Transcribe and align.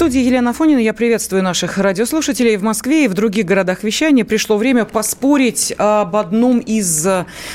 студии 0.00 0.22
Елена 0.22 0.54
Фонина. 0.54 0.78
Я 0.78 0.94
приветствую 0.94 1.42
наших 1.42 1.76
радиослушателей 1.76 2.56
в 2.56 2.62
Москве 2.62 3.04
и 3.04 3.08
в 3.08 3.12
других 3.12 3.44
городах 3.44 3.84
вещания. 3.84 4.24
Пришло 4.24 4.56
время 4.56 4.86
поспорить 4.86 5.74
об 5.76 6.16
одном 6.16 6.58
из, 6.58 7.06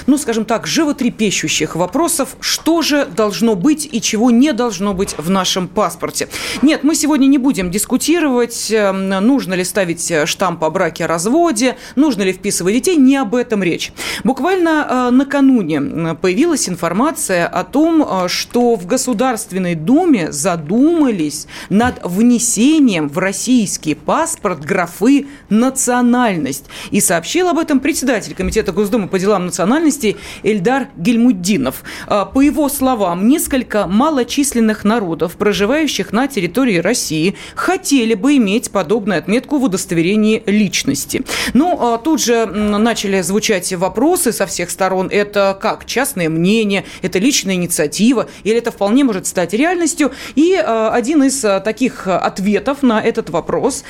ну, 0.05 0.17
скажем 0.19 0.45
так, 0.45 0.67
животрепещущих 0.67 1.75
вопросов. 1.75 2.37
Что 2.39 2.83
же 2.83 3.07
должно 3.07 3.55
быть 3.55 3.89
и 3.91 3.99
чего 3.99 4.29
не 4.29 4.53
должно 4.53 4.93
быть 4.93 5.15
в 5.17 5.27
нашем 5.31 5.67
паспорте? 5.67 6.27
Нет, 6.61 6.83
мы 6.83 6.93
сегодня 6.93 7.25
не 7.25 7.39
будем 7.39 7.71
дискутировать, 7.71 8.69
эм, 8.69 9.09
нужно 9.09 9.55
ли 9.55 9.63
ставить 9.63 10.13
штамп 10.25 10.65
о 10.65 10.69
браке, 10.69 11.05
о 11.05 11.07
разводе, 11.07 11.77
нужно 11.95 12.21
ли 12.21 12.31
вписывать 12.31 12.75
детей. 12.75 12.95
Не 12.95 13.17
об 13.17 13.33
этом 13.33 13.63
речь. 13.63 13.91
Буквально 14.23 14.85
э, 14.87 15.09
накануне 15.09 16.13
появилась 16.13 16.69
информация 16.69 17.47
о 17.47 17.63
том, 17.63 18.03
э, 18.07 18.27
что 18.27 18.75
в 18.75 18.85
Государственной 18.85 19.73
Думе 19.73 20.31
задумались 20.31 21.47
над 21.69 22.03
внедрением 22.03 22.34
внесением 22.35 23.07
в 23.07 23.17
российский 23.17 23.95
паспорт 23.95 24.59
графы 24.59 25.27
«национальность». 25.49 26.65
И 26.91 26.99
сообщил 26.99 27.47
об 27.47 27.57
этом 27.57 27.79
председатель 27.79 28.35
Комитета 28.35 28.73
Госдумы 28.73 29.07
по 29.07 29.17
делам 29.17 29.45
национальностей 29.45 30.17
Эльдар 30.43 30.89
Гельмуддинов. 30.97 31.83
А, 32.07 32.25
по 32.25 32.41
его 32.41 32.67
словам, 32.67 33.29
несколько 33.29 33.87
малочисленных 33.87 34.83
народов, 34.83 35.37
проживающих 35.37 36.11
на 36.11 36.27
территории 36.27 36.79
России, 36.79 37.35
хотели 37.55 38.15
бы 38.15 38.35
иметь 38.35 38.69
подобную 38.69 39.19
отметку 39.19 39.57
в 39.57 39.63
удостоверении 39.63 40.43
личности. 40.45 41.23
Ну, 41.53 41.77
а 41.79 41.97
тут 41.97 42.21
же 42.21 42.45
начали 42.45 43.21
звучать 43.21 43.71
вопросы 43.71 44.33
со 44.33 44.45
всех 44.45 44.69
сторон. 44.69 45.07
Это 45.09 45.57
как? 45.61 45.85
Частное 45.85 46.27
мнение? 46.27 46.83
Это 47.01 47.17
личная 47.17 47.55
инициатива? 47.55 48.27
Или 48.43 48.57
это 48.57 48.71
вполне 48.71 49.05
может 49.05 49.25
стать 49.25 49.53
реальностью? 49.53 50.11
И 50.35 50.53
а, 50.53 50.89
один 50.93 51.23
из 51.23 51.39
таких 51.63 52.09
ответов 52.25 52.83
на 52.83 53.01
этот 53.01 53.29
вопрос, 53.29 53.83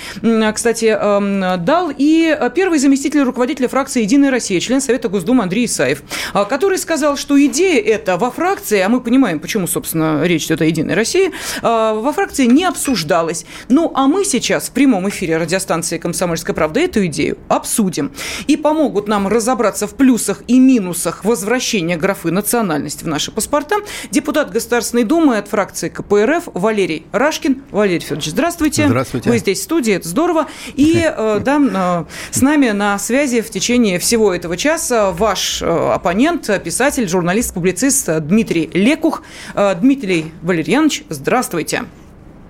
кстати, 0.53 0.86
эм, 0.86 1.64
дал 1.64 1.91
и 1.95 2.38
первый 2.55 2.80
заместитель 2.80 3.22
руководителя 3.22 3.67
фракции 3.67 4.02
«Единая 4.02 4.31
Россия», 4.31 4.59
член 4.59 4.81
Совета 4.81 5.09
Госдумы 5.09 5.44
Андрей 5.44 5.66
Исаев, 5.66 6.03
а, 6.33 6.45
который 6.45 6.78
сказал, 6.78 7.17
что 7.17 7.44
идея 7.45 7.81
эта 7.81 8.17
во 8.17 8.31
фракции, 8.31 8.80
а 8.80 8.89
мы 8.89 9.02
понимаем, 9.02 9.39
почему, 9.39 9.67
собственно, 9.67 10.23
речь 10.23 10.45
идет 10.45 10.61
о 10.61 10.66
«Единой 10.66 10.95
России», 10.95 11.31
а, 11.61 11.94
во 11.94 12.13
фракции 12.13 12.45
не 12.45 12.66
обсуждалась. 12.66 13.45
Ну, 13.69 13.91
а 13.95 14.08
мы 14.08 14.25
сейчас 14.25 14.69
в 14.69 14.72
прямом 14.72 15.09
эфире 15.09 15.38
радиостанции 15.38 15.97
«Комсомольская 15.97 16.56
правда» 16.56 16.80
эту 16.80 17.06
идею 17.08 17.38
обсудим. 17.47 18.11
И 18.47 18.58
помогут 18.58 19.08
нам 19.08 19.28
разобраться 19.28 19.88
в 19.88 19.95
плюсах 19.95 20.44
и 20.47 20.59
минусах 20.59 21.23
возвращения 21.25 21.97
графы 21.97 22.31
«национальность» 22.31 23.03
в 23.03 23.08
наши 23.08 23.31
паспорта 23.31 23.75
депутат 24.11 24.52
Государственной 24.52 25.03
Думы 25.03 25.38
от 25.38 25.47
фракции 25.47 25.89
КПРФ 25.89 26.50
Валерий 26.53 27.06
Рашкин. 27.11 27.63
Валерий 27.72 28.02
Федорович, 28.02 28.24
Иванович, 28.25 28.31
здравствуйте. 28.31 28.87
Здравствуйте. 28.87 29.29
Вы 29.29 29.37
здесь 29.37 29.59
в 29.59 29.63
студии, 29.63 29.93
это 29.93 30.07
здорово. 30.07 30.47
И 30.75 31.01
э, 31.05 31.39
да, 31.43 32.05
с 32.31 32.41
нами 32.41 32.71
на 32.71 32.97
связи 32.99 33.41
в 33.41 33.49
течение 33.49 33.99
всего 33.99 34.33
этого 34.33 34.57
часа 34.57 35.11
ваш 35.11 35.61
э, 35.61 35.65
оппонент, 35.65 36.49
писатель, 36.63 37.07
журналист, 37.07 37.53
публицист 37.53 38.09
Дмитрий 38.22 38.69
Лекух. 38.73 39.23
Э, 39.53 39.75
Дмитрий 39.75 40.31
Валерьянович, 40.41 41.03
здравствуйте. 41.09 41.85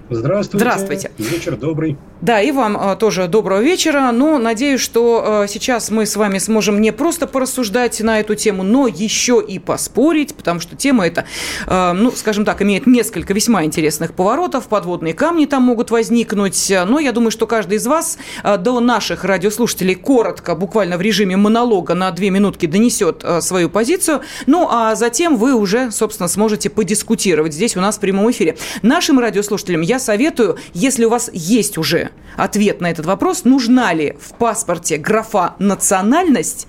Здравствуйте. 0.09 0.57
Здравствуйте. 0.59 1.11
Вечер 1.17 1.57
добрый. 1.57 1.97
Да, 2.25 2.41
и 2.41 2.51
вам 2.51 2.77
а, 2.77 2.95
тоже 2.95 3.27
доброго 3.27 3.61
вечера. 3.61 4.11
Но 4.11 4.37
надеюсь, 4.37 4.81
что 4.81 5.23
а, 5.43 5.47
сейчас 5.47 5.89
мы 5.89 6.05
с 6.05 6.15
вами 6.15 6.37
сможем 6.37 6.81
не 6.81 6.91
просто 6.91 7.27
порассуждать 7.27 7.99
на 8.01 8.19
эту 8.19 8.35
тему, 8.35 8.63
но 8.63 8.87
еще 8.87 9.43
и 9.47 9.59
поспорить, 9.59 10.35
потому 10.35 10.59
что 10.59 10.75
тема 10.75 11.07
эта, 11.07 11.25
а, 11.67 11.93
ну, 11.93 12.11
скажем 12.11 12.45
так, 12.45 12.61
имеет 12.61 12.87
несколько 12.87 13.33
весьма 13.33 13.63
интересных 13.63 14.13
поворотов. 14.13 14.67
Подводные 14.67 15.13
камни 15.13 15.45
там 15.45 15.63
могут 15.63 15.91
возникнуть. 15.91 16.71
Но 16.87 16.99
я 16.99 17.11
думаю, 17.11 17.31
что 17.31 17.47
каждый 17.47 17.77
из 17.77 17.87
вас 17.87 18.17
до 18.43 18.79
наших 18.79 19.23
радиослушателей 19.23 19.95
коротко, 19.95 20.55
буквально 20.55 20.97
в 20.97 21.01
режиме 21.01 21.37
монолога 21.37 21.93
на 21.93 22.11
две 22.11 22.29
минутки 22.29 22.65
донесет 22.65 23.23
свою 23.41 23.69
позицию. 23.69 24.21
Ну, 24.45 24.67
а 24.69 24.95
затем 24.95 25.37
вы 25.37 25.53
уже, 25.53 25.91
собственно, 25.91 26.27
сможете 26.27 26.69
подискутировать 26.69 27.53
здесь 27.53 27.75
у 27.77 27.81
нас 27.81 27.97
в 27.97 27.99
прямом 27.99 28.29
эфире. 28.31 28.57
Нашим 28.81 29.19
радиослушателям 29.19 29.81
я 29.81 29.95
я 29.95 29.99
советую, 29.99 30.57
если 30.73 31.05
у 31.05 31.09
вас 31.09 31.29
есть 31.33 31.77
уже 31.77 32.09
ответ 32.35 32.81
на 32.81 32.91
этот 32.91 33.05
вопрос, 33.05 33.45
нужна 33.45 33.93
ли 33.93 34.15
в 34.19 34.33
паспорте 34.33 34.97
графа 34.97 35.55
«национальность», 35.59 36.67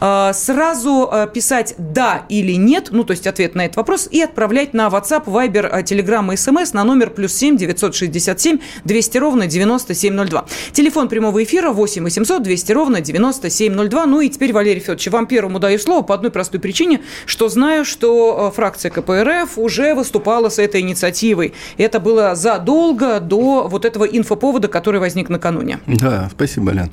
э, 0.00 0.32
сразу 0.34 1.08
э, 1.12 1.28
писать 1.32 1.74
«да» 1.78 2.24
или 2.28 2.52
«нет», 2.52 2.88
ну, 2.90 3.04
то 3.04 3.12
есть 3.12 3.26
ответ 3.26 3.54
на 3.54 3.66
этот 3.66 3.76
вопрос, 3.76 4.08
и 4.10 4.20
отправлять 4.20 4.74
на 4.74 4.88
WhatsApp, 4.88 5.26
Viber, 5.26 5.68
э, 5.70 5.82
Telegram 5.82 6.32
и 6.32 6.36
SMS 6.36 6.70
на 6.72 6.84
номер 6.84 7.10
плюс 7.10 7.32
7 7.34 7.56
967 7.56 8.58
200 8.84 9.18
ровно 9.18 9.46
9702. 9.46 10.46
Телефон 10.72 11.08
прямого 11.08 11.44
эфира 11.44 11.70
8 11.70 12.02
800 12.02 12.42
200 12.42 12.72
ровно 12.72 13.00
9702. 13.00 14.06
Ну 14.06 14.20
и 14.20 14.28
теперь, 14.28 14.52
Валерий 14.52 14.80
Федорович, 14.80 15.08
вам 15.08 15.26
первому 15.26 15.58
даю 15.58 15.78
слово 15.78 16.02
по 16.02 16.14
одной 16.14 16.30
простой 16.30 16.60
причине, 16.60 17.02
что 17.26 17.48
знаю, 17.48 17.84
что 17.84 18.52
фракция 18.54 18.90
КПРФ 18.90 19.58
уже 19.58 19.94
выступала 19.94 20.48
с 20.48 20.58
этой 20.58 20.80
инициативой. 20.80 21.54
Это 21.76 22.00
было 22.00 22.34
за 22.34 22.54
задолго 22.54 23.20
до 23.20 23.66
вот 23.68 23.84
этого 23.84 24.04
инфоповода, 24.04 24.68
который 24.74 24.98
возник 24.98 25.30
накануне. 25.30 25.78
Да, 25.86 26.28
спасибо, 26.32 26.72
Лян. 26.72 26.90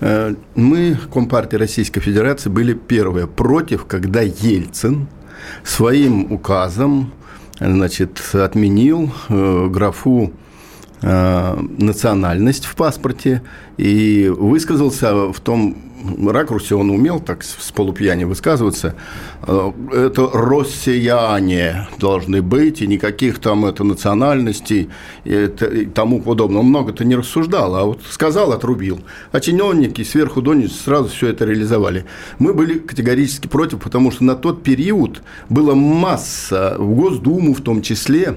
Э, 0.00 0.34
мы, 0.56 0.98
Компартия 1.14 1.58
Российской 1.58 2.00
Федерации, 2.00 2.50
были 2.50 2.74
первые 2.74 3.26
против, 3.26 3.84
когда 3.84 4.22
Ельцин 4.22 5.06
своим 5.62 6.32
указом 6.32 7.12
значит, 7.60 8.20
отменил 8.34 9.12
э, 9.28 9.68
графу 9.70 10.32
э, 11.02 11.56
национальность 11.78 12.64
в 12.64 12.74
паспорте 12.74 13.42
и 13.76 14.28
высказался 14.36 15.32
в 15.32 15.38
том 15.38 15.76
ракурсе 16.28 16.74
он 16.74 16.90
умел 16.90 17.20
так 17.20 17.42
с 17.42 17.72
полупьяни 17.72 18.24
высказываться. 18.24 18.94
Э, 19.46 19.72
это 19.92 20.28
россияне 20.32 21.88
должны 21.98 22.42
быть, 22.42 22.82
и 22.82 22.86
никаких 22.86 23.38
там 23.38 23.64
это 23.64 23.84
национальностей 23.84 24.90
и, 25.24 25.44
и 25.44 25.86
тому 25.86 26.20
подобное. 26.20 26.60
Он 26.60 26.66
много-то 26.66 27.04
не 27.04 27.16
рассуждал, 27.16 27.74
а 27.76 27.84
вот 27.84 28.00
сказал, 28.08 28.52
отрубил. 28.52 29.00
А 29.32 29.40
чиновники 29.40 30.02
сверху 30.02 30.42
донизу 30.42 30.74
сразу 30.74 31.08
все 31.08 31.28
это 31.28 31.44
реализовали. 31.44 32.04
Мы 32.38 32.54
были 32.54 32.78
категорически 32.78 33.46
против, 33.46 33.80
потому 33.80 34.10
что 34.10 34.24
на 34.24 34.34
тот 34.34 34.62
период 34.62 35.22
была 35.48 35.74
масса, 35.74 36.76
в 36.78 36.94
Госдуму 36.94 37.54
в 37.54 37.60
том 37.60 37.82
числе, 37.82 38.36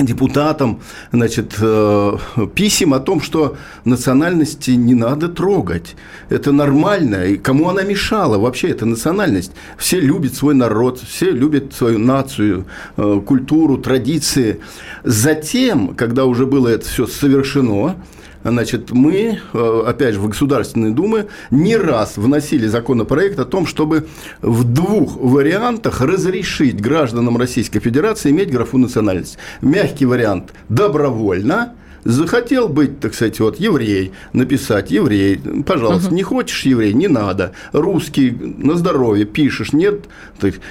депутатам 0.00 0.80
значит, 1.12 1.54
э, 1.60 2.16
писем 2.54 2.94
о 2.94 3.00
том, 3.00 3.20
что 3.20 3.56
национальности 3.84 4.72
не 4.72 4.94
надо 4.94 5.28
трогать. 5.28 5.94
Это 6.30 6.52
нормально. 6.52 7.26
И 7.26 7.36
кому 7.36 7.68
она 7.68 7.82
мешала 7.82 8.38
вообще, 8.38 8.68
эта 8.68 8.86
национальность? 8.86 9.52
Все 9.78 10.00
любят 10.00 10.34
свой 10.34 10.54
народ, 10.54 10.98
все 11.00 11.30
любят 11.30 11.72
свою 11.72 11.98
нацию, 11.98 12.64
э, 12.96 13.20
культуру, 13.24 13.78
традиции. 13.78 14.60
Затем, 15.04 15.94
когда 15.94 16.24
уже 16.24 16.46
было 16.46 16.68
это 16.68 16.86
все 16.86 17.06
совершено, 17.06 17.96
Значит, 18.44 18.92
мы, 18.92 19.40
э, 19.52 19.82
опять 19.86 20.14
же, 20.14 20.20
в 20.20 20.28
Государственной 20.28 20.90
Думе 20.90 21.26
не 21.50 21.76
раз 21.76 22.16
вносили 22.16 22.66
законопроект 22.66 23.38
о 23.38 23.44
том, 23.44 23.66
чтобы 23.66 24.06
в 24.42 24.64
двух 24.64 25.16
вариантах 25.16 26.00
разрешить 26.00 26.80
гражданам 26.80 27.36
Российской 27.38 27.80
Федерации 27.80 28.30
иметь 28.30 28.50
графу 28.50 28.78
национальность. 28.78 29.38
Мягкий 29.62 30.06
вариант– 30.06 30.52
добровольно– 30.68 31.72
захотел 32.04 32.68
быть, 32.68 33.00
так 33.00 33.14
сказать, 33.14 33.40
вот 33.40 33.58
еврей, 33.58 34.12
написать 34.32 34.90
еврей, 34.90 35.40
пожалуйста, 35.66 36.08
угу. 36.08 36.16
не 36.16 36.22
хочешь 36.22 36.62
еврей, 36.64 36.92
не 36.92 37.08
надо, 37.08 37.52
русский 37.72 38.30
на 38.30 38.76
здоровье 38.76 39.24
пишешь, 39.24 39.72
нет, 39.72 40.04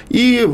и 0.08 0.48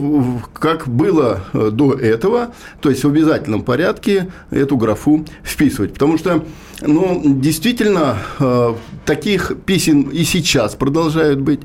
как 0.55 0.88
было 0.88 1.44
э, 1.52 1.70
до 1.70 1.93
этого, 1.93 2.55
то 2.81 2.90
есть 2.90 3.05
в 3.05 3.08
обязательном 3.08 3.62
порядке 3.62 4.31
эту 4.50 4.76
графу 4.76 5.25
вписывать, 5.44 5.93
потому 5.93 6.19
что 6.19 6.44
Ну, 6.82 7.22
действительно, 7.24 8.16
э, 8.38 8.74
таких 9.04 9.52
писем 9.66 10.02
и 10.02 10.24
сейчас 10.24 10.74
продолжают 10.74 11.40
быть. 11.40 11.60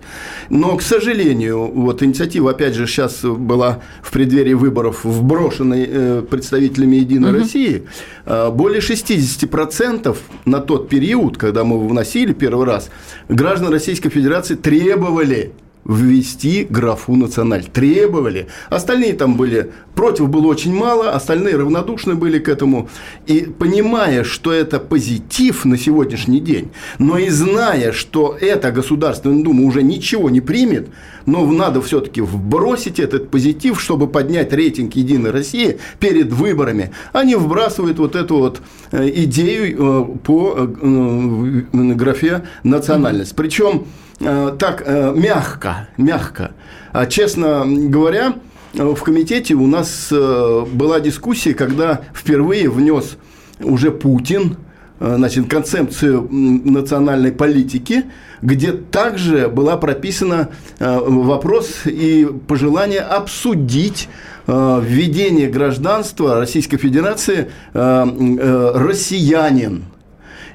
Но, 0.49 0.75
к 0.75 0.81
сожалению, 0.81 1.71
вот 1.71 2.03
инициатива, 2.03 2.51
опять 2.51 2.73
же, 2.73 2.85
сейчас 2.85 3.21
была 3.23 3.81
в 4.01 4.11
преддверии 4.11 4.53
выборов 4.53 5.05
вброшенной 5.05 5.87
э, 5.87 6.21
представителями 6.29 6.97
«Единой 6.97 7.31
угу. 7.31 7.39
России». 7.39 7.83
Э, 8.25 8.51
более 8.51 8.81
60% 8.81 10.17
на 10.45 10.59
тот 10.59 10.89
период, 10.89 11.37
когда 11.37 11.63
мы 11.63 11.87
вносили 11.87 12.33
первый 12.33 12.65
раз, 12.65 12.89
граждан 13.29 13.71
Российской 13.71 14.09
Федерации 14.09 14.55
требовали 14.55 15.53
ввести 15.85 16.65
графу 16.69 17.15
националь. 17.15 17.65
Требовали. 17.65 18.47
Остальные 18.69 19.13
там 19.13 19.35
были, 19.35 19.71
против 19.93 20.29
было 20.29 20.47
очень 20.47 20.73
мало, 20.73 21.11
остальные 21.11 21.57
равнодушны 21.57 22.15
были 22.15 22.39
к 22.39 22.49
этому. 22.49 22.89
И 23.27 23.41
понимая, 23.41 24.23
что 24.23 24.51
это 24.51 24.79
позитив 24.79 25.63
на 25.65 25.77
сегодняшний 25.77 26.39
день, 26.39 26.71
но 26.97 27.17
и 27.17 27.29
зная, 27.29 27.91
что 27.91 28.35
эта 28.39 28.71
Государственная 28.71 29.43
Дума 29.43 29.63
уже 29.63 29.83
ничего 29.83 30.29
не 30.29 30.41
примет, 30.41 30.89
но 31.25 31.45
надо 31.45 31.81
все-таки 31.81 32.21
вбросить 32.21 32.99
этот 32.99 33.29
позитив, 33.29 33.79
чтобы 33.79 34.07
поднять 34.07 34.53
рейтинг 34.53 34.95
Единой 34.95 35.31
России 35.31 35.77
перед 35.99 36.31
выборами. 36.31 36.91
Они 37.13 37.35
вбрасывают 37.35 37.99
вот 37.99 38.15
эту 38.15 38.37
вот 38.37 38.61
э, 38.91 39.09
идею 39.09 39.77
э, 39.77 40.17
по 40.23 40.55
э, 40.57 41.61
графе 41.71 42.43
национальность. 42.63 43.35
Причем 43.35 43.85
так 44.19 44.83
э, 44.85 45.13
мягко, 45.15 45.87
мягко. 45.97 46.51
А, 46.93 47.05
честно 47.05 47.63
говоря, 47.65 48.35
в 48.73 49.01
комитете 49.01 49.55
у 49.55 49.67
нас 49.67 50.09
э, 50.11 50.65
была 50.71 50.99
дискуссия, 50.99 51.53
когда 51.53 52.01
впервые 52.13 52.69
внес 52.69 53.17
уже 53.61 53.91
Путин 53.91 54.57
значит, 54.99 55.49
концепцию 55.49 56.27
национальной 56.31 57.33
политики, 57.33 58.05
где 58.41 58.71
также 58.71 59.49
была 59.49 59.75
прописана 59.75 60.51
вопрос 60.79 61.81
и 61.85 62.25
пожелание 62.47 63.01
обсудить 63.01 64.07
введение 64.47 65.49
гражданства 65.49 66.39
Российской 66.39 66.77
Федерации 66.77 67.49
россиянин. 67.73 69.83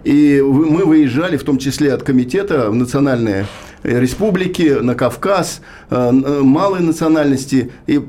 И 0.04 0.40
мы 0.42 0.84
выезжали, 0.84 1.36
в 1.36 1.44
том 1.44 1.58
числе 1.58 1.92
от 1.92 2.02
комитета, 2.02 2.70
в 2.70 2.74
национальные 2.74 3.46
республики, 3.82 4.78
на 4.80 4.94
Кавказ, 4.94 5.60
э, 5.90 6.10
малой 6.10 6.80
национальности, 6.80 7.72
и, 7.86 8.00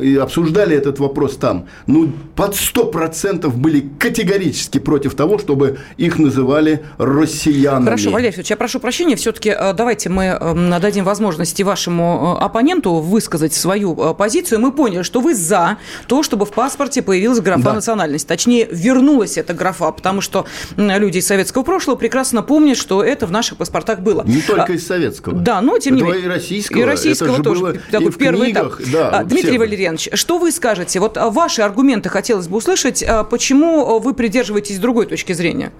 и 0.00 0.16
обсуждали 0.16 0.76
этот 0.76 0.98
вопрос 0.98 1.36
там. 1.36 1.66
Ну, 1.86 2.12
под 2.36 2.54
сто 2.54 2.84
процентов 2.86 3.56
были 3.56 3.88
категорически 3.98 4.78
против 4.78 5.14
того, 5.14 5.38
чтобы 5.38 5.78
их 5.96 6.18
называли 6.18 6.84
россиянами. 6.98 7.84
Хорошо, 7.84 8.10
Валерий 8.10 8.30
Федорович, 8.30 8.50
я 8.50 8.56
прошу 8.56 8.80
прощения, 8.80 9.16
все-таки 9.16 9.50
э, 9.50 9.72
давайте 9.72 10.08
мы 10.08 10.36
э, 10.40 10.80
дадим 10.80 11.04
возможности 11.04 11.62
вашему 11.62 12.38
оппоненту 12.38 12.94
высказать 12.94 13.54
свою 13.54 14.14
позицию. 14.14 14.60
Мы 14.60 14.72
поняли, 14.72 15.02
что 15.02 15.20
вы 15.20 15.34
за 15.34 15.78
то, 16.06 16.22
чтобы 16.22 16.46
в 16.46 16.52
паспорте 16.52 17.02
появилась 17.02 17.40
графа 17.40 17.62
да. 17.62 17.72
национальность. 17.74 18.26
Точнее, 18.26 18.68
вернулась 18.70 19.38
эта 19.38 19.54
графа, 19.54 19.90
потому 19.90 20.20
что 20.20 20.46
люди 20.76 21.18
из 21.18 21.26
советского 21.26 21.62
прошлого 21.62 21.96
прекрасно 21.96 22.42
помнят, 22.42 22.76
что 22.76 23.02
это 23.02 23.26
в 23.26 23.32
наших 23.32 23.58
паспортах 23.58 24.00
было. 24.00 24.22
Не 24.26 24.40
только 24.40 24.74
из 24.74 24.86
советского 24.86 25.13
советского. 25.14 25.40
Да, 25.40 25.60
но 25.60 25.78
тем 25.78 25.96
не 25.96 26.02
менее. 26.02 26.24
и 26.24 26.28
российского. 26.28 26.78
И 26.78 26.82
российского 26.82 27.34
это 27.34 27.42
тоже. 27.42 27.60
Было 27.60 27.74
такой 27.90 28.08
и 28.08 28.12
первый 28.12 28.52
книгах, 28.52 28.80
этап. 28.80 28.92
Да, 28.92 29.10
а, 29.10 29.24
Дмитрий 29.24 29.50
всем. 29.50 29.60
Валерьянович, 29.60 30.08
что 30.14 30.38
вы 30.38 30.52
скажете? 30.52 31.00
Вот 31.00 31.16
а, 31.16 31.30
ваши 31.30 31.62
аргументы 31.62 32.08
хотелось 32.08 32.48
бы 32.48 32.56
услышать. 32.56 33.02
А, 33.02 33.24
почему 33.24 33.98
вы 33.98 34.14
придерживаетесь 34.14 34.78
другой 34.78 35.06
точки 35.06 35.32
зрения? 35.32 35.72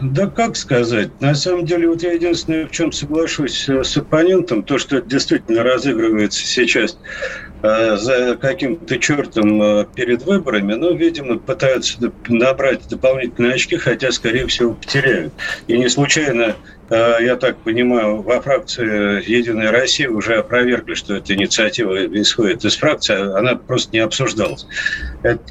Да 0.00 0.26
как 0.26 0.56
сказать? 0.56 1.10
На 1.20 1.34
самом 1.34 1.64
деле, 1.64 1.88
вот 1.88 2.02
я 2.02 2.12
единственное, 2.12 2.66
в 2.66 2.70
чем 2.70 2.92
соглашусь 2.92 3.68
э, 3.70 3.82
с 3.82 3.96
оппонентом, 3.96 4.62
то, 4.62 4.76
что 4.76 4.98
это 4.98 5.08
действительно 5.08 5.62
разыгрывается 5.62 6.44
сейчас 6.44 6.98
за 7.62 8.36
каким-то 8.40 8.98
чертом 8.98 9.62
э, 9.62 9.86
перед 9.94 10.22
выборами, 10.22 10.74
но, 10.74 10.90
видимо, 10.90 11.38
пытаются 11.38 12.12
набрать 12.28 12.88
дополнительные 12.88 13.54
очки, 13.54 13.76
хотя, 13.76 14.10
скорее 14.10 14.46
всего, 14.46 14.74
потеряют. 14.74 15.32
И 15.68 15.78
не 15.78 15.88
случайно 15.88 16.56
Э, 16.92 17.16
я 17.20 17.36
так 17.36 17.56
понимаю, 17.58 18.20
во 18.20 18.40
фракции 18.42 19.28
«Единая 19.28 19.70
Россия» 19.70 20.10
уже 20.10 20.36
опровергли, 20.36 20.94
что 20.94 21.16
эта 21.16 21.34
инициатива 21.34 22.04
исходит 22.20 22.66
из 22.66 22.76
фракции, 22.76 23.14
она 23.14 23.54
просто 23.56 23.92
не 23.92 24.00
обсуждалась. 24.00 24.66
Это 25.22 25.42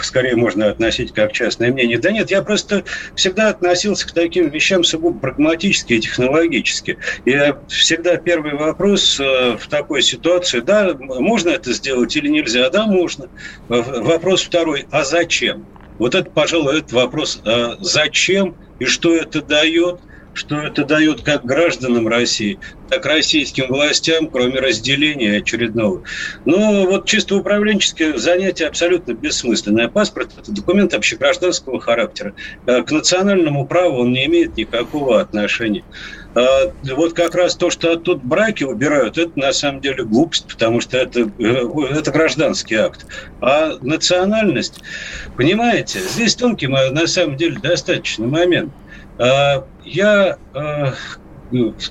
скорее 0.00 0.36
можно 0.36 0.70
относить 0.70 1.12
как 1.12 1.32
частное 1.32 1.70
мнение. 1.70 1.98
Да 1.98 2.10
нет, 2.10 2.30
я 2.30 2.42
просто 2.42 2.84
всегда 3.14 3.48
относился 3.48 4.08
к 4.08 4.12
таким 4.12 4.48
вещам 4.48 4.82
сугубо 4.82 5.18
прагматически 5.18 5.94
и 5.94 6.00
технологически. 6.00 6.96
И 7.26 7.54
всегда 7.68 8.16
первый 8.16 8.54
вопрос 8.54 9.20
э, 9.20 9.58
в 9.58 9.68
такой 9.68 10.00
ситуации, 10.00 10.60
да, 10.60 10.94
можно 10.98 11.39
это 11.48 11.72
сделать 11.72 12.14
или 12.16 12.28
нельзя? 12.28 12.68
Да, 12.68 12.86
можно. 12.86 13.30
Вопрос 13.68 14.42
второй, 14.42 14.86
а 14.90 15.04
зачем? 15.04 15.68
Вот 15.98 16.14
это, 16.14 16.30
пожалуй, 16.30 16.78
этот 16.78 16.92
вопрос, 16.92 17.40
а 17.44 17.76
зачем 17.78 18.58
и 18.78 18.84
что 18.84 19.14
это 19.14 19.40
дает– 19.42 20.00
что 20.40 20.58
это 20.58 20.86
дает 20.86 21.20
как 21.20 21.44
гражданам 21.44 22.08
России, 22.08 22.58
так 22.88 23.04
российским 23.04 23.66
властям, 23.68 24.26
кроме 24.26 24.58
разделения 24.58 25.36
очередного. 25.36 26.02
Но 26.46 26.86
вот 26.86 27.04
чисто 27.04 27.36
управленческое 27.36 28.16
занятие 28.16 28.66
абсолютно 28.66 29.12
бессмысленное. 29.12 29.88
Паспорт– 29.88 30.30
это 30.40 30.50
документ 30.50 30.94
общегражданского 30.94 31.78
характера. 31.78 32.32
Э, 32.64 32.82
к 32.82 32.90
национальному 32.90 33.66
праву 33.66 33.98
он 33.98 34.12
не 34.14 34.24
имеет 34.24 34.56
никакого 34.56 35.20
отношения. 35.20 35.84
Э, 36.34 36.72
вот 36.84 37.12
как 37.12 37.34
раз 37.34 37.54
то, 37.54 37.68
что 37.68 37.96
тут 37.96 38.24
браки 38.24 38.64
убирают, 38.64 39.18
это 39.18 39.38
на 39.38 39.52
самом 39.52 39.82
деле 39.82 40.04
глупость, 40.04 40.46
потому 40.48 40.80
что 40.80 40.96
это, 40.96 41.30
э, 41.38 41.68
это 41.90 42.10
гражданский 42.10 42.76
акт. 42.76 43.04
А 43.42 43.76
национальность, 43.82 44.80
понимаете, 45.36 46.00
здесь 46.00 46.34
тонкий, 46.34 46.68
на 46.68 47.06
самом 47.06 47.36
деле, 47.36 47.58
достаточно 47.58 48.26
момент– 48.26 48.72
я 49.20 50.38
а, 50.54 50.94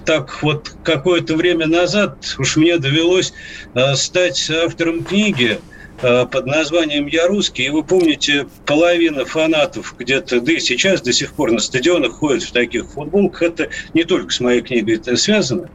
так 0.04 0.42
вот 0.42 0.74
какое-то 0.84 1.36
время 1.36 1.68
назад 1.68 2.36
уж 2.40 2.58
мне 2.58 2.78
довелось 2.80 3.34
а, 3.76 3.96
стать 3.96 4.50
автором 4.50 5.04
книги 5.04 5.60
под 6.02 6.46
названием 6.46 7.08
«Я 7.08 7.28
русский». 7.28 7.66
И 7.66 7.70
вы 7.70 7.84
помните, 7.84 8.48
половина 8.66 9.26
фанатов 9.26 9.96
где-то, 10.00 10.40
да 10.40 10.54
и 10.54 10.60
сейчас 10.60 11.02
до 11.02 11.12
сих 11.12 11.34
пор 11.34 11.52
на 11.52 11.60
стадионах 11.60 12.14
ходят 12.14 12.44
в 12.44 12.54
таких 12.54 12.90
футболках. 12.90 13.42
Это 13.42 13.70
не 13.94 14.06
только 14.06 14.32
с 14.32 14.40
моей 14.40 14.62
книгой 14.62 14.96
это 14.96 15.18
связано. 15.18 15.70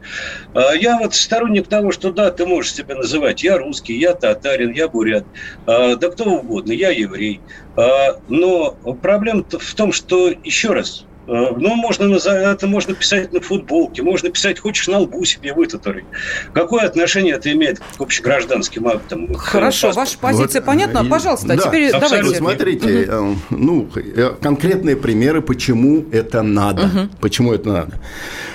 Я 0.55 0.97
вот 0.99 1.15
сторонник 1.15 1.69
того, 1.69 1.93
что 1.93 2.11
да, 2.11 2.31
ты 2.31 2.47
можешь 2.47 2.73
себя 2.73 2.95
называть 2.95 3.43
«Я 3.43 3.59
русский», 3.59 3.99
«Я 3.99 4.15
татарин», 4.15 4.73
«Я 4.73 4.89
бурят», 4.89 5.27
да 5.67 5.99
кто 5.99 6.25
угодно, 6.25 6.73
«Я 6.73 6.89
еврей». 6.89 7.43
Но 7.77 8.71
проблема 9.03 9.45
в 9.51 9.75
том, 9.75 9.93
что, 9.93 10.31
еще 10.43 10.69
раз, 10.69 11.05
ну, 11.27 11.75
можно 11.77 12.15
это 12.15 12.67
можно 12.67 12.95
писать 12.95 13.33
на 13.33 13.41
футболке, 13.41 14.03
можно 14.03 14.31
писать, 14.31 14.59
хочешь 14.59 14.89
на 14.89 14.99
лбу 14.99 15.25
себе 15.25 15.53
вытатури. 15.53 16.05
Какое 16.53 16.85
отношение 16.87 17.35
это 17.35 17.51
имеет 17.53 17.81
к 17.97 18.01
общегражданским 18.01 18.87
актам? 18.87 19.35
Хорошо, 19.35 19.93
ваша 19.93 20.19
позиция 20.19 20.61
вот, 20.61 20.67
понятна. 20.67 21.05
И, 21.05 21.09
Пожалуйста, 21.09 21.49
да, 21.49 21.57
теперь 21.57 21.91
давайте. 21.93 22.35
смотрите, 22.35 23.11
угу. 23.13 23.37
ну, 23.51 23.89
э, 23.95 24.35
конкретные 24.41 24.97
примеры, 24.97 25.41
почему 25.41 26.05
это 26.13 26.43
надо. 26.43 26.83
Угу. 26.83 27.09
Почему 27.21 27.53
это 27.53 27.69
надо. 27.69 28.01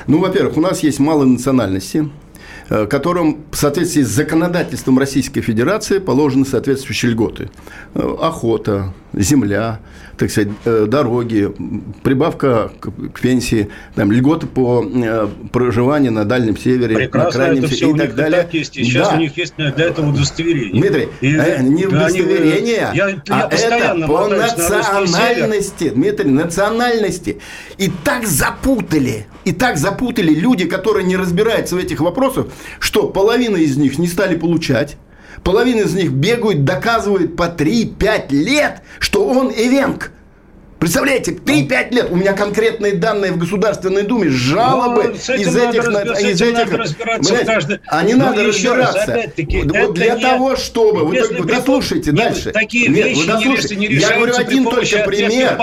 Ну, 0.08 0.20
во-первых, 0.20 0.58
у 0.58 0.62
нас 0.62 0.84
есть 0.84 1.00
мало 1.00 1.26
национальности, 1.26 2.10
которым 2.70 3.46
в 3.52 3.58
соответствии 3.58 4.04
с 4.04 4.10
законодательством 4.10 5.00
Российской 5.00 5.42
Федерации 5.42 6.00
положены 6.00 6.46
соответствующие 6.46 7.12
льготы. 7.12 7.50
Охота, 7.96 8.94
земля, 9.14 9.80
так 10.20 10.30
сказать, 10.30 10.50
э, 10.66 10.86
дороги, 10.88 11.52
прибавка 12.04 12.72
к, 12.80 13.20
пенсии, 13.22 13.70
там, 13.96 14.12
льготы 14.12 14.48
по 14.48 14.84
э, 14.84 15.28
проживанию 15.52 16.12
на 16.12 16.26
Дальнем 16.26 16.58
Севере, 16.58 16.96
Прекрасно, 16.96 17.40
на 17.40 17.46
Крайнем 17.46 17.68
Севере 17.70 17.96
и 17.96 18.08
так 18.08 18.16
далее. 18.16 18.44
Так 18.44 18.54
есть. 18.54 18.78
И 18.78 18.84
сейчас 18.84 19.10
да. 19.10 19.16
у 19.16 19.20
них 19.20 19.38
есть 19.38 19.54
для 19.56 19.86
этого 19.86 20.10
удостоверение. 20.10 20.82
Дмитрий, 20.82 21.08
и, 21.22 21.36
э, 21.36 21.62
не 21.62 21.86
удостоверение, 21.86 22.88
они, 22.88 22.98
я, 22.98 23.10
я 23.10 23.22
а 23.30 23.50
это 23.50 24.08
по 24.08 24.28
национальности, 24.28 25.86
на 25.86 25.92
Дмитрий, 25.92 26.32
национальности. 26.32 27.40
И 27.78 27.90
так 28.04 28.28
запутали, 28.28 29.26
и 29.46 29.54
так 29.54 29.78
запутали 29.78 30.34
люди, 30.34 30.66
которые 30.66 31.06
не 31.06 31.16
разбираются 31.16 31.76
в 31.76 31.80
этих 31.80 32.02
вопросах, 32.02 32.48
что 32.80 33.08
половина 33.08 33.58
из 33.58 33.78
них 33.78 33.98
не 33.98 34.08
стали 34.08 34.36
получать, 34.38 34.98
Половина 35.44 35.82
из 35.82 35.94
них 35.94 36.12
бегают, 36.12 36.66
доказывают 36.66 37.36
по 37.36 37.44
3-5 37.44 38.32
лет, 38.32 38.82
что 39.00 39.26
он 39.26 39.52
эвенк. 39.52 40.12
Представляете, 40.80 41.32
3-5 41.32 41.94
лет. 41.94 42.08
У 42.10 42.16
меня 42.16 42.32
конкретные 42.34 42.94
данные 42.94 43.34
в 43.34 43.38
Государственной 43.38 44.04
Думе, 44.04 44.30
жалобы 44.30 45.04
ну, 45.04 45.36
из 45.36 45.56
этих... 45.56 45.88
Надо, 45.88 46.14
из 46.14 46.42
этих 46.42 46.72
разбираться 46.72 47.46
каждый... 47.46 47.80
А 47.88 48.02
не 48.04 48.14
надо 48.14 48.46
разбираться. 48.46 49.06
Раз, 49.08 49.26
вот 49.38 49.94
для 49.94 50.16
не, 50.16 50.22
того, 50.22 50.56
чтобы... 50.56 51.04
Вы, 51.06 51.22
вы 51.22 51.46
дослушайте 51.46 52.12
нет, 52.12 52.34
дальше. 52.34 52.52
Такие 52.52 52.88
нет, 52.88 53.08
вещи 53.08 53.20
вы 53.20 53.26
дослушайте. 53.28 53.76
Не, 53.76 53.88
не 53.88 53.96
Я 53.96 54.16
говорю 54.16 54.36
один 54.38 54.64
только 54.64 55.04
пример. 55.06 55.60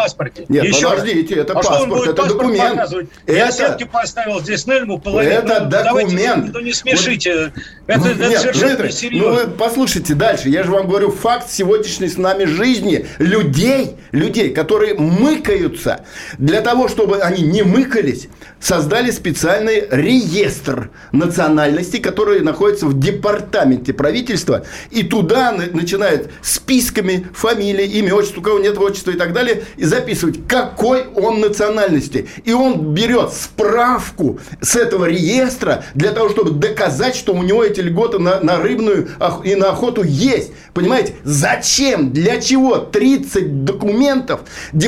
Нет, 0.49 0.65
Еще 0.65 0.91
подождите, 0.91 1.35
это 1.37 1.53
а 1.55 1.63
паспорт, 1.63 2.09
это 2.09 2.25
документ. 2.27 2.81
Это... 2.81 3.07
Я 3.27 3.53
ссылки 3.53 3.85
поставил 3.85 4.41
здесь 4.41 4.67
Нельму, 4.67 4.99
половину. 4.99 5.33
Это 5.33 5.61
ну, 5.61 5.71
документ. 5.71 6.53
Ну 6.53 6.61
не 6.61 6.75
смешите. 6.75 7.53
Это, 7.87 8.01
ну, 8.01 8.07
это 8.07 8.29
нет, 8.29 8.41
совершенно 8.41 8.91
серьезно. 8.91 9.45
Ну, 9.45 9.51
послушайте 9.53 10.15
дальше. 10.15 10.51
Я 10.51 10.63
же 10.63 10.73
вам 10.73 10.89
говорю 10.89 11.11
факт 11.11 11.51
сегодняшней 11.51 12.09
с 12.09 12.19
нами 12.19 12.45
жизни. 12.45 13.07
Людей, 13.19 13.97
людей, 14.13 14.53
которые 14.53 14.95
мыкаются. 15.07 16.05
Для 16.39 16.61
того, 16.61 16.89
чтобы 16.89 17.19
они 17.19 17.43
не 17.43 17.63
мыкались, 17.63 18.29
создали 18.61 19.11
специальный 19.11 19.87
реестр 19.91 20.91
национальностей, 21.13 22.01
который 22.01 22.41
находится 22.41 22.87
в 22.87 22.99
департаменте 22.99 23.93
правительства. 23.93 24.65
И 24.91 25.03
туда 25.03 25.53
начинают 25.53 26.31
списками 26.43 27.29
фамилии, 27.33 27.87
имя, 27.87 28.15
отчество, 28.15 28.41
у 28.41 28.43
кого 28.43 28.59
нет 28.59 28.79
отчества 28.79 29.13
и 29.13 29.17
так 29.17 29.33
далее, 29.33 29.65
и 29.77 29.85
записывать, 29.85 30.47
какой 30.49 31.07
он 31.15 31.41
национальности. 31.41 32.29
И 32.45 32.53
он 32.53 32.95
берет 32.95 33.33
справку 33.33 34.41
с 34.61 34.77
этого 34.77 35.07
реестра 35.07 35.85
для 35.95 36.13
того, 36.13 36.31
чтобы 36.31 36.51
доказать, 36.51 37.15
что 37.15 37.35
у 37.35 37.43
него 37.43 37.63
эти 37.63 37.81
льготы 37.81 38.19
на, 38.19 38.41
на 38.41 38.59
рыбную 38.59 39.09
и 39.45 39.55
на 39.55 39.71
охоту 39.71 40.03
есть. 40.03 40.53
Понимаете, 40.75 41.15
зачем, 41.25 42.13
для 42.13 42.41
чего 42.41 42.79
30 42.79 43.65
документов 43.65 44.41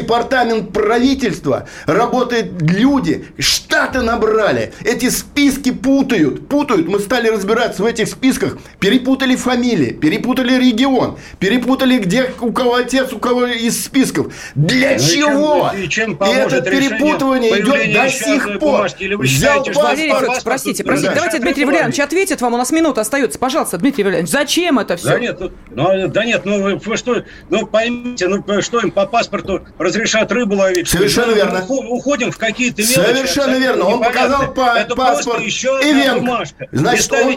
департамент 0.08 0.72
правительства, 0.72 1.68
работают 1.86 2.62
люди, 2.62 3.26
штаты 3.38 4.00
набрали, 4.00 4.72
эти 4.82 5.10
списки 5.10 5.70
путают, 5.70 6.48
путают. 6.48 6.88
Мы 6.88 6.98
стали 6.98 7.28
разбираться 7.28 7.82
в 7.82 7.86
этих 7.86 8.08
списках, 8.08 8.56
перепутали 8.80 9.36
фамилии, 9.36 9.90
перепутали 9.90 10.54
регион, 10.54 11.18
перепутали, 11.38 11.98
где 11.98 12.30
у 12.40 12.52
кого 12.52 12.76
отец, 12.76 13.12
у 13.12 13.18
кого 13.18 13.46
из 13.46 13.84
списков. 13.84 14.32
Для 14.54 14.92
ну, 14.92 14.98
чего? 14.98 15.70
И, 15.76 15.88
чем, 15.88 16.12
и 16.12 16.30
это 16.30 16.62
перепутывание 16.62 17.60
идет 17.60 17.92
до 17.92 18.08
сих 18.08 18.58
пор. 18.58 18.88
Взял 19.18 19.62
паспорт. 19.62 20.42
Простите, 20.42 20.84
простите, 20.84 21.12
давайте 21.14 21.38
Дмитрий 21.38 21.66
Валерьянович 21.66 22.00
ответит 22.00 22.40
вам, 22.40 22.54
у 22.54 22.56
нас 22.56 22.72
минута 22.72 23.02
остается. 23.02 23.38
Пожалуйста, 23.38 23.76
Дмитрий 23.76 24.04
Валерьянович, 24.04 24.32
зачем 24.32 24.78
это 24.78 24.96
все? 24.96 25.08
Да 25.08 25.18
нет, 25.18 25.40
ну, 25.70 26.08
да 26.08 26.24
нет, 26.24 26.42
ну 26.46 26.78
вы 26.78 26.96
что, 26.96 27.24
ну 27.50 27.66
поймите, 27.66 28.26
ну 28.28 28.42
что 28.62 28.80
им 28.80 28.90
по 28.90 29.04
паспорту 29.04 29.66
разрешат 29.98 30.32
рыбу 30.32 30.56
ловить? 30.56 30.88
Совершенно 30.88 31.32
верно. 31.32 31.64
Уходим 31.68 32.30
в 32.30 32.38
какие-то 32.38 32.82
мелочи. 32.82 32.94
Совершенно 32.94 33.56
верно. 33.56 33.84
Он 33.86 34.00
показал 34.00 34.52
по 34.52 34.78
это 34.78 34.94
паспорт 34.94 35.42
еще 35.42 35.68
ивент. 35.82 36.20
Бумажка. 36.20 36.68
Значит, 36.72 37.12
он 37.12 37.30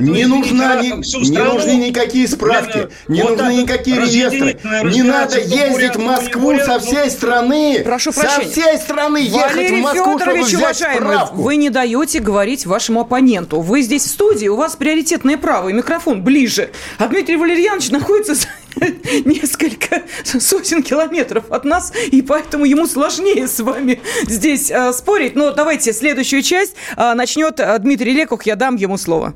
не, 0.00 0.26
нужна, 0.26 0.76
ни, 0.76 1.30
не 1.30 1.38
нужны 1.38 1.72
никакие 1.76 2.26
справки, 2.28 2.88
не 3.08 3.22
вот 3.22 3.38
нужны 3.38 3.62
никакие 3.62 3.96
реестры. 3.98 4.58
Не 4.84 5.02
надо 5.02 5.38
ездить 5.38 5.96
в 5.96 6.00
Москву 6.00 6.58
со 6.58 6.78
всей 6.78 7.10
страны. 7.10 7.82
Прошу 7.84 8.12
прощения. 8.12 8.44
Со 8.44 8.50
всей 8.50 8.78
страны 8.78 9.18
ехать 9.18 9.70
в 9.70 9.76
Москву, 9.76 10.18
чтобы 10.18 10.42
взять 10.42 10.60
уважаемый, 10.60 11.06
справку. 11.06 11.36
Вы 11.36 11.56
не 11.56 11.70
даете 11.70 12.20
говорить 12.20 12.66
вашему 12.66 13.00
оппоненту. 13.00 13.60
Вы 13.60 13.82
здесь 13.82 14.04
в 14.04 14.08
студии, 14.08 14.48
у 14.48 14.56
вас 14.56 14.76
приоритетное 14.76 15.36
право, 15.36 15.68
и 15.68 15.72
микрофон 15.72 16.22
ближе. 16.22 16.70
А 16.98 17.08
Дмитрий 17.08 17.36
Валерьянович 17.36 17.90
находится 17.90 18.34
несколько 19.24 20.02
сотен 20.24 20.82
километров 20.82 21.50
от 21.50 21.64
нас, 21.64 21.92
и 22.10 22.22
поэтому 22.22 22.64
ему 22.64 22.86
сложнее 22.86 23.48
с 23.48 23.60
вами 23.60 24.00
здесь 24.26 24.70
э, 24.70 24.92
спорить. 24.92 25.34
Но 25.34 25.52
давайте 25.52 25.92
следующую 25.92 26.42
часть 26.42 26.76
э, 26.96 27.14
начнет 27.14 27.58
э, 27.60 27.78
Дмитрий 27.78 28.12
Лекух, 28.12 28.44
я 28.44 28.56
дам 28.56 28.76
ему 28.76 28.96
слово. 28.98 29.34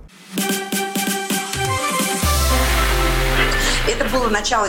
Это 3.88 4.04
было 4.12 4.28
начало. 4.28 4.68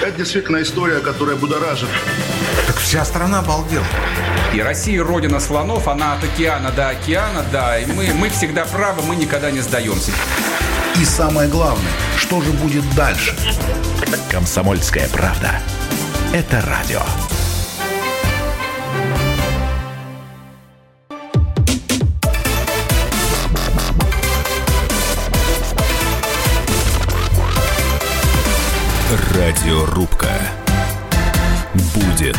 Это 0.00 0.16
действительно 0.16 0.62
история, 0.62 1.00
которая 1.00 1.36
будоражит. 1.36 1.88
Так 2.66 2.76
вся 2.76 3.04
страна 3.04 3.40
обалдела. 3.40 3.84
И 4.54 4.60
Россия 4.60 5.02
родина 5.02 5.40
слонов, 5.40 5.88
она 5.88 6.14
от 6.14 6.24
океана 6.24 6.70
до 6.70 6.90
океана, 6.90 7.44
да, 7.50 7.78
и 7.78 7.86
мы, 7.86 8.12
мы 8.14 8.28
всегда 8.28 8.64
правы, 8.66 9.02
мы 9.02 9.16
никогда 9.16 9.50
не 9.50 9.60
сдаемся. 9.60 10.12
И 11.00 11.04
самое 11.04 11.48
главное, 11.48 11.92
что 12.16 12.40
же 12.40 12.50
будет 12.52 12.84
дальше? 12.94 13.34
Комсомольская 14.30 15.08
правда. 15.08 15.60
Это 16.32 16.60
радио. 16.62 17.00
Радиорубка. 29.34 30.30
Будет 31.94 32.38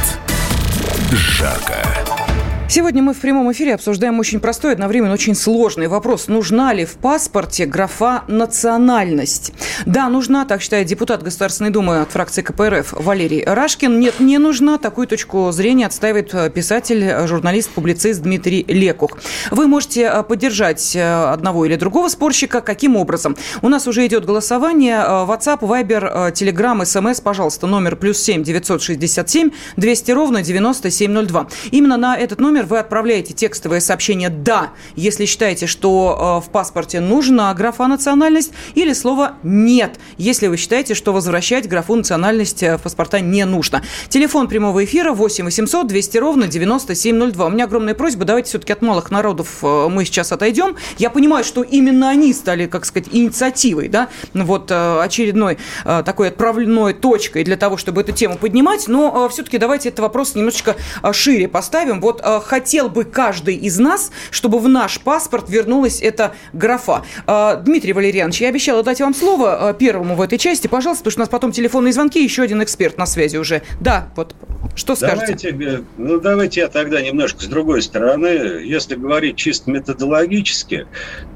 жарко. 1.12 2.25
Сегодня 2.68 3.04
мы 3.04 3.14
в 3.14 3.20
прямом 3.20 3.52
эфире 3.52 3.76
обсуждаем 3.76 4.20
очень 4.20 4.40
простой, 4.40 4.74
одновременно 4.74 5.14
очень 5.14 5.36
сложный 5.36 5.88
вопрос. 5.88 6.28
Нужна 6.28 6.74
ли 6.74 6.84
в 6.84 6.94
паспорте 6.94 7.66
графа 7.68 8.24
«национальность»? 8.28 9.54
Да, 9.86 10.10
нужна, 10.10 10.46
так 10.46 10.62
считает 10.62 10.88
депутат 10.88 11.22
Государственной 11.22 11.70
Думы 11.70 12.02
от 12.02 12.12
фракции 12.12 12.42
КПРФ 12.42 12.94
Валерий 12.94 13.46
Рашкин. 13.46 14.00
Нет, 14.00 14.20
не 14.20 14.40
нужна. 14.40 14.78
Такую 14.80 15.06
точку 15.08 15.52
зрения 15.52 15.86
отстаивает 15.86 16.54
писатель, 16.54 17.28
журналист, 17.28 17.70
публицист 17.70 18.22
Дмитрий 18.22 18.66
Лекух. 18.68 19.20
Вы 19.52 19.68
можете 19.68 20.02
э, 20.02 20.24
поддержать 20.24 20.96
э, 20.96 21.04
одного 21.32 21.66
или 21.66 21.76
другого 21.76 22.10
спорщика. 22.10 22.62
Каким 22.62 22.96
образом? 22.96 23.38
У 23.62 23.70
нас 23.70 23.88
уже 23.88 24.06
идет 24.08 24.26
голосование. 24.26 24.98
Э, 24.98 25.26
WhatsApp, 25.26 25.60
Viber, 25.60 26.34
Telegram, 26.34 26.82
SMS, 26.82 27.22
пожалуйста, 27.22 27.68
номер 27.68 27.96
плюс 27.96 28.18
семь 28.18 28.44
девятьсот 28.44 28.82
шестьдесят 28.82 29.30
семь 29.30 29.52
двести 29.78 30.12
ровно 30.12 30.42
девяносто 30.42 30.90
семь 30.90 31.12
ноль 31.12 31.28
два. 31.28 31.48
Именно 31.72 31.98
на 31.98 32.18
этот 32.18 32.40
номер 32.40 32.55
номер 32.56 32.68
вы 32.68 32.80
отправляете 32.80 33.34
текстовое 33.34 33.82
сообщение 33.82 34.30
«да», 34.30 34.70
если 34.96 35.26
считаете, 35.26 35.68
что 35.68 36.40
э, 36.42 36.48
в 36.48 36.50
паспорте 36.50 37.02
нужна 37.02 37.54
графа 37.54 37.86
«национальность», 37.86 38.54
или 38.76 38.94
слово 38.94 39.34
«нет», 39.44 40.00
если 40.18 40.48
вы 40.48 40.56
считаете, 40.56 40.94
что 40.94 41.12
возвращать 41.12 41.68
графу 41.68 41.96
«национальность» 41.96 42.64
э, 42.64 42.78
в 42.78 42.84
паспорта 42.84 43.20
не 43.20 43.44
нужно. 43.44 43.82
Телефон 44.08 44.48
прямого 44.48 44.86
эфира 44.86 45.12
8 45.12 45.44
800 45.44 45.86
200 45.86 46.18
ровно 46.18 46.48
9702. 46.48 47.46
У 47.46 47.50
меня 47.50 47.66
огромная 47.66 47.94
просьба, 47.94 48.24
давайте 48.24 48.48
все-таки 48.48 48.72
от 48.72 48.82
малых 48.82 49.12
народов 49.12 49.58
э, 49.62 49.88
мы 49.90 50.06
сейчас 50.06 50.32
отойдем. 50.32 50.78
Я 50.98 51.10
понимаю, 51.10 51.44
что 51.44 51.62
именно 51.62 52.08
они 52.10 52.34
стали, 52.34 52.68
как 52.68 52.86
сказать, 52.86 53.10
инициативой, 53.12 53.90
да, 53.90 54.08
вот 54.34 54.72
очередной 54.72 55.58
такой 55.84 56.30
отправленной 56.30 56.94
точкой 56.94 57.44
для 57.44 57.58
того, 57.58 57.76
чтобы 57.76 58.02
эту 58.02 58.14
тему 58.14 58.38
поднимать, 58.38 58.88
но 58.88 59.28
все-таки 59.28 59.58
давайте 59.58 59.90
этот 59.90 60.00
вопрос 60.00 60.36
немножечко 60.36 60.78
шире 61.12 61.50
поставим. 61.50 62.00
Вот 62.00 62.22
хотел 62.46 62.90
бы 62.90 63.04
каждый 63.04 63.56
из 63.56 63.80
нас, 63.80 64.12
чтобы 64.32 64.60
в 64.60 64.70
наш 64.70 65.00
паспорт 65.00 65.50
вернулась 65.50 66.02
эта 66.02 66.34
графа. 66.54 67.04
А, 67.26 67.56
Дмитрий 67.56 67.94
Валерьянович, 67.94 68.42
я 68.42 68.50
обещала 68.50 68.84
дать 68.84 69.02
вам 69.02 69.14
слово 69.14 69.70
а, 69.70 69.74
первому 69.74 70.16
в 70.16 70.22
этой 70.22 70.38
части. 70.38 70.68
Пожалуйста, 70.68 71.04
потому 71.04 71.12
что 71.12 71.20
у 71.20 71.24
нас 71.24 71.30
потом 71.30 71.52
телефонные 71.52 71.94
звонки, 71.94 72.24
еще 72.24 72.44
один 72.44 72.64
эксперт 72.64 72.98
на 72.98 73.06
связи 73.06 73.38
уже. 73.38 73.64
Да, 73.82 74.10
вот 74.16 74.36
что 74.76 74.96
скажете? 74.96 75.52
Давайте, 75.52 75.84
ну, 75.98 76.20
давайте 76.20 76.62
я 76.62 76.68
тогда 76.68 77.02
немножко 77.02 77.42
с 77.42 77.48
другой 77.48 77.82
стороны. 77.82 78.28
Если 78.64 78.96
говорить 78.96 79.38
чисто 79.38 79.72
методологически, 79.72 80.88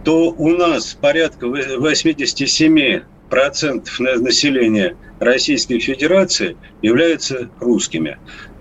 то 0.04 0.32
у 0.32 0.50
нас 0.50 0.98
порядка 1.00 1.48
87 1.48 3.02
процентов 3.30 4.00
населения 4.00 4.96
Российской 5.20 5.80
Федерации 5.80 6.58
являются 6.82 7.50
русскими, 7.60 8.18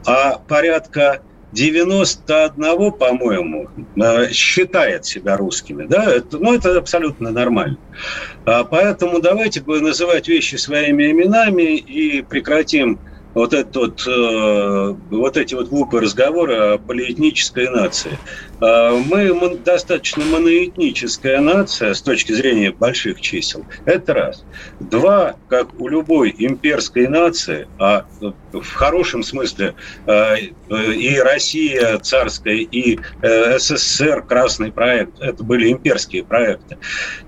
а 0.07 0.39
порядка 0.39 1.23
91, 1.53 2.93
по-моему, 2.93 3.69
э, 3.97 4.31
считает 4.33 5.07
себя 5.07 5.37
русскими. 5.37 5.85
Да? 5.87 6.05
Это, 6.05 6.39
ну, 6.39 6.55
это 6.55 6.77
абсолютно 6.77 7.31
нормально. 7.31 7.79
А 8.45 8.65
поэтому 8.65 9.21
давайте 9.21 9.63
называть 9.81 10.29
вещи 10.29 10.57
своими 10.57 11.11
именами 11.11 11.77
и 11.77 12.23
прекратим 12.23 12.99
вот, 13.39 13.55
этот 13.55 14.05
э, 14.05 14.97
вот 15.11 15.37
эти 15.37 15.55
вот 15.55 15.69
глупые 15.69 16.03
разговоры 16.03 16.57
о 16.57 16.79
полиэтнической 16.79 17.71
нации. 17.71 18.19
Э, 18.61 19.01
мы 19.09 19.57
достаточно 19.59 20.25
моноэтническая 20.25 21.41
нация 21.41 21.95
с 21.95 22.03
точки 22.03 22.33
зрения 22.33 22.73
больших 22.73 23.21
чисел. 23.21 23.65
Это 23.85 24.15
раз. 24.15 24.45
Два, 24.81 25.37
как 25.49 25.81
у 25.81 25.87
любой 25.87 26.35
имперской 26.37 27.07
нации, 27.07 27.69
а 27.79 28.07
в 28.53 28.73
хорошем 28.73 29.23
смысле 29.23 29.75
э, 30.07 30.39
и 30.69 31.19
Россия 31.21 31.97
царская, 31.99 32.57
и 32.57 32.99
э, 33.23 33.59
СССР 33.61 34.23
красный 34.23 34.73
проект, 34.73 35.21
это 35.21 35.45
были 35.45 35.71
имперские 35.71 36.25
проекты. 36.25 36.77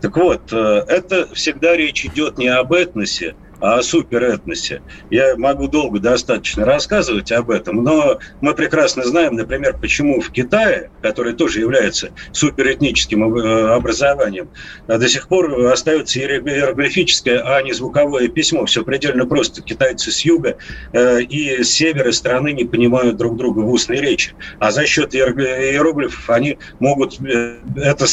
Так 0.00 0.16
вот, 0.16 0.52
э, 0.52 0.84
это 0.88 1.32
всегда 1.34 1.76
речь 1.76 2.04
идет 2.04 2.36
не 2.36 2.48
об 2.48 2.72
этносе, 2.72 3.36
о 3.60 3.82
суперэтносе. 3.82 4.82
Я 5.10 5.36
могу 5.36 5.68
долго 5.68 5.98
достаточно 6.00 6.64
рассказывать 6.64 7.30
об 7.32 7.50
этом, 7.50 7.84
но 7.84 8.18
мы 8.40 8.54
прекрасно 8.54 9.04
знаем, 9.04 9.36
например, 9.36 9.76
почему 9.80 10.20
в 10.20 10.30
Китае, 10.30 10.90
который 11.02 11.34
тоже 11.34 11.60
является 11.60 12.10
суперэтническим 12.32 13.22
образованием, 13.72 14.48
до 14.86 15.08
сих 15.08 15.28
пор 15.28 15.66
остается 15.66 16.18
иероглифическое, 16.20 17.42
а 17.44 17.62
не 17.62 17.72
звуковое 17.72 18.28
письмо. 18.28 18.64
Все 18.66 18.82
предельно 18.84 19.26
просто. 19.26 19.62
Китайцы 19.62 20.10
с 20.10 20.20
юга 20.22 20.56
и 20.92 21.62
с 21.62 21.70
севера 21.70 22.12
страны 22.12 22.52
не 22.52 22.64
понимают 22.64 23.16
друг 23.16 23.36
друга 23.36 23.60
в 23.60 23.70
устной 23.70 24.00
речи. 24.00 24.34
А 24.58 24.70
за 24.70 24.86
счет 24.86 25.14
иероглифов 25.14 26.28
они 26.30 26.58
могут 26.78 27.18
это 27.76 28.06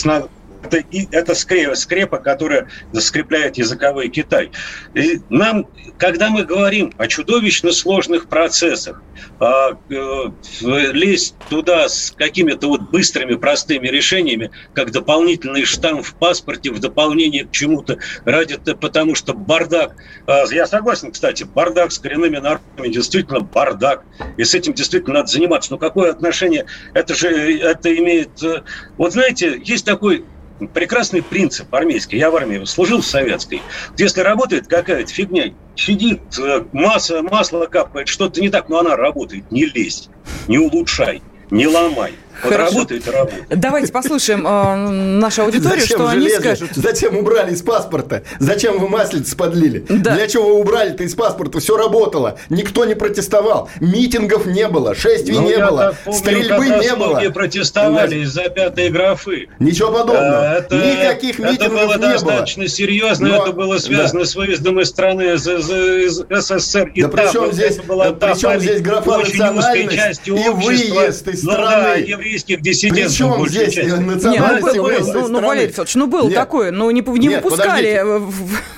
это, 0.67 0.83
это 1.11 1.35
скрепа, 1.35 1.75
скрепа, 1.75 2.17
которая 2.17 2.67
скрепляет 2.93 3.57
языковой 3.57 4.09
Китай. 4.09 4.51
И 4.93 5.19
нам, 5.29 5.67
когда 5.97 6.29
мы 6.29 6.43
говорим 6.43 6.93
о 6.97 7.07
чудовищно 7.07 7.71
сложных 7.71 8.27
процессах, 8.27 9.01
а, 9.39 9.77
э, 9.89 10.31
лезть 10.61 11.35
туда 11.49 11.89
с 11.89 12.11
какими-то 12.15 12.67
вот 12.67 12.81
быстрыми, 12.89 13.35
простыми 13.35 13.87
решениями, 13.87 14.51
как 14.73 14.91
дополнительный 14.91 15.65
штамп 15.65 16.05
в 16.05 16.15
паспорте 16.15 16.71
в 16.71 16.79
дополнение 16.79 17.45
к 17.45 17.51
чему-то, 17.51 17.97
ради 18.25 18.57
потому 18.79 19.15
что 19.15 19.33
бардак. 19.33 19.95
А, 20.25 20.43
я 20.51 20.67
согласен, 20.67 21.11
кстати, 21.11 21.43
бардак 21.43 21.91
с 21.91 21.99
коренными 21.99 22.37
народами 22.37 22.89
действительно 22.89 23.39
бардак. 23.39 24.03
И 24.37 24.43
с 24.43 24.53
этим 24.53 24.73
действительно 24.73 25.15
надо 25.15 25.27
заниматься. 25.27 25.71
Но 25.71 25.77
какое 25.77 26.11
отношение 26.11 26.65
это 26.93 27.15
же 27.15 27.59
это 27.59 27.95
имеет... 27.95 28.41
Э, 28.43 28.63
вот 28.97 29.13
знаете, 29.13 29.61
есть 29.63 29.85
такой 29.85 30.25
прекрасный 30.73 31.21
принцип 31.21 31.73
армейский. 31.73 32.17
Я 32.17 32.31
в 32.31 32.35
армии 32.35 32.63
служил 32.65 33.01
в 33.01 33.05
советской. 33.05 33.61
Если 33.97 34.21
работает 34.21 34.67
какая-то 34.67 35.11
фигня, 35.11 35.53
сидит, 35.75 36.21
э, 36.39 36.65
масса, 36.71 37.21
масло 37.21 37.65
капает, 37.65 38.07
что-то 38.07 38.41
не 38.41 38.49
так, 38.49 38.69
но 38.69 38.79
она 38.79 38.95
работает. 38.95 39.51
Не 39.51 39.65
лезь, 39.65 40.09
не 40.47 40.57
улучшай, 40.57 41.21
не 41.51 41.67
ломай. 41.67 42.13
Вот 42.43 42.51
Хорошо. 42.51 42.71
работает 42.71 43.07
и 43.07 43.11
работает. 43.11 43.59
Давайте 43.59 43.91
послушаем 43.91 44.45
э, 44.45 44.75
нашу 45.19 45.43
аудиторию, 45.43 45.81
Зачем 45.81 45.97
что 45.97 46.07
они 46.07 46.29
скажут. 46.29 46.69
Зачем 46.75 47.17
убрали 47.17 47.53
из 47.53 47.61
паспорта? 47.61 48.23
Зачем 48.39 48.79
вы 48.79 48.89
маслица 48.89 49.35
подлили? 49.35 49.85
Да. 49.89 50.15
Для 50.15 50.27
чего 50.27 50.49
вы 50.49 50.61
убрали-то 50.61 51.03
из 51.03 51.15
паспорта? 51.15 51.59
Все 51.59 51.77
работало. 51.77 52.37
Никто 52.49 52.85
не 52.85 52.95
протестовал. 52.95 53.69
Митингов 53.79 54.45
не 54.45 54.67
было. 54.67 54.93
Шествий 54.95 55.35
ну, 55.35 55.47
не 55.47 55.57
было. 55.57 55.95
Помню, 56.05 56.19
стрельбы 56.19 56.65
не 56.65 56.95
было. 56.95 57.07
Многие 57.13 57.31
протестовали 57.31 58.19
из-за 58.23 58.49
пятой 58.49 58.89
графы. 58.89 59.49
Ничего 59.59 59.91
подобного. 59.91 60.57
Это, 60.57 60.75
Никаких 60.75 61.39
митингов 61.39 61.61
это 61.61 61.69
было 61.69 61.93
не 61.93 61.97
было. 61.97 62.11
достаточно 62.11 62.67
серьезно. 62.67 63.29
Но, 63.29 63.43
это 63.43 63.51
было 63.51 63.77
связано 63.77 64.21
да. 64.21 64.25
с 64.25 64.35
выездом 64.35 64.79
из 64.79 64.89
страны 64.89 65.33
из, 65.33 65.47
из, 65.47 65.69
из 65.69 66.23
СССР. 66.29 66.91
И 66.93 67.01
да 67.01 67.07
при 67.07 67.31
чем 67.31 67.51
здесь, 67.51 67.77
была 67.77 68.11
да, 68.11 68.59
здесь 68.59 68.81
графа 68.81 69.17
национальность 69.17 70.27
и 70.27 70.31
выезд 70.31 71.27
из 71.27 71.41
страны? 71.41 72.05
Ну, 72.07 72.17
да, 72.17 72.26
еврейских 72.27 72.61
диссидентов. 72.61 73.11
Причем 73.11 73.47
здесь 73.47 73.75
не, 73.77 73.83
ну, 73.83 74.83
было, 74.83 74.99
ну, 75.13 75.27
ну, 75.27 75.47
Валерий 75.47 75.69
Федорович, 75.69 75.95
ну, 75.95 76.07
было 76.07 76.27
Нет. 76.27 76.35
такое, 76.35 76.71
но 76.71 76.91
не, 76.91 77.01
не 77.01 77.27
Нет, 77.27 77.43
выпускали. 77.43 78.01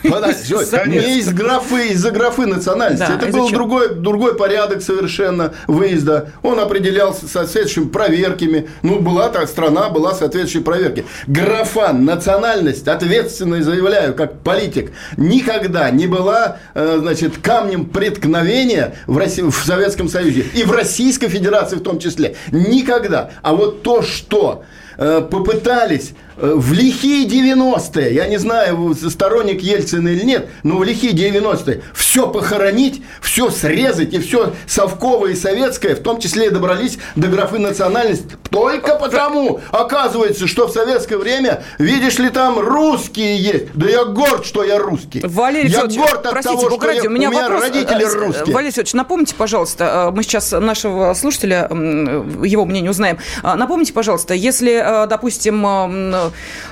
Подождите, 0.04 0.84
не 0.88 1.20
из 1.20 1.30
графы, 1.30 1.90
из-за 1.90 2.12
графы 2.12 2.46
национальности. 2.46 3.06
Да, 3.08 3.28
Это 3.28 3.38
был 3.38 3.50
другой, 3.50 3.96
другой 3.96 4.36
порядок 4.36 4.82
совершенно 4.82 5.54
выезда. 5.68 6.32
Он 6.44 6.60
определялся 6.60 7.28
соответствующими 7.28 7.90
проверками. 7.90 8.70
Ну, 8.84 9.00
была 9.00 9.30
та 9.30 9.46
страна, 9.48 9.90
была 9.90 10.14
соответствующая 10.14 10.64
проверки. 10.64 11.06
Графа, 11.28 11.94
национальность, 11.94 12.88
ответственно 12.88 13.62
заявляю, 13.64 14.14
как 14.14 14.40
политик, 14.42 14.92
никогда 15.18 15.90
не 15.92 16.08
была, 16.08 16.58
э, 16.74 16.98
значит, 17.00 17.38
камнем 17.38 17.86
преткновения 17.86 18.96
в, 19.08 19.18
России, 19.18 19.42
в 19.42 19.56
Советском 19.66 20.08
Союзе 20.08 20.46
и 20.54 20.64
в 20.64 20.72
Российской 20.72 21.28
Федерации 21.28 21.76
в 21.76 21.84
том 21.84 22.00
числе. 22.00 22.36
Никогда. 22.52 23.32
А 23.42 23.54
вот 23.54 23.84
то, 23.84 24.02
что 24.02 24.64
попытались 25.00 26.14
Э, 26.42 26.54
в 26.56 26.72
лихие 26.72 27.28
90-е, 27.28 28.14
я 28.14 28.28
не 28.28 28.38
знаю, 28.38 28.96
сторонник 28.96 29.62
Ельцина 29.62 30.08
или 30.10 30.24
нет, 30.24 30.50
но 30.64 30.78
в 30.78 30.84
лихие 30.84 31.12
90-е 31.12 31.82
все 31.94 32.30
похоронить, 32.30 33.02
все 33.22 33.50
срезать 33.50 34.14
и 34.14 34.20
все 34.20 34.54
совковое 34.66 35.32
и 35.32 35.36
советское, 35.36 35.96
в 35.96 36.00
том 36.00 36.20
числе 36.20 36.48
и 36.48 36.50
добрались 36.50 36.98
до 37.16 37.28
графы 37.28 37.60
национальность 37.60 38.24
только 38.50 38.96
потому, 38.96 39.60
оказывается, 39.72 40.48
что 40.48 40.68
в 40.68 40.72
советское 40.72 41.18
время, 41.18 41.64
видишь 41.78 42.18
ли, 42.20 42.30
там 42.30 42.58
русские 42.60 43.38
есть. 43.38 43.74
Да 43.74 43.88
я 43.88 44.06
горд, 44.06 44.46
что 44.46 44.64
я 44.64 44.80
русский. 44.80 45.22
Валерий 45.24 45.70
я 45.70 45.86
горд 45.88 46.26
от 46.26 46.32
простите, 46.32 46.56
того, 46.56 46.78
что 46.78 46.92
я, 46.92 47.04
у 47.04 47.10
меня, 47.10 47.30
у 47.30 47.32
меня 47.32 47.42
вопрос, 47.44 47.64
родители 47.64 48.06
э, 48.06 48.14
русские. 48.14 48.56
Валерий 48.56 48.72
Федорович, 48.72 48.94
напомните, 48.94 49.36
пожалуйста, 49.36 50.12
мы 50.16 50.24
сейчас 50.24 50.52
нашего 50.52 51.14
слушателя, 51.14 51.68
его 51.70 52.66
мнение 52.66 52.90
узнаем. 52.90 53.18
Напомните, 53.44 53.92
пожалуйста, 53.92 54.34
если, 54.34 54.72
допустим, 55.08 56.30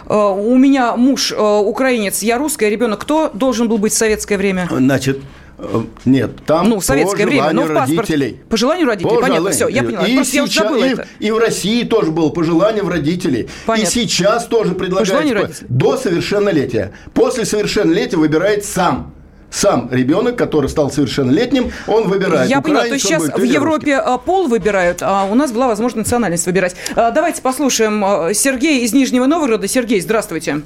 Э, 0.10 0.34
у 0.36 0.58
меня 0.58 0.95
муж 0.95 1.32
э, 1.32 1.36
украинец, 1.38 2.21
я 2.21 2.38
русская, 2.38 2.69
ребенок, 2.69 3.01
кто 3.01 3.30
должен 3.34 3.67
был 3.67 3.77
быть 3.77 3.93
в 3.93 3.97
советское 3.97 4.38
время? 4.38 4.67
Значит, 4.71 5.19
э, 5.58 5.82
нет, 6.06 6.32
там 6.45 6.69
ну, 6.69 6.80
в 6.80 6.86
советское 6.86 7.23
по 7.23 7.30
время, 7.30 7.51
но 7.51 7.63
в 7.63 7.73
паспорт. 7.73 8.10
родителей. 8.10 8.39
По 8.49 8.58
желанию 8.58 8.88
родителей, 8.88 9.15
по 9.15 9.21
понятно, 9.21 9.51
все, 9.51 9.67
я 9.67 9.84
поняла. 9.84 10.06
И, 10.06 10.15
Просто 10.15 10.34
сейчас, 10.34 10.56
я 10.56 10.63
забыла 10.63 10.84
и, 10.84 10.89
это. 10.89 11.08
и 11.19 11.32
в 11.32 11.38
России 11.38 11.84
тоже 11.84 12.12
было 12.12 12.30
по 12.30 12.43
желанию 12.43 12.88
родителей. 12.88 13.49
Понятно. 13.65 13.88
И 13.88 13.91
сейчас 13.91 14.45
тоже 14.45 14.75
предлагается 14.75 15.65
до 15.67 15.97
совершеннолетия. 15.97 16.93
После 17.13 17.45
совершеннолетия 17.45 18.17
выбирает 18.17 18.63
сам 18.63 19.13
сам 19.49 19.89
ребенок, 19.91 20.36
который 20.36 20.69
стал 20.69 20.91
совершеннолетним, 20.91 21.71
он 21.88 22.07
выбирает. 22.07 22.49
Я 22.49 22.62
поняла, 22.62 22.81
то 22.81 22.93
есть 22.93 23.05
сейчас 23.05 23.23
в 23.23 23.43
Европе 23.43 23.97
русский. 23.97 24.25
пол 24.25 24.47
выбирают, 24.47 24.99
а 25.01 25.25
у 25.25 25.36
нас 25.36 25.51
была 25.51 25.67
возможность 25.67 26.07
национальность 26.07 26.45
выбирать. 26.45 26.75
А, 26.95 27.12
давайте 27.12 27.41
послушаем 27.41 28.03
а, 28.03 28.33
Сергей 28.33 28.83
из 28.83 28.93
Нижнего 28.93 29.25
Новгорода. 29.25 29.67
Сергей, 29.67 30.01
здравствуйте. 30.01 30.62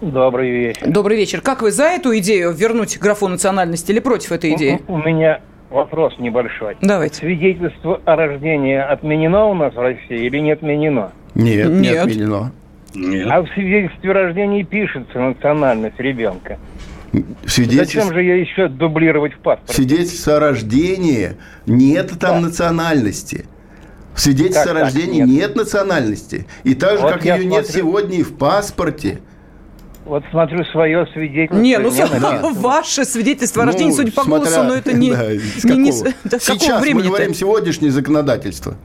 Добрый 0.00 0.50
вечер. 0.50 0.88
Добрый 0.88 1.16
вечер. 1.16 1.40
Как 1.40 1.60
вы 1.60 1.72
за 1.72 1.84
эту 1.84 2.16
идею 2.18 2.52
вернуть 2.52 2.98
графу 2.98 3.26
национальности 3.26 3.90
или 3.90 3.98
против 3.98 4.30
этой 4.30 4.54
идеи? 4.54 4.80
У, 4.86 4.94
у 4.94 4.98
меня 4.98 5.40
вопрос 5.70 6.14
небольшой. 6.18 6.76
Давайте. 6.80 7.16
Свидетельство 7.16 8.00
о 8.04 8.16
рождении 8.16 8.76
отменено 8.76 9.46
у 9.46 9.54
нас 9.54 9.74
в 9.74 9.80
России 9.80 10.26
или 10.26 10.38
не 10.38 10.52
отменено? 10.52 11.10
Нет, 11.34 11.68
не 11.68 11.88
отменено. 11.88 12.52
Нет. 12.94 13.26
А 13.28 13.42
в 13.42 13.48
свидетельстве 13.50 14.10
о 14.10 14.14
рождении 14.14 14.62
пишется 14.62 15.18
национальность 15.18 15.98
ребенка. 15.98 16.58
Свидетельство... 17.46 18.02
Зачем 18.02 18.14
же 18.14 18.22
ее 18.22 18.40
еще 18.40 18.68
дублировать 18.68 19.34
в 19.34 19.38
паспорте? 19.38 19.74
Свидетельство 19.74 20.36
о 20.36 20.40
рождении 20.40 21.36
нет 21.66 22.10
там 22.18 22.36
да. 22.36 22.48
национальности. 22.48 23.46
В 24.14 24.20
свидетельстве 24.20 24.72
о 24.72 24.74
рождении 24.74 25.20
нет? 25.20 25.28
нет 25.28 25.56
национальности. 25.56 26.46
И 26.64 26.74
так 26.74 26.98
же, 26.98 27.04
вот 27.04 27.12
как 27.14 27.24
ее 27.24 27.34
смотрю... 27.34 27.50
нет 27.50 27.66
сегодня 27.68 28.18
и 28.18 28.22
в 28.22 28.36
паспорте. 28.36 29.20
Вот 30.04 30.24
смотрю 30.30 30.64
свое 30.64 31.06
свидетельство. 31.12 31.56
Не, 31.58 31.78
ну 31.78 31.90
да. 31.90 32.50
ваше 32.54 33.04
свидетельство 33.04 33.62
о 33.62 33.66
ну, 33.66 33.72
рождении, 33.72 33.92
судя 33.92 34.12
по 34.12 34.24
смотря, 34.24 34.50
голосу, 34.50 34.62
но 34.64 34.74
это 34.74 34.92
не... 34.96 35.10
Да, 35.12 35.32
не, 35.32 35.76
не 35.76 35.92
да, 36.24 36.38
Сейчас 36.38 36.84
мы 36.84 37.02
говорим 37.02 37.34
сегодняшнее 37.34 37.90
законодательство. 37.90 38.76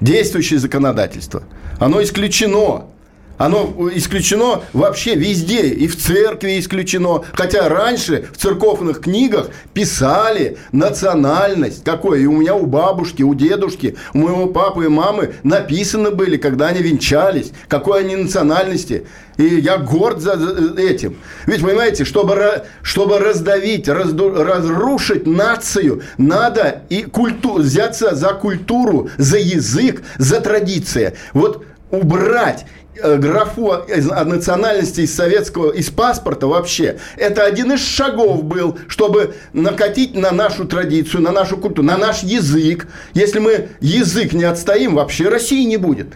Действующее 0.00 0.60
законодательство. 0.60 1.42
Оно 1.80 2.02
исключено 2.02 2.86
оно 3.38 3.88
исключено 3.94 4.62
вообще 4.72 5.14
везде, 5.14 5.68
и 5.68 5.86
в 5.86 5.96
церкви 5.96 6.58
исключено. 6.58 7.24
Хотя 7.32 7.68
раньше 7.68 8.28
в 8.32 8.36
церковных 8.36 9.00
книгах 9.00 9.50
писали 9.72 10.58
национальность. 10.72 11.84
Какой? 11.84 12.22
И 12.22 12.26
у 12.26 12.32
меня 12.32 12.54
у 12.54 12.66
бабушки, 12.66 13.22
у 13.22 13.34
дедушки, 13.34 13.96
у 14.12 14.18
моего 14.18 14.46
папы 14.48 14.86
и 14.86 14.88
мамы 14.88 15.34
написаны 15.44 16.10
были, 16.10 16.36
когда 16.36 16.68
они 16.68 16.82
венчались, 16.82 17.52
какой 17.68 18.00
они 18.00 18.16
национальности. 18.16 19.06
И 19.36 19.44
я 19.44 19.78
горд 19.78 20.20
за 20.20 20.32
этим. 20.76 21.16
Ведь, 21.46 21.62
понимаете, 21.62 22.04
чтобы, 22.04 22.64
чтобы 22.82 23.20
раздавить, 23.20 23.88
разду, 23.88 24.30
разрушить 24.30 25.28
нацию, 25.28 26.02
надо 26.18 26.82
и 26.88 27.02
культу, 27.04 27.58
взяться 27.58 28.16
за 28.16 28.30
культуру, 28.30 29.10
за 29.16 29.38
язык, 29.38 30.02
за 30.18 30.40
традиции. 30.40 31.14
Вот 31.34 31.64
убрать 31.92 32.66
графу 33.02 33.70
о 33.72 34.24
национальности 34.24 35.02
из 35.02 35.14
советского, 35.14 35.70
из 35.70 35.90
паспорта 35.90 36.46
вообще, 36.46 36.98
это 37.16 37.44
один 37.44 37.72
из 37.72 37.80
шагов 37.80 38.44
был, 38.44 38.78
чтобы 38.88 39.34
накатить 39.52 40.14
на 40.14 40.30
нашу 40.30 40.64
традицию, 40.64 41.22
на 41.22 41.32
нашу 41.32 41.56
культуру, 41.56 41.86
на 41.86 41.96
наш 41.96 42.22
язык. 42.22 42.88
Если 43.14 43.38
мы 43.38 43.68
язык 43.80 44.32
не 44.32 44.44
отстоим, 44.44 44.94
вообще 44.94 45.28
России 45.28 45.64
не 45.64 45.76
будет. 45.76 46.08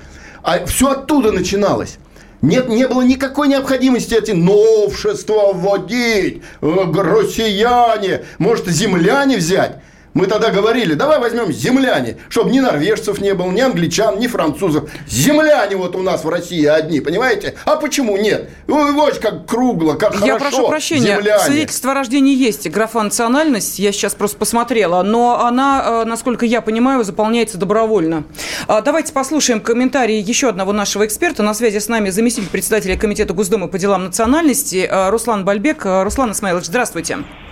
А 0.43 0.65
все 0.67 0.91
оттуда 0.91 1.33
начиналось. 1.33 1.99
Нет, 2.43 2.69
не 2.69 2.89
было 2.89 3.03
никакой 3.03 3.47
необходимости 3.47 4.15
эти 4.15 4.33
новшества 4.33 5.53
вводить. 5.53 6.43
Э, 6.61 6.93
россияне, 6.93 8.25
может, 8.39 8.67
земляне 8.67 9.37
взять. 9.37 9.77
Мы 10.15 10.27
тогда 10.27 10.51
говорили, 10.51 10.95
давай 10.95 11.19
возьмем 11.19 11.51
земляне, 11.53 12.19
чтобы 12.29 12.51
ни 12.51 12.61
норвежцев 12.61 13.21
не 13.21 13.33
было, 13.35 13.51
ни 13.51 13.61
англичан, 13.61 14.19
ни 14.19 14.27
французов. 14.27 14.91
Земляне 15.09 15.77
вот 15.77 15.97
у 15.97 16.03
нас 16.03 16.25
в 16.25 16.29
России 16.29 16.65
одни, 16.67 17.01
понимаете? 17.01 17.55
А 17.65 17.77
почему 17.77 18.17
нет? 18.17 18.51
Вот 18.67 19.19
как 19.19 19.47
кругло, 19.47 19.95
как 19.95 20.15
я 20.15 20.19
хорошо. 20.19 20.27
Я 20.27 20.39
прошу 20.39 20.69
прощения, 20.69 21.17
земляне. 21.17 21.45
свидетельство 21.45 21.93
о 21.93 21.95
рождении 21.95 22.35
есть, 22.35 22.69
графа 22.71 23.03
национальность, 23.03 23.79
я 23.79 23.93
сейчас 23.93 24.15
просто 24.15 24.37
посмотрела, 24.37 25.03
но 25.03 25.45
она, 25.45 26.03
э, 26.03 26.05
насколько 26.05 26.45
я 26.45 26.61
понимаю, 26.61 27.05
заполняется 27.05 27.57
добровольно. 27.57 28.25
А, 28.69 28.83
давайте 28.83 29.13
послушаем 29.13 29.61
комментарии 29.61 30.23
еще 30.23 30.49
одного 30.49 30.73
нашего 30.73 31.07
эксперта. 31.07 31.43
На 31.43 31.55
связи 31.55 31.79
с 31.79 31.89
нами 31.89 32.11
заместитель 32.11 32.49
председателя 32.49 32.97
Комитета 32.97 33.33
Госдумы 33.33 33.69
по 33.69 33.79
делам 33.79 34.05
национальности 34.05 34.89
э, 34.91 35.11
Руслан 35.11 35.45
Бальбек. 35.45 35.87
Э, 35.87 36.03
Руслан 36.03 36.33
Исмаилович, 36.33 36.67
здравствуйте. 36.67 37.15
Здравствуйте. 37.15 37.52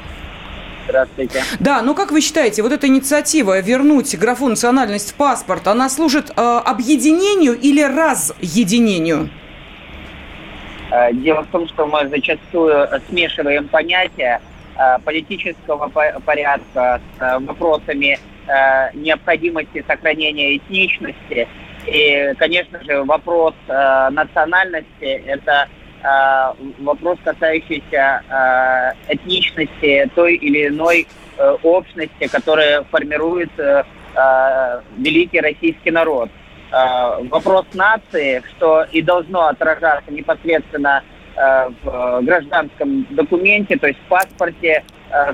Да, 1.59 1.83
ну 1.83 1.95
как 1.95 2.11
вы 2.11 2.21
считаете, 2.21 2.62
вот 2.62 2.73
эта 2.73 2.87
инициатива 2.87 3.61
вернуть 3.61 4.16
графу 4.19 4.49
национальность 4.49 5.12
в 5.12 5.14
паспорт, 5.14 5.66
она 5.69 5.88
служит 5.88 6.31
э, 6.31 6.61
объединению 6.64 7.55
или 7.55 7.83
разъединению? 7.83 9.31
Э, 10.90 11.12
дело 11.12 11.43
в 11.43 11.47
том, 11.49 11.69
что 11.69 11.87
мы 11.87 12.09
зачастую 12.09 12.88
смешиваем 13.09 13.69
понятия 13.69 14.40
э, 14.77 14.99
политического 15.05 15.88
порядка 16.25 17.01
с 17.19 17.38
вопросами 17.40 18.19
необходимости 18.95 19.85
сохранения 19.87 20.57
этничности. 20.57 21.47
И, 21.87 22.35
конечно 22.37 22.83
же, 22.83 23.05
вопрос 23.05 23.55
национальности– 23.69 25.05
это 25.27 25.69
Э, 25.71 25.80
вопрос, 26.79 27.19
касающийся 27.25 28.23
э, 28.29 29.13
этничности 29.13 30.11
той 30.15 30.37
или 30.37 30.69
иной 30.69 31.07
э, 31.37 31.57
общности, 31.63 32.27
которая 32.27 32.85
формирует 32.85 33.51
великий 34.97 35.41
российский 35.41 35.93
народ. 35.93 36.31
Вопрос 36.73 37.65
нации, 37.75 38.43
что 38.51 38.85
и 38.91 39.03
должно 39.03 39.47
отражаться 39.47 40.11
непосредственно 40.11 41.05
в 41.37 42.21
гражданском 42.23 43.07
документе, 43.11 43.77
то 43.77 43.87
есть 43.87 44.01
в 44.01 44.09
паспорте 44.09 44.83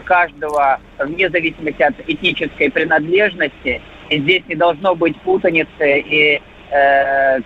каждого, 0.04 0.78
вне 0.98 1.30
зависимости 1.30 1.82
от 1.82 1.94
этнической 2.06 2.70
принадлежности. 2.70 3.80
И 4.10 4.18
здесь 4.20 4.42
не 4.46 4.56
должно 4.56 4.94
быть 4.94 5.18
путаницы 5.22 6.00
и 6.00 6.42
Э, 6.55 6.55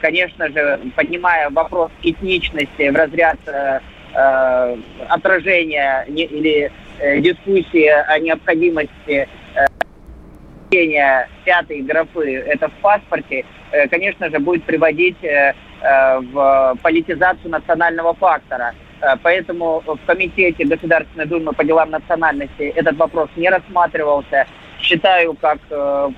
конечно 0.01 0.49
же, 0.49 0.81
поднимая 0.97 1.51
вопрос 1.51 1.91
этничности 2.03 2.89
в 2.89 2.97
разряд 2.97 3.39
э, 3.47 3.81
э, 4.15 4.77
отражения 5.09 6.05
или 6.09 6.73
дискуссии 7.21 7.87
о 7.87 8.19
необходимости 8.19 9.29
пятой 11.45 11.81
графы, 11.81 12.37
это 12.47 12.69
в 12.69 12.73
паспорте, 12.75 13.45
конечно 13.91 14.31
же, 14.31 14.39
будет 14.39 14.63
приводить 14.65 15.17
в 15.21 16.79
политизацию 16.83 17.51
национального 17.51 18.15
фактора. 18.15 18.75
Поэтому 19.23 19.83
в 19.85 19.99
Комитете 20.07 20.65
Государственной 20.65 21.27
Думы 21.27 21.55
по 21.55 21.65
делам 21.65 21.91
национальности 21.91 22.73
этот 22.77 22.97
вопрос 22.99 23.31
не 23.35 23.49
рассматривался. 23.49 24.47
Считаю, 24.81 25.35
как 25.35 25.59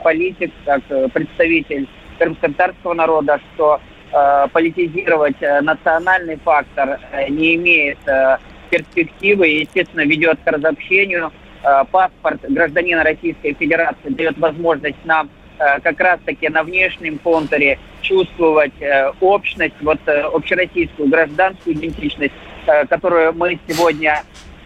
политик, 0.02 0.52
как 0.66 0.82
представитель 1.12 1.88
крымско-татарского 2.22 2.94
народа, 2.94 3.40
что 3.54 3.80
э, 4.12 4.46
политизировать 4.52 5.36
э, 5.40 5.60
национальный 5.60 6.36
фактор 6.36 7.00
э, 7.12 7.28
не 7.28 7.56
имеет 7.56 7.98
э, 8.06 8.38
перспективы 8.70 9.48
и, 9.48 9.60
естественно, 9.60 10.02
ведет 10.02 10.38
к 10.44 10.50
разобщению. 10.50 11.32
Э, 11.64 11.84
паспорт 11.90 12.40
гражданина 12.48 13.02
Российской 13.02 13.54
Федерации 13.54 14.10
дает 14.10 14.38
возможность 14.38 15.04
нам 15.04 15.30
э, 15.58 15.80
как 15.80 15.98
раз-таки 16.00 16.48
на 16.48 16.62
внешнем 16.62 17.18
контуре 17.18 17.78
чувствовать 18.02 18.80
э, 18.80 19.10
общность, 19.20 19.74
вот 19.80 19.98
э, 20.06 20.22
общероссийскую 20.22 21.08
гражданскую 21.08 21.74
идентичность, 21.74 22.34
э, 22.66 22.86
которую 22.86 23.32
мы 23.34 23.58
сегодня 23.66 24.22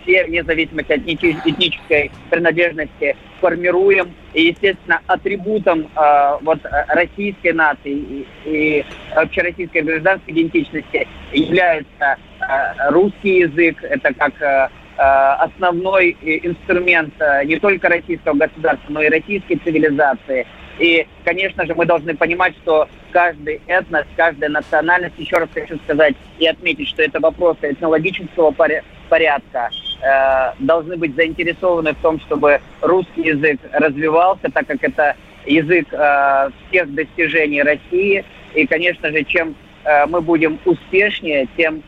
все, 0.06 0.24
вне 0.24 0.44
зависимости 0.44 0.92
от 0.92 1.00
этнической 1.00 2.10
принадлежности, 2.30 3.16
формируем. 3.40 4.14
И, 4.32 4.46
естественно, 4.46 5.00
атрибутом 5.06 5.88
э, 5.94 6.38
вот, 6.42 6.60
российской 6.88 7.52
нации 7.52 7.92
и, 7.92 8.26
и 8.44 8.84
общероссийской 9.14 9.82
гражданской 9.82 10.32
идентичности 10.32 11.08
является 11.32 12.16
э, 12.40 12.90
русский 12.90 13.40
язык. 13.40 13.82
Это 13.82 14.14
как 14.14 14.40
э, 14.40 14.68
основной 14.96 16.16
инструмент 16.22 17.12
не 17.44 17.58
только 17.58 17.88
российского 17.88 18.34
государства, 18.34 18.86
но 18.90 19.02
и 19.02 19.10
российской 19.10 19.56
цивилизации. 19.56 20.46
И, 20.78 21.06
конечно 21.24 21.66
же, 21.66 21.74
мы 21.74 21.84
должны 21.84 22.16
понимать, 22.16 22.54
что 22.62 22.88
каждый 23.12 23.60
этнос, 23.66 24.06
каждая 24.16 24.48
национальность, 24.48 25.14
еще 25.18 25.36
раз 25.36 25.48
хочу 25.52 25.76
сказать 25.84 26.14
и 26.38 26.46
отметить, 26.46 26.88
что 26.88 27.02
это 27.02 27.20
вопросы 27.20 27.72
этнологического 27.72 28.52
порядка, 28.52 28.88
э, 30.02 30.52
должны 30.58 30.96
быть 30.96 31.14
заинтересованы 31.14 31.92
в 31.92 31.96
том, 31.96 32.20
чтобы 32.20 32.60
русский 32.80 33.22
язык 33.22 33.60
развивался, 33.72 34.50
так 34.52 34.66
как 34.66 34.82
это 34.82 35.16
язык 35.46 35.88
э, 35.92 36.50
всех 36.68 36.94
достижений 36.94 37.62
России. 37.62 38.24
И, 38.54 38.66
конечно 38.66 39.10
же, 39.10 39.24
чем 39.24 39.54
э, 39.84 40.06
мы 40.06 40.20
будем 40.20 40.58
успешнее, 40.64 41.48
тем 41.56 41.82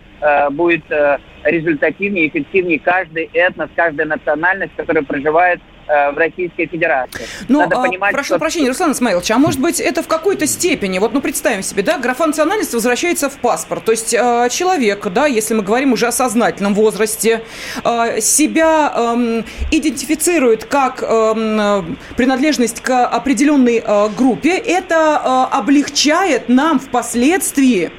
будет 0.50 0.90
э, 0.90 1.18
результативнее, 1.44 2.28
эффективнее 2.28 2.78
каждый 2.78 3.30
этнос, 3.32 3.70
каждая 3.74 4.06
национальность, 4.06 4.72
которая 4.76 5.04
проживает 5.04 5.60
Э, 5.88 6.10
в 6.12 6.18
Российской 6.18 6.66
Федерации. 6.66 7.26
Ну, 7.48 7.60
Надо 7.60 7.78
а, 7.78 7.86
понимать, 7.86 8.12
прошу 8.12 8.34
что... 8.34 8.38
прощения, 8.38 8.68
Руслан 8.68 8.92
Исмаилович, 8.92 9.30
а 9.30 9.38
может 9.38 9.58
быть 9.58 9.80
это 9.80 10.02
в 10.02 10.06
какой-то 10.06 10.46
степени, 10.46 10.98
вот 10.98 11.14
ну 11.14 11.22
представим 11.22 11.62
себе, 11.62 11.82
да, 11.82 11.96
графа 11.96 12.26
национальности 12.26 12.74
возвращается 12.74 13.30
в 13.30 13.38
паспорт, 13.38 13.84
то 13.84 13.92
есть 13.92 14.12
э, 14.12 14.48
человек, 14.50 15.06
да, 15.08 15.26
если 15.26 15.54
мы 15.54 15.62
говорим 15.62 15.94
уже 15.94 16.06
о 16.06 16.12
сознательном 16.12 16.74
возрасте, 16.74 17.40
э, 17.84 18.20
себя 18.20 18.92
э, 18.94 19.42
идентифицирует 19.70 20.66
как 20.66 21.02
э, 21.02 21.82
принадлежность 22.16 22.82
к 22.82 23.06
определенной 23.06 23.82
э, 23.82 24.08
группе, 24.14 24.58
это 24.58 25.48
э, 25.52 25.56
облегчает 25.56 26.50
нам 26.50 26.80
впоследствии 26.80 27.90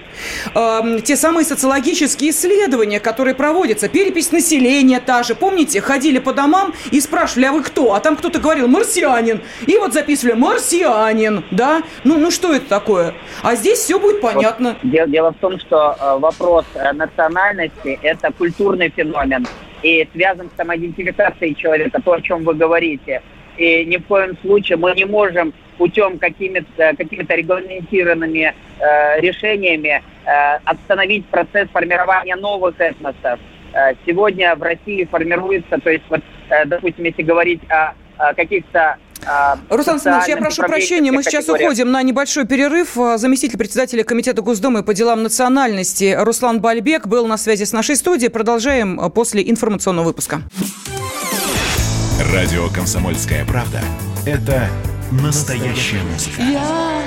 э, 0.54 1.00
те 1.04 1.16
самые 1.16 1.46
социологические 1.46 2.32
исследования, 2.32 3.00
которые 3.00 3.36
проводятся, 3.36 3.90
перепись 3.90 4.32
населения 4.32 5.00
та 5.00 5.24
же. 5.24 5.36
Помните, 5.36 5.82
ходили 5.82 6.20
по 6.20 6.34
домам 6.34 6.74
и 6.92 7.00
спрашивали, 7.02 7.46
а 7.46 7.52
вы 7.52 7.64
кто? 7.64 7.94
А 7.94 8.00
там 8.00 8.16
кто-то 8.16 8.40
говорил, 8.40 8.68
марсианин. 8.68 9.42
И 9.66 9.78
вот 9.78 9.94
записывали, 9.94 10.34
марсианин, 10.34 11.44
да? 11.52 11.82
Ну, 12.04 12.18
ну 12.18 12.32
что 12.32 12.54
это 12.54 12.68
такое? 12.68 13.14
А 13.44 13.56
здесь 13.56 13.80
все 13.80 14.00
будет 14.00 14.22
понятно. 14.22 14.78
Дело, 14.84 15.08
дело 15.08 15.32
в 15.32 15.38
том, 15.38 15.60
что 15.60 15.96
э, 16.00 16.20
вопрос 16.20 16.66
э, 16.74 16.92
национальности– 16.94 18.00
это 18.02 18.32
культурный 18.32 18.90
феномен 18.90 19.48
и 19.82 20.08
связан 20.14 20.50
с 20.50 20.58
самоидентификацией 20.58 21.56
человека, 21.56 22.02
то, 22.04 22.14
о 22.14 22.22
чем 22.22 22.44
вы 22.44 22.54
говорите. 22.54 23.22
И 23.60 23.84
ни 23.86 23.98
в 23.98 24.06
коем 24.06 24.38
случае 24.42 24.78
мы 24.78 24.94
не 24.96 25.06
можем 25.06 25.54
путем 25.78 26.18
какими-то 26.18 26.94
какими 26.98 27.26
регламентированными 27.28 28.54
э, 28.80 29.20
решениями 29.20 30.02
э, 30.26 30.32
остановить 30.64 31.26
процесс 31.26 31.68
формирования 31.70 32.38
новых 32.38 32.80
этносов. 32.80 33.40
Э, 33.74 33.94
сегодня 34.06 34.56
в 34.56 34.64
России 34.64 35.04
формируется, 35.04 35.78
то 35.84 35.90
есть, 35.90 36.06
вот, 36.10 36.22
э, 36.50 36.66
допустим, 36.66 37.04
если 37.04 37.22
говорить 37.22 37.60
о, 37.70 37.94
о 38.18 38.34
каких-то 38.34 38.96
э, 39.26 39.56
Руслан 39.70 40.00
Семенович, 40.00 40.28
я 40.30 40.38
прошу 40.38 40.64
прощения, 40.64 41.12
мы 41.12 41.22
сейчас 41.22 41.50
уходим 41.50 41.92
на 41.92 42.02
небольшой 42.02 42.48
перерыв. 42.48 42.94
Заместитель 43.16 43.58
председателя 43.58 44.06
Комитета 44.06 44.42
Госдумы 44.42 44.84
по 44.84 44.94
делам 44.94 45.22
национальности 45.22 46.16
Руслан 46.18 46.62
Бальбек 46.62 47.08
был 47.08 47.28
на 47.28 47.38
связи 47.38 47.66
с 47.66 47.74
нашей 47.74 47.98
студией. 47.98 48.32
Продолжаем 48.32 49.02
э, 49.02 49.10
после 49.10 49.50
информационного 49.50 50.06
выпуска. 50.06 50.44
Радио 52.20 52.68
«Комсомольская 52.68 53.46
правда»– 53.46 53.82
это 54.26 54.68
настоящая 55.10 56.04
музыка. 56.04 56.42
Я 56.42 57.02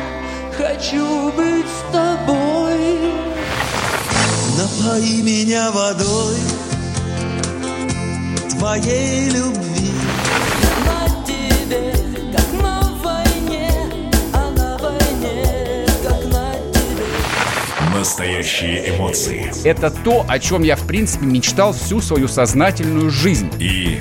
хочу 0.57 1.31
быть 1.33 1.67
с 1.67 1.93
тобой. 1.93 3.13
Напои 4.57 5.21
меня 5.21 5.71
водой 5.71 6.37
твоей 8.59 9.29
любви. 9.29 9.91
На 10.87 11.25
тебе, 11.27 11.93
как 12.35 12.63
на 12.63 12.81
войне, 13.03 13.71
а 14.33 14.51
на 14.51 14.79
войне, 14.79 15.87
как 16.03 16.25
на 16.33 16.55
тебе. 16.73 17.95
Настоящие 17.95 18.97
эмоции. 18.97 19.53
Это 19.63 19.91
то, 19.91 20.25
о 20.27 20.39
чем 20.39 20.63
я, 20.63 20.75
в 20.75 20.87
принципе, 20.87 21.27
мечтал 21.27 21.75
всю 21.75 22.01
свою 22.01 22.29
сознательную 22.29 23.11
жизнь. 23.11 23.51
И 23.59 24.01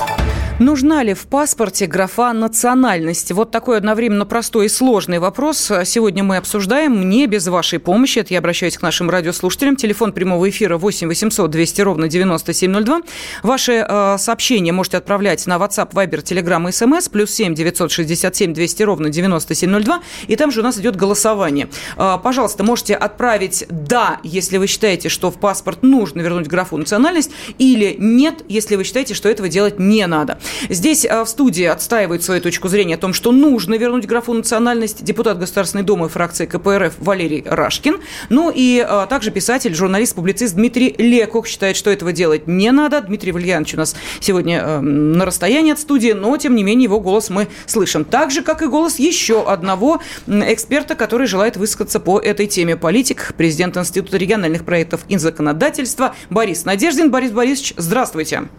Нужна 0.61 1.01
ли 1.01 1.15
в 1.15 1.25
паспорте 1.25 1.87
графа 1.87 2.31
«национальность»? 2.33 3.31
Вот 3.31 3.49
такой 3.49 3.77
одновременно 3.77 4.27
простой 4.27 4.67
и 4.67 4.69
сложный 4.69 5.17
вопрос 5.17 5.71
сегодня 5.85 6.23
мы 6.23 6.37
обсуждаем 6.37 7.09
не 7.09 7.25
без 7.25 7.47
вашей 7.47 7.79
помощи. 7.79 8.19
Это 8.19 8.35
я 8.35 8.37
обращаюсь 8.37 8.77
к 8.77 8.83
нашим 8.83 9.09
радиослушателям. 9.09 9.75
Телефон 9.75 10.13
прямого 10.13 10.47
эфира 10.47 10.77
8 10.77 11.07
800 11.07 11.49
200 11.49 11.81
ровно 11.81 12.07
9702. 12.07 13.01
Ваши 13.41 13.83
э, 13.89 14.17
сообщения 14.19 14.71
можете 14.71 14.97
отправлять 14.97 15.47
на 15.47 15.55
WhatsApp, 15.55 15.93
Viber, 15.93 16.21
Telegram 16.21 16.63
и 16.67 16.69
SMS. 16.69 17.09
Плюс 17.09 17.31
7 17.31 17.55
967 17.55 18.53
200 18.53 18.83
ровно 18.83 19.09
9702. 19.09 20.01
И 20.27 20.35
там 20.35 20.51
же 20.51 20.59
у 20.59 20.63
нас 20.63 20.77
идет 20.77 20.95
голосование. 20.95 21.69
Э, 21.97 22.19
пожалуйста, 22.21 22.63
можете 22.63 22.93
отправить 22.93 23.65
«да», 23.71 24.19
если 24.21 24.57
вы 24.57 24.67
считаете, 24.67 25.09
что 25.09 25.31
в 25.31 25.39
паспорт 25.39 25.81
нужно 25.81 26.21
вернуть 26.21 26.45
графу 26.45 26.77
«национальность», 26.77 27.31
или 27.57 27.95
«нет», 27.97 28.43
если 28.47 28.75
вы 28.75 28.83
считаете, 28.83 29.15
что 29.15 29.27
этого 29.27 29.49
делать 29.49 29.79
не 29.79 30.05
надо. 30.05 30.37
Здесь 30.69 31.05
а, 31.05 31.23
в 31.23 31.29
студии 31.29 31.65
отстаивает 31.65 32.23
свою 32.23 32.41
точку 32.41 32.67
зрения 32.67 32.95
о 32.95 32.97
том, 32.97 33.13
что 33.13 33.31
нужно 33.31 33.75
вернуть 33.75 34.05
графу 34.05 34.33
национальность 34.33 35.03
депутат 35.03 35.39
Государственной 35.39 35.83
Думы 35.83 36.09
фракции 36.09 36.45
КПРФ 36.45 36.95
Валерий 36.99 37.43
Рашкин. 37.45 37.99
Ну 38.29 38.51
и 38.53 38.85
а, 38.87 39.05
также 39.07 39.31
писатель, 39.31 39.73
журналист, 39.73 40.15
публицист 40.15 40.55
Дмитрий 40.55 40.95
Лекух 40.97 41.47
считает, 41.47 41.75
что 41.75 41.89
этого 41.89 42.11
делать 42.11 42.47
не 42.47 42.71
надо. 42.71 43.01
Дмитрий 43.01 43.31
Вальянович 43.31 43.75
у 43.75 43.77
нас 43.77 43.95
сегодня 44.19 44.61
э, 44.61 44.79
на 44.79 45.25
расстоянии 45.25 45.73
от 45.73 45.79
студии, 45.79 46.11
но 46.11 46.35
тем 46.37 46.55
не 46.55 46.63
менее 46.63 46.85
его 46.85 46.99
голос 46.99 47.29
мы 47.29 47.47
слышим. 47.65 48.05
Так 48.05 48.31
же, 48.31 48.41
как 48.41 48.61
и 48.61 48.67
голос 48.67 48.99
еще 48.99 49.43
одного 49.43 50.01
эксперта, 50.27 50.95
который 50.95 51.27
желает 51.27 51.57
высказаться 51.57 51.99
по 51.99 52.19
этой 52.19 52.47
теме. 52.47 52.75
Политик, 52.75 53.33
президент 53.37 53.77
Института 53.77 54.17
региональных 54.17 54.65
проектов 54.65 55.01
и 55.07 55.17
законодательства 55.17 56.15
Борис 56.29 56.65
Надеждин. 56.65 57.11
Борис 57.11 57.31
Борисович, 57.31 57.73
здравствуйте. 57.77 58.01
Здравствуйте, 58.01 58.49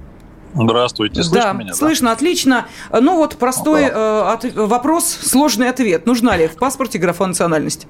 слышно 1.22 1.52
да, 1.52 1.58
меня? 1.58 1.74
слышно, 1.74 2.08
да? 2.08 2.12
отлично. 2.12 2.66
Ну 2.92 3.16
вот 3.16 3.36
простой 3.36 3.82
да. 3.82 4.36
э, 4.42 4.48
от, 4.48 4.54
вопрос, 4.54 5.06
сложный 5.06 5.68
ответ. 5.68 6.06
Нужна 6.06 6.36
ли 6.36 6.48
в 6.48 6.56
паспорте 6.56 6.98
графа 6.98 7.26
национальности? 7.26 7.86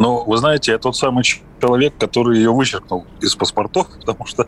Ну, 0.00 0.24
вы 0.24 0.38
знаете, 0.38 0.72
я 0.72 0.78
тот 0.78 0.96
самый 0.96 1.24
человек, 1.60 1.92
который 1.98 2.38
ее 2.38 2.50
вычеркнул 2.50 3.06
из 3.20 3.36
паспортов, 3.36 3.86
потому 4.00 4.24
что 4.24 4.46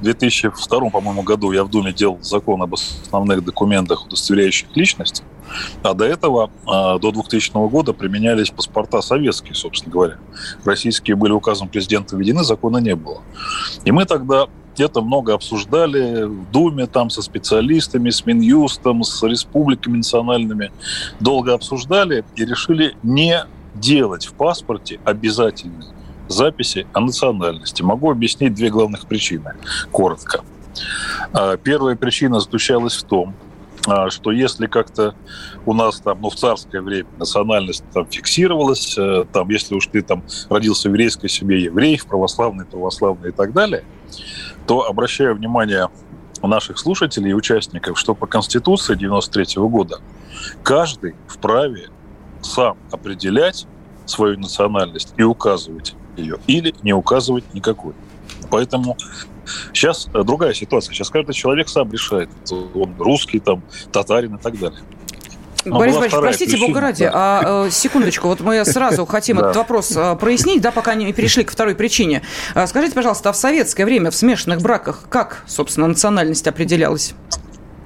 в 0.00 0.02
2002, 0.02 0.88
по-моему, 0.88 1.22
году 1.22 1.52
я 1.52 1.62
в 1.62 1.68
Думе 1.68 1.92
делал 1.92 2.18
закон 2.22 2.62
об 2.62 2.72
основных 2.72 3.44
документах, 3.44 4.06
удостоверяющих 4.06 4.74
личность, 4.74 5.24
а 5.82 5.92
до 5.92 6.06
этого, 6.06 6.50
а, 6.66 6.98
до 6.98 7.12
2000 7.12 7.68
года, 7.68 7.92
применялись 7.92 8.48
паспорта 8.48 9.02
советские, 9.02 9.54
собственно 9.54 9.92
говоря. 9.92 10.16
Российские 10.64 11.16
были 11.16 11.32
указом 11.32 11.68
президента 11.68 12.16
введены, 12.16 12.42
закона 12.42 12.78
не 12.78 12.94
было. 12.94 13.20
И 13.84 13.92
мы 13.92 14.06
тогда 14.06 14.46
где-то 14.78 15.02
много 15.02 15.34
обсуждали 15.34 16.22
в 16.22 16.52
Думе 16.52 16.86
там 16.86 17.10
со 17.10 17.20
специалистами, 17.20 18.10
с 18.10 18.24
Минюстом, 18.24 19.02
с 19.02 19.20
республиками 19.24 19.96
национальными. 19.96 20.70
Долго 21.18 21.52
обсуждали 21.52 22.24
и 22.36 22.44
решили 22.44 22.94
не 23.02 23.44
делать 23.74 24.26
в 24.26 24.34
паспорте 24.34 25.00
обязательной 25.04 25.86
записи 26.28 26.86
о 26.92 27.00
национальности. 27.00 27.82
Могу 27.82 28.08
объяснить 28.12 28.54
две 28.54 28.70
главных 28.70 29.06
причины, 29.06 29.54
коротко. 29.90 30.44
А, 31.32 31.56
первая 31.56 31.96
причина 31.96 32.38
заключалась 32.38 32.94
в 32.94 33.02
том, 33.02 33.34
а, 33.88 34.10
что 34.10 34.30
если 34.30 34.68
как-то 34.68 35.16
у 35.66 35.74
нас 35.74 35.98
там, 35.98 36.20
ну, 36.20 36.30
в 36.30 36.36
царское 36.36 36.82
время 36.82 37.08
национальность 37.18 37.82
там 37.92 38.06
фиксировалась, 38.06 38.96
э, 38.96 39.24
там, 39.32 39.48
если 39.48 39.74
уж 39.74 39.88
ты 39.88 40.02
там 40.02 40.22
родился 40.48 40.88
в 40.88 40.92
еврейской 40.92 41.28
семье, 41.28 41.64
еврей, 41.64 41.96
в 41.96 42.06
православной 42.06 42.64
и 42.64 43.32
так 43.32 43.52
далее, 43.52 43.82
то 44.66 44.86
обращаю 44.86 45.34
внимание 45.34 45.88
наших 46.42 46.78
слушателей 46.78 47.30
и 47.30 47.34
участников, 47.34 47.98
что 47.98 48.14
по 48.14 48.26
Конституции 48.26 48.94
93 48.94 49.62
года 49.62 50.00
каждый 50.62 51.14
вправе 51.26 51.88
сам 52.42 52.76
определять 52.90 53.66
свою 54.06 54.38
национальность 54.38 55.12
и 55.16 55.22
указывать 55.22 55.94
ее, 56.16 56.38
или 56.46 56.74
не 56.82 56.92
указывать 56.92 57.52
никакой. 57.54 57.94
Поэтому 58.50 58.96
сейчас 59.72 60.06
другая 60.06 60.54
ситуация. 60.54 60.94
Сейчас 60.94 61.10
каждый 61.10 61.32
человек 61.32 61.68
сам 61.68 61.90
решает, 61.90 62.30
он 62.50 62.94
русский, 62.98 63.40
там, 63.40 63.62
татарин 63.92 64.36
и 64.36 64.38
так 64.38 64.58
далее. 64.58 64.80
Но 65.64 65.78
Борис 65.78 65.96
Борисович, 65.96 66.22
простите, 66.22 66.50
причина, 66.52 66.68
бога 66.68 66.80
ради, 66.80 67.04
да. 67.04 67.12
а, 67.14 67.66
э, 67.66 67.70
секундочку, 67.70 68.28
вот 68.28 68.40
мы 68.40 68.64
сразу 68.64 69.06
хотим 69.06 69.38
этот 69.38 69.56
вопрос 69.56 69.92
а, 69.96 70.14
прояснить, 70.14 70.62
да, 70.62 70.70
пока 70.70 70.94
не 70.94 71.12
перешли 71.12 71.44
к 71.44 71.50
второй 71.50 71.74
причине. 71.74 72.22
А, 72.54 72.66
скажите, 72.66 72.94
пожалуйста, 72.94 73.30
а 73.30 73.32
в 73.32 73.36
советское 73.36 73.84
время 73.84 74.10
в 74.10 74.14
смешанных 74.14 74.60
браках 74.60 75.02
как, 75.08 75.42
собственно, 75.46 75.86
национальность 75.86 76.46
определялась? 76.46 77.14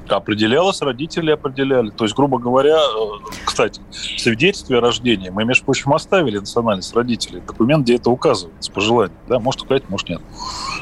Определялось, 0.09 0.81
родители 0.83 1.31
определяли. 1.31 1.91
То 1.91 2.05
есть, 2.05 2.17
грубо 2.17 2.38
говоря, 2.38 2.77
э, 2.77 3.33
кстати, 3.45 3.81
в 3.91 4.21
свидетельстве 4.21 4.79
о 4.79 4.81
рождении 4.81 5.31
мы, 5.31 5.45
между 5.45 5.65
прочим, 5.65 5.93
оставили 5.93 6.38
национальность 6.38 6.95
родителей. 6.95 7.41
Документ, 7.47 7.85
где 7.85 7.97
это 7.97 8.11
указывается 8.11 8.71
по 8.73 8.81
желанию. 8.81 9.17
Да, 9.29 9.38
может 9.38 9.62
указать, 9.62 9.88
может 9.88 10.09
нет. 10.09 10.21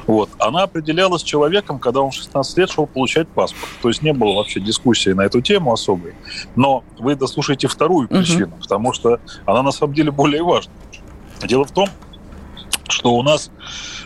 Вот. 0.07 0.31
Она 0.39 0.63
определялась 0.63 1.23
человеком, 1.23 1.79
когда 1.79 2.01
он 2.01 2.13
16 2.13 2.59
лет 2.59 2.71
шел 2.71 2.87
получать 2.87 3.29
паспорт. 3.29 3.71
То 3.83 3.89
есть 3.89 4.03
не 4.03 4.13
было 4.13 4.35
вообще 4.35 4.61
дискуссии 4.61 5.11
на 5.11 5.23
эту 5.23 5.41
тему 5.41 5.73
особой. 5.73 6.15
Но 6.57 6.85
вы 6.99 7.15
дослушайте 7.15 7.69
вторую 7.69 8.09
причину, 8.09 8.55
угу. 8.55 8.63
потому 8.63 8.93
что 8.93 9.21
она 9.47 9.63
на 9.63 9.73
самом 9.73 9.95
деле 9.95 10.11
более 10.11 10.43
важна. 10.43 10.73
Дело 11.43 11.65
в 11.65 11.73
том, 11.73 11.89
что 12.89 13.15
у 13.15 13.23
нас 13.23 13.51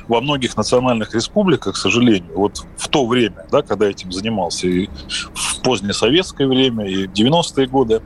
во 0.08 0.20
многих 0.20 0.56
национальных 0.56 1.14
республиках, 1.14 1.74
к 1.74 1.78
сожалению, 1.78 2.32
вот 2.34 2.64
в 2.76 2.88
то 2.88 3.06
время, 3.06 3.46
да, 3.50 3.62
когда 3.62 3.88
этим 3.88 4.12
занимался, 4.12 4.66
и 4.66 4.88
в 5.34 5.60
позднее 5.62 5.94
советское 5.94 6.46
время, 6.46 6.86
и 6.86 7.06
в 7.06 7.12
90-е 7.12 7.66
годы, 7.66 8.02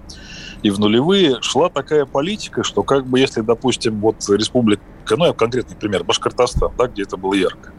и 0.62 0.70
в 0.70 0.78
нулевые 0.78 1.40
шла 1.42 1.68
такая 1.68 2.04
политика, 2.04 2.64
что 2.64 2.82
как 2.82 3.06
бы 3.06 3.20
если, 3.20 3.40
допустим, 3.40 4.00
вот 4.00 4.16
республика, 4.28 4.82
ну 5.10 5.26
я 5.26 5.32
конкретный 5.32 5.76
пример, 5.76 6.04
Башкортостан, 6.04 6.72
да, 6.76 6.86
где 6.86 7.02
это 7.02 7.16
было 7.16 7.34
ярко, 7.34 7.72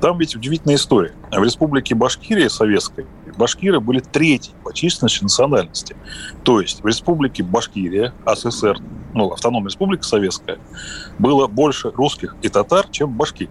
там 0.00 0.18
ведь 0.18 0.36
удивительная 0.36 0.76
история. 0.76 1.12
В 1.30 1.42
республике 1.42 1.94
Башкирия 1.94 2.48
советской 2.48 3.06
башкиры 3.36 3.80
были 3.80 4.00
третьей 4.00 4.54
по 4.62 4.72
численности 4.72 5.22
национальности. 5.22 5.96
То 6.42 6.60
есть 6.60 6.82
в 6.82 6.86
республике 6.86 7.42
Башкирия, 7.42 8.12
СССР, 8.26 8.78
ну, 9.14 9.30
автономная 9.30 9.68
республика 9.68 10.04
советская, 10.04 10.58
было 11.18 11.46
больше 11.46 11.90
русских 11.90 12.36
и 12.42 12.48
татар, 12.48 12.86
чем 12.90 13.12
башкир. 13.12 13.48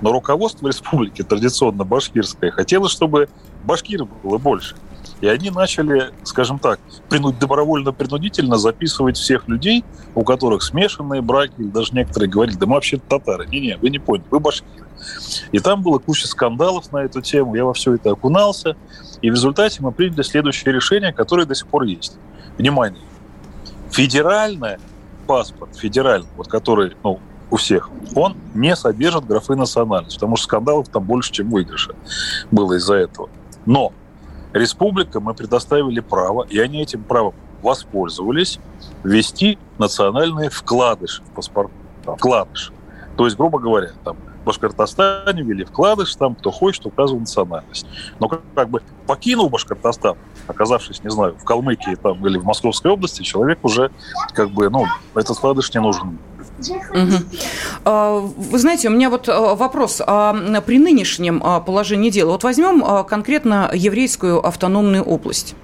Но 0.00 0.12
руководство 0.12 0.68
республики, 0.68 1.22
традиционно 1.22 1.84
башкирское, 1.84 2.50
хотело, 2.50 2.88
чтобы 2.88 3.28
башкиров 3.64 4.08
было 4.22 4.38
больше. 4.38 4.76
И 5.20 5.26
они 5.26 5.50
начали, 5.50 6.10
скажем 6.24 6.58
так, 6.58 6.78
добровольно-принудительно 7.08 8.58
записывать 8.58 9.16
всех 9.16 9.48
людей, 9.48 9.84
у 10.14 10.24
которых 10.24 10.62
смешанные 10.62 11.22
браки, 11.22 11.54
даже 11.56 11.94
некоторые 11.94 12.30
говорили, 12.30 12.56
да 12.56 12.66
мы 12.66 12.74
вообще 12.74 12.98
татары. 12.98 13.46
Не-не, 13.46 13.78
вы 13.78 13.88
не 13.88 13.98
поняли, 13.98 14.26
вы 14.30 14.40
башкиры. 14.40 14.86
И 15.52 15.58
там 15.58 15.82
было 15.82 15.98
куча 15.98 16.28
скандалов 16.28 16.92
на 16.92 16.98
эту 16.98 17.22
тему, 17.22 17.54
я 17.54 17.64
во 17.64 17.72
все 17.72 17.94
это 17.94 18.10
окунался, 18.10 18.76
и 19.22 19.30
в 19.30 19.34
результате 19.34 19.82
мы 19.82 19.92
приняли 19.92 20.22
следующее 20.22 20.74
решение, 20.74 21.12
которое 21.12 21.46
до 21.46 21.54
сих 21.54 21.66
пор 21.68 21.84
есть. 21.84 22.16
Внимание, 22.58 23.02
федеральный 23.90 24.76
паспорт, 25.26 25.76
федеральный, 25.76 26.28
вот 26.36 26.48
который, 26.48 26.96
ну, 27.02 27.20
у 27.50 27.56
всех, 27.56 27.90
он 28.14 28.36
не 28.54 28.74
содержит 28.74 29.26
графы 29.26 29.54
национальность, 29.54 30.16
потому 30.16 30.36
что 30.36 30.44
скандалов 30.44 30.88
там 30.88 31.04
больше, 31.04 31.32
чем 31.32 31.50
выигрыша 31.50 31.94
было 32.50 32.74
из-за 32.74 32.94
этого. 32.94 33.28
Но 33.66 33.92
республика 34.58 35.20
мы 35.20 35.34
предоставили 35.34 36.00
право, 36.00 36.44
и 36.44 36.58
они 36.58 36.82
этим 36.82 37.02
правом 37.02 37.34
воспользовались, 37.62 38.58
ввести 39.02 39.58
национальные 39.78 40.50
вкладыши 40.50 41.22
в 41.22 41.30
паспорт. 41.34 41.70
Вкладыши. 42.04 42.72
То 43.16 43.24
есть, 43.24 43.36
грубо 43.36 43.58
говоря, 43.58 43.90
там 44.04 44.16
в 44.42 44.44
Башкортостане 44.46 45.42
ввели 45.42 45.64
вкладыш, 45.64 46.14
там 46.14 46.34
кто 46.34 46.50
хочет, 46.50 46.86
указывал 46.86 47.20
национальность. 47.20 47.86
Но 48.20 48.28
как, 48.28 48.42
как 48.54 48.68
бы 48.68 48.82
покинул 49.06 49.48
Башкортостан, 49.48 50.16
оказавшись, 50.46 51.02
не 51.02 51.10
знаю, 51.10 51.34
в 51.36 51.44
Калмыкии 51.44 51.96
там, 51.96 52.24
или 52.26 52.38
в 52.38 52.44
Московской 52.44 52.92
области, 52.92 53.22
человек 53.22 53.58
уже 53.62 53.90
как 54.34 54.50
бы, 54.50 54.70
ну, 54.70 54.86
этот 55.14 55.36
вкладыш 55.36 55.74
не 55.74 55.80
нужен 55.80 56.18
Угу. 56.58 57.16
Вы 57.84 58.58
знаете, 58.58 58.88
у 58.88 58.90
меня 58.90 59.10
вот 59.10 59.28
а, 59.28 59.54
вопрос. 59.54 60.00
А 60.04 60.34
при 60.66 60.78
нынешнем 60.78 61.42
а, 61.44 61.60
положении 61.60 62.10
дела, 62.10 62.32
вот 62.32 62.42
возьмем 62.44 63.04
конкретно 63.04 63.70
еврейскую 63.72 64.46
автономную 64.46 65.02
область. 65.02 65.54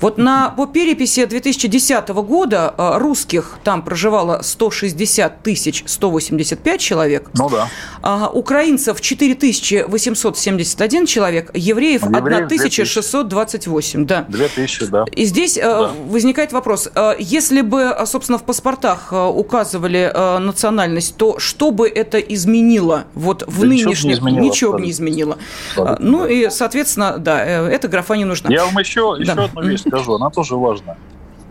Вот 0.00 0.18
на, 0.18 0.50
по 0.50 0.66
переписи 0.66 1.24
2010 1.24 2.08
года 2.08 2.74
русских 2.76 3.58
там 3.62 3.82
проживало 3.82 4.40
160 4.42 5.40
тысяч 5.44 5.84
185 5.86 6.80
человек. 6.80 7.30
Ну 7.34 7.48
да. 7.48 7.68
А, 8.02 8.28
украинцев 8.28 9.00
4871 9.00 11.06
человек, 11.06 11.52
евреев, 11.54 12.02
евреев 12.02 12.46
1628. 12.46 14.04
Да. 14.04 14.24
2000, 14.28 14.86
да. 14.86 15.04
И 15.12 15.24
здесь 15.24 15.54
да. 15.54 15.92
возникает 16.08 16.52
вопрос. 16.52 16.88
Если 17.20 17.60
бы, 17.60 17.96
собственно, 18.06 18.38
в 18.38 18.42
паспортах 18.42 19.12
указывали 19.12 20.10
э, 20.22 20.38
национальность, 20.38 21.16
то 21.16 21.38
что 21.38 21.70
бы 21.70 21.88
это 21.88 22.18
изменило 22.18 23.04
вот 23.14 23.44
в 23.46 23.60
Да 23.60 23.66
ничего 23.66 23.90
бы 23.90 23.96
нынешнем... 23.96 24.08
не 24.10 24.14
изменило 24.14 24.42
Ничего 24.44 24.72
бы 24.72 24.80
не 24.80 24.90
изменило. 24.90 25.38
Абсолютно, 25.76 26.06
Ну 26.06 26.22
да. 26.22 26.30
и, 26.30 26.50
соответственно, 26.50 27.18
да, 27.18 27.44
э, 27.44 27.68
эта 27.68 27.88
графа 27.88 28.14
не 28.14 28.24
нужна. 28.24 28.50
Я 28.50 28.64
вам 28.64 28.78
еще, 28.78 29.16
Да. 29.16 29.22
еще 29.32 29.44
одну 29.44 29.62
вещь 29.62 29.80
скажу, 29.80 30.14
она 30.14 30.30
тоже 30.30 30.56
важна. 30.56 30.96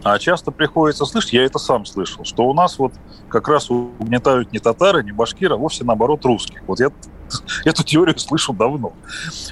А 0.04 0.18
часто 0.18 0.52
приходится 0.52 1.06
слышать, 1.06 1.34
я 1.34 1.44
это 1.44 1.60
сам 1.60 1.86
слышал, 1.86 2.26
что 2.26 2.44
у 2.44 2.54
нас 2.54 2.80
вот 2.80 2.94
как 3.30 3.48
раз 3.48 3.70
угнетают 3.70 4.52
не 4.52 4.60
татары, 4.60 5.04
не 5.04 5.12
башкиры, 5.12 5.54
а 5.54 5.58
вовсе 5.58 5.84
наоборот 5.84 6.26
русских. 6.26 6.62
Вот 6.66 6.80
я 6.80 6.90
эту 7.66 7.84
теорию 7.84 8.18
слышу 8.18 8.54
давно. 8.54 8.94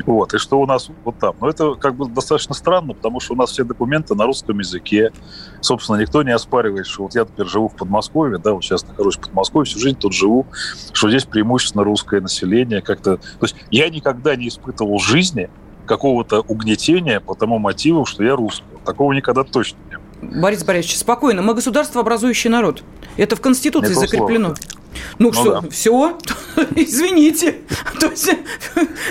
Вот, 0.05 0.33
и 0.33 0.37
что 0.39 0.59
у 0.59 0.65
нас 0.65 0.89
вот 1.03 1.19
там. 1.19 1.35
Но 1.39 1.49
это 1.49 1.75
как 1.75 1.95
бы 1.95 2.09
достаточно 2.09 2.55
странно, 2.55 2.93
потому 2.93 3.19
что 3.19 3.33
у 3.33 3.37
нас 3.37 3.51
все 3.51 3.63
документы 3.63 4.15
на 4.15 4.25
русском 4.25 4.57
языке. 4.57 5.11
Собственно, 5.61 5.97
никто 5.97 6.23
не 6.23 6.31
оспаривает, 6.31 6.87
что 6.87 7.03
вот 7.03 7.15
я 7.15 7.25
теперь 7.25 7.45
живу 7.45 7.69
в 7.69 7.75
Подмосковье, 7.75 8.39
да, 8.39 8.53
вот 8.53 8.63
сейчас 8.63 8.85
нахожусь 8.87 9.17
в 9.17 9.21
Подмосковье, 9.21 9.65
всю 9.65 9.79
жизнь 9.79 9.97
тут 9.97 10.13
живу, 10.13 10.47
что 10.93 11.09
здесь 11.09 11.25
преимущественно 11.25 11.83
русское 11.83 12.21
население 12.21 12.81
как-то... 12.81 13.17
То 13.17 13.43
есть 13.43 13.55
я 13.69 13.89
никогда 13.89 14.35
не 14.35 14.47
испытывал 14.47 14.97
в 14.97 15.03
жизни 15.03 15.49
какого-то 15.85 16.41
угнетения 16.41 17.19
по 17.19 17.33
тому 17.33 17.57
мотиву, 17.57 18.05
что 18.05 18.23
я 18.23 18.35
русский. 18.35 18.63
Такого 18.85 19.11
никогда 19.13 19.43
точно. 19.43 19.79
Борис 20.21 20.63
Борисович, 20.63 20.97
спокойно. 20.97 21.41
Мы 21.41 21.53
государство 21.53 22.01
образующий 22.01 22.49
народ. 22.49 22.83
Это 23.17 23.35
в 23.35 23.41
Конституции 23.41 23.89
Не 23.89 23.95
то 23.95 23.99
закреплено. 24.01 24.55
слово. 24.55 24.78
Ну, 25.17 25.27
Ну 25.27 25.33
что, 25.33 25.61
да. 25.61 25.69
все? 25.69 26.17
Извините. 26.75 27.55
То 27.99 28.07
есть 28.07 28.29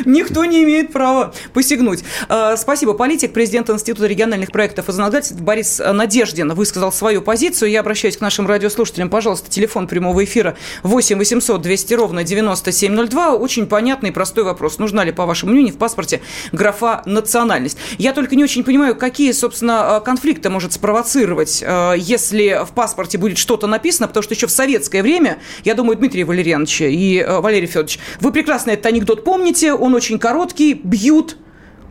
никто 0.05 0.45
не 0.45 0.65
имеет 0.65 0.93
права 0.93 1.33
посягнуть. 1.53 2.05
А, 2.29 2.57
Спасибо. 2.57 2.95
Политик, 2.95 3.33
президент 3.33 3.71
Института 3.71 4.07
региональных 4.07 4.53
проектов 4.53 4.89
и 4.89 4.93
законодательств 4.93 5.41
Борис 5.41 5.81
Надеждин 5.85 6.53
высказал 6.55 6.93
свою 6.93 7.23
позицию. 7.23 7.71
Я 7.71 7.81
обращаюсь 7.81 8.17
к 8.17 8.21
нашим 8.21 8.47
радиослушателям. 8.47 9.11
Пожалуйста, 9.11 9.51
телефон 9.51 9.87
прямого 9.87 10.25
эфира 10.25 10.57
8 10.83 11.19
800 11.19 11.61
200 11.61 11.95
ровно 11.95 12.25
9702. 12.25 13.35
Очень 13.35 13.67
понятный 13.67 14.11
и 14.11 14.13
простой 14.13 14.45
вопрос. 14.45 14.79
Нужна 14.79 15.05
ли, 15.05 15.13
по 15.13 15.27
вашему 15.27 15.53
мнению, 15.53 15.75
в 15.75 15.79
паспорте 15.79 16.21
графа 16.53 17.03
«национальность»? 17.07 17.79
Я 17.99 18.13
только 18.13 18.37
не 18.37 18.45
очень 18.45 18.65
понимаю, 18.65 18.97
какие, 18.97 19.33
собственно, 19.33 20.03
конфликты 20.05 20.51
может 20.51 20.73
спровоцировать, 20.73 21.63
э, 21.65 21.95
если 21.97 22.61
в 22.65 22.73
паспорте 22.73 23.19
будет 23.19 23.39
что-то 23.39 23.67
написано, 23.67 24.09
потому 24.09 24.23
что 24.23 24.35
еще 24.35 24.47
в 24.47 24.51
советское 24.51 25.03
время, 25.03 25.39
я 25.65 25.75
думаю, 25.79 25.97
Дмитрий 25.97 26.25
Валерьянович 26.25 26.81
и 26.83 27.25
э, 27.27 27.41
Валерий 27.41 27.69
Федорович, 27.69 27.99
вы 28.21 28.33
прекрасно 28.33 28.73
этот 28.73 28.87
анекдот 28.87 29.25
помните, 29.25 29.73
он 29.73 29.95
очень 29.95 30.19
короткий, 30.19 30.75
бьют 30.75 31.37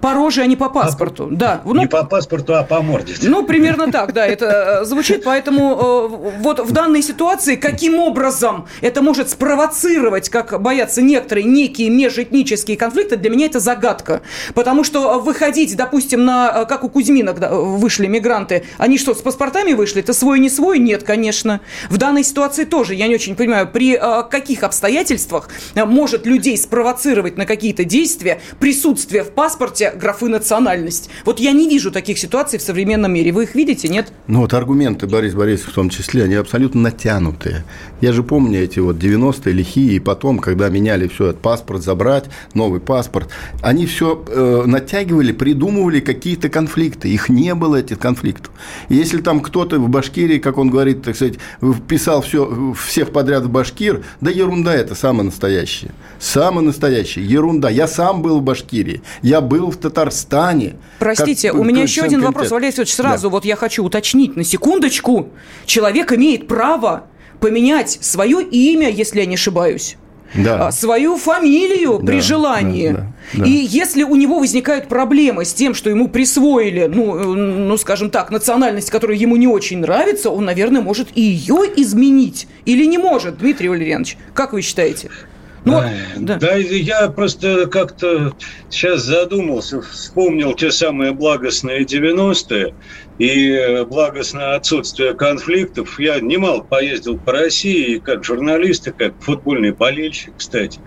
по 0.01 0.13
роже, 0.13 0.41
а 0.41 0.45
не 0.45 0.55
по 0.55 0.69
паспорту. 0.69 1.27
Да, 1.31 1.62
ну, 1.65 1.81
Не 1.81 1.88
по 1.88 2.03
паспорту, 2.03 2.55
а 2.55 2.63
по 2.63 2.81
морде. 2.81 3.15
ну, 3.23 3.43
примерно 3.43 3.91
так, 3.91 4.13
да, 4.13 4.25
это 4.25 4.81
э, 4.81 4.86
звучит. 4.86 5.23
Поэтому 5.23 5.73
э, 5.73 6.31
вот 6.39 6.60
в 6.60 6.71
данной 6.71 7.01
ситуации 7.01 7.55
каким 7.55 7.99
образом 7.99 8.67
это 8.81 9.01
может 9.01 9.29
спровоцировать, 9.29 10.29
как 10.29 10.62
боятся 10.62 11.01
некоторые, 11.01 11.45
некие 11.45 11.89
межэтнические 11.89 12.77
конфликты, 12.77 13.17
для 13.17 13.29
меня 13.29 13.47
это 13.47 13.60
загадка. 13.60 14.21
Потому 14.53 14.83
что 14.83 15.19
выходить, 15.19 15.75
допустим, 15.75 16.25
на, 16.25 16.62
э, 16.62 16.65
как 16.65 16.83
у 16.83 16.89
Кузьмина 16.89 17.33
вышли 17.33 18.07
мигранты, 18.07 18.63
они 18.77 18.97
что, 18.97 19.13
с 19.15 19.21
паспортами 19.21 19.73
вышли? 19.73 20.01
Это 20.01 20.13
свой, 20.13 20.39
не 20.39 20.49
свой? 20.49 20.79
Нет, 20.79 21.03
конечно. 21.03 21.62
В 21.89 21.97
данной 21.97 22.23
ситуации 22.23 22.65
тоже, 22.65 22.93
я 22.93 23.07
не 23.07 23.15
очень 23.15 23.36
понимаю, 23.36 23.67
при 23.67 23.95
э, 23.95 24.23
каких 24.29 24.63
обстоятельствах 24.63 25.49
э, 25.75 25.86
может 25.86 26.25
людей 26.25 26.57
спровоцировать 26.57 27.38
на 27.38 27.45
какие-то 27.45 27.83
действия 27.83 28.39
присутствие 28.60 29.23
в 29.23 29.31
паспорте 29.31 29.87
графы 29.91 30.28
национальность. 30.28 31.10
Вот 31.26 31.39
я 31.39 31.52
не 31.52 31.67
вижу 31.67 31.91
таких 31.91 32.17
ситуаций 32.17 32.60
в 32.60 32.62
современном 32.62 33.13
мире. 33.13 33.32
Вы 33.32 33.43
их 33.43 33.56
видите, 33.56 33.88
нет? 33.88 34.12
Ну 34.28 34.41
вот 34.41 34.54
аргументы 34.54 35.08
Борис 35.08 35.34
Борисович 35.34 35.71
в 35.71 35.76
том 35.76 35.89
числе, 35.89 36.23
они 36.23 36.36
абсолютно 36.36 36.82
натянутые. 36.82 37.63
Я 38.02 38.13
же 38.13 38.23
помню 38.23 38.63
эти 38.63 38.80
вот 38.80 38.97
90-е 38.97 39.54
лихие, 39.54 39.93
и 39.95 40.00
потом, 40.00 40.39
когда 40.39 40.69
меняли 40.69 41.08
все, 41.08 41.28
этот 41.28 41.41
паспорт 41.41 41.84
забрать, 41.84 42.26
новый 42.54 42.80
паспорт, 42.80 43.30
они 43.62 43.86
все 43.86 44.23
э, 44.28 44.63
натягивали, 44.65 45.32
придумывали 45.32 46.00
какие-то 46.00 46.50
конфликты. 46.50 47.10
Их 47.10 47.30
не 47.30 47.56
было, 47.56 47.78
этих 47.78 48.00
конфликтов. 48.00 48.52
И 48.89 48.95
если 48.95 49.21
там 49.21 49.41
кто-то 49.41 49.80
в 49.80 49.89
Башкирии, 49.89 50.39
как 50.39 50.58
он 50.58 50.69
говорит, 50.69 51.04
так 51.04 51.15
сказать, 51.15 51.36
вписал 51.62 52.21
все, 52.21 52.73
всех 52.73 53.12
подряд 53.12 53.43
в 53.43 53.50
башкир, 53.50 54.04
да 54.21 54.32
ерунда 54.32 54.73
это, 54.73 54.95
самое 54.95 55.23
настоящее. 55.23 55.91
Самое 56.19 56.65
настоящее, 56.65 57.26
ерунда. 57.26 57.69
Я 57.69 57.88
сам 57.88 58.21
был 58.21 58.39
в 58.39 58.43
Башкирии, 58.43 59.02
я 59.21 59.41
был 59.41 59.71
в 59.71 59.77
Татарстане. 59.78 60.76
Простите, 61.00 61.52
Как 61.52 61.60
у 61.60 61.63
меня 61.63 61.84
еще 61.84 62.02
один 62.02 62.20
вопрос, 62.22 62.50
комитета. 62.50 62.56
Валерий 62.56 62.72
Федорович, 62.72 62.94
сразу 62.94 63.24
Да. 63.24 63.30
вот 63.30 63.46
я 63.46 63.56
хочу 63.56 63.84
уточнить 63.84 64.36
на 64.36 64.44
секундочку. 64.44 65.30
Человек 65.66 66.12
имеет 66.13 66.48
право 66.48 67.04
поменять 67.40 67.98
свое 68.02 68.42
имя, 68.44 68.90
если 68.90 69.20
я 69.20 69.26
не 69.26 69.36
ошибаюсь. 69.36 69.98
Да. 70.34 70.68
а, 70.68 70.72
свою 70.74 71.16
фамилию 71.16 72.00
Да, 72.00 72.06
при 72.06 72.20
желании. 72.20 72.90
да, 72.90 72.98
да, 73.34 73.40
да. 73.40 73.46
И 73.46 73.50
если 73.50 74.04
у 74.04 74.16
него 74.18 74.40
возникают 74.40 74.90
проблемы 74.90 75.46
с 75.46 75.54
тем, 75.54 75.74
что 75.74 75.90
ему 75.90 76.10
присвоили, 76.10 76.86
ну, 76.94 77.18
э, 77.18 77.24
ну, 77.24 77.78
скажем 77.78 78.10
так, 78.10 78.30
национальность, 78.30 78.90
которая 78.90 79.18
ему 79.18 79.38
не 79.38 79.48
очень 79.48 79.80
нравится, 79.80 80.30
он, 80.30 80.44
наверное, 80.44 80.82
может 80.82 81.08
и 81.16 81.22
ее 81.22 81.62
изменить. 81.78 82.48
Или 82.66 82.84
не 82.86 82.98
может, 82.98 83.38
Дмитрий 83.38 83.70
Валерьянович? 83.70 84.18
Как 84.34 84.52
вы 84.52 84.62
считаете? 84.62 85.10
Ну, 85.67 85.82
вот, 85.82 86.39
да. 86.39 86.56
я 86.56 87.10
просто 87.10 87.67
как-то 87.67 88.34
сейчас 88.69 89.03
задумался, 89.03 89.82
вспомнил 89.82 90.53
те 90.53 90.71
самые 90.71 91.12
благостные 91.12 91.84
90-е 91.84 92.73
и 93.17 93.86
благостное 93.89 94.56
отсутствие 94.56 95.13
конфликтов. 95.13 95.99
Я 95.99 96.19
немало 96.19 96.62
поездил 96.62 97.19
по 97.19 97.34
России, 97.34 97.99
как 97.99 98.23
журналист, 98.23 98.88
и 98.88 98.91
как 98.91 99.15
футбольный 99.19 99.71
болельщик, 99.71 100.36
кстати. 100.38 100.80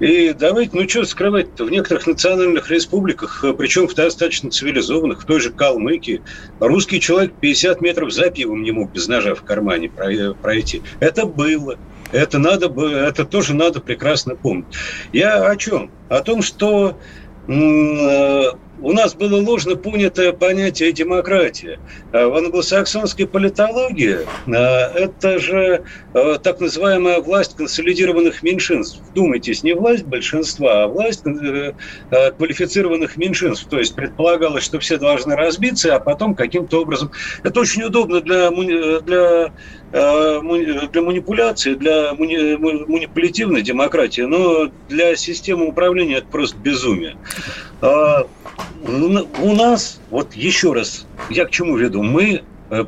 И 0.00 0.32
давайте, 0.32 0.76
ну 0.76 0.88
что 0.88 1.04
скрывать-то, 1.04 1.64
в 1.64 1.72
некоторых 1.72 2.06
национальных 2.06 2.70
республиках, 2.70 3.44
причем 3.58 3.88
в 3.88 3.94
достаточно 3.94 4.48
цивилизованных, 4.48 5.22
в 5.22 5.26
той 5.26 5.40
же 5.40 5.50
Калмыкии, 5.50 6.22
русский 6.60 7.00
человек 7.00 7.34
50 7.40 7.80
метров 7.80 8.12
за 8.12 8.30
пивом 8.30 8.62
не 8.62 8.70
мог 8.70 8.92
без 8.92 9.08
ножа 9.08 9.34
в 9.34 9.42
кармане 9.42 9.90
пройти. 9.90 10.82
Это 11.00 11.26
было. 11.26 11.76
Это 12.10 12.38
надо 12.38 12.68
это 12.86 13.24
тоже 13.24 13.54
надо 13.54 13.80
прекрасно 13.80 14.36
помнить. 14.36 14.68
Я 15.12 15.48
о 15.48 15.56
чем? 15.56 15.92
О 16.08 16.20
том, 16.20 16.42
что 16.42 16.98
у 18.80 18.92
нас 18.92 19.14
было 19.14 19.40
ложно 19.40 19.76
понятое 19.76 20.32
понятие 20.32 20.92
демократия. 20.92 21.78
В 22.12 22.36
англосаксонской 22.36 23.26
политологии 23.26 24.18
это 24.46 25.38
же 25.38 25.84
так 26.12 26.60
называемая 26.60 27.20
власть 27.20 27.56
консолидированных 27.56 28.42
меньшинств. 28.42 29.00
Вдумайтесь, 29.10 29.62
не 29.62 29.74
власть 29.74 30.04
большинства, 30.04 30.84
а 30.84 30.88
власть 30.88 31.22
квалифицированных 32.36 33.16
меньшинств. 33.16 33.66
То 33.68 33.78
есть 33.78 33.94
предполагалось, 33.94 34.64
что 34.64 34.78
все 34.78 34.98
должны 34.98 35.34
разбиться, 35.36 35.94
а 35.94 36.00
потом 36.00 36.34
каким-то 36.34 36.82
образом... 36.82 37.10
Это 37.42 37.60
очень 37.60 37.82
удобно 37.82 38.20
для, 38.20 38.50
для 38.50 39.52
для 39.90 41.02
манипуляции, 41.02 41.74
для 41.74 42.12
манипулятивной 42.14 43.62
демократии, 43.62 44.20
но 44.22 44.70
для 44.88 45.16
системы 45.16 45.66
управления 45.66 46.16
это 46.16 46.26
просто 46.26 46.58
безумие. 46.58 47.16
У 47.80 49.54
нас, 49.54 50.00
вот 50.10 50.34
еще 50.34 50.72
раз, 50.72 51.06
я 51.30 51.44
к 51.44 51.50
чему 51.50 51.76
веду, 51.76 52.02
мы 52.02 52.42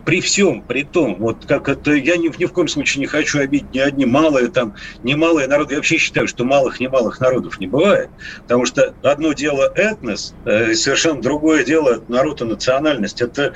при 0.05 0.21
всем, 0.21 0.63
при 0.63 0.85
том, 0.85 1.17
вот 1.17 1.47
как 1.47 1.69
это, 1.69 1.93
я 1.93 2.17
ни, 2.17 2.29
ни 2.39 2.45
в 2.45 2.53
коем 2.53 2.69
случае 2.69 3.01
не 3.01 3.07
хочу 3.07 3.41
обидеть 3.41 3.73
ни 3.73 3.79
одни 3.79 4.05
малые, 4.05 4.49
там, 4.49 4.75
не 5.03 5.15
малые 5.15 5.49
народы. 5.49 5.75
Я 5.75 5.79
вообще 5.79 5.97
считаю, 5.97 6.29
что 6.29 6.45
малых, 6.45 6.81
не 6.81 6.89
малых 6.89 7.21
народов 7.21 7.59
не 7.61 7.67
бывает. 7.67 8.11
Потому 8.43 8.67
что 8.67 8.95
одно 9.03 9.33
дело 9.33 9.73
этнос, 9.75 10.35
э, 10.45 10.75
совершенно 10.75 11.23
другое 11.23 11.65
дело 11.65 12.03
народ 12.09 12.43
и 12.43 12.45
национальность. 12.45 13.23
Это, 13.23 13.55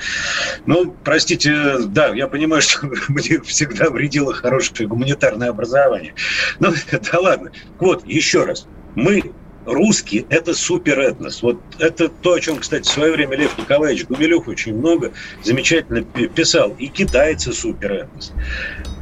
ну, 0.65 0.95
простите, 1.03 1.77
да, 1.85 2.07
я 2.07 2.27
понимаю, 2.27 2.61
что 2.63 2.87
мне 3.07 3.39
всегда 3.41 3.89
вредило 3.89 4.33
хорошее 4.33 4.89
гуманитарное 4.89 5.49
образование. 5.49 6.15
Ну, 6.59 6.73
да 6.91 7.19
ладно. 7.19 7.51
Вот, 7.79 8.05
еще 8.05 8.45
раз. 8.45 8.65
Мы 8.95 9.31
русский– 9.65 10.25
это 10.29 10.53
суперэтнос. 10.53 11.41
Вот 11.41 11.59
это 11.79 12.09
то, 12.09 12.33
о 12.33 12.39
чем, 12.39 12.57
кстати, 12.57 12.83
в 12.83 12.91
свое 12.91 13.11
время 13.13 13.37
Лев 13.37 13.57
Николаевич 13.57 14.05
Гумилев 14.05 14.47
очень 14.47 14.75
много 14.75 15.11
замечательно 15.43 16.03
писал. 16.03 16.75
И 16.79 16.87
китайцы– 16.87 17.53
суперэтнос. 17.53 18.33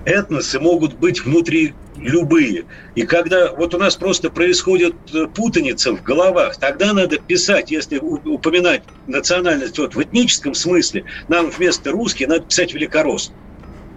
Этносы 0.05 0.59
могут 0.59 0.95
быть 0.95 1.23
внутри 1.23 1.73
любые. 1.97 2.65
И 2.95 3.03
когда 3.03 3.51
вот 3.53 3.73
у 3.73 3.77
нас 3.77 3.95
просто 3.95 4.29
происходит 4.29 4.95
путаница 5.33 5.95
в 5.95 6.03
головах, 6.03 6.57
тогда 6.57 6.91
надо 6.91 7.17
писать, 7.17 7.71
если 7.71 7.99
упоминать 7.99 8.83
национальность 9.07 9.77
вот 9.77 9.95
в 9.95 10.01
этническом 10.01 10.53
смысле, 10.55 11.05
нам 11.29 11.49
вместо 11.49 11.91
русский 11.91 12.25
надо 12.25 12.41
писать 12.41 12.73
великорос. 12.73 13.31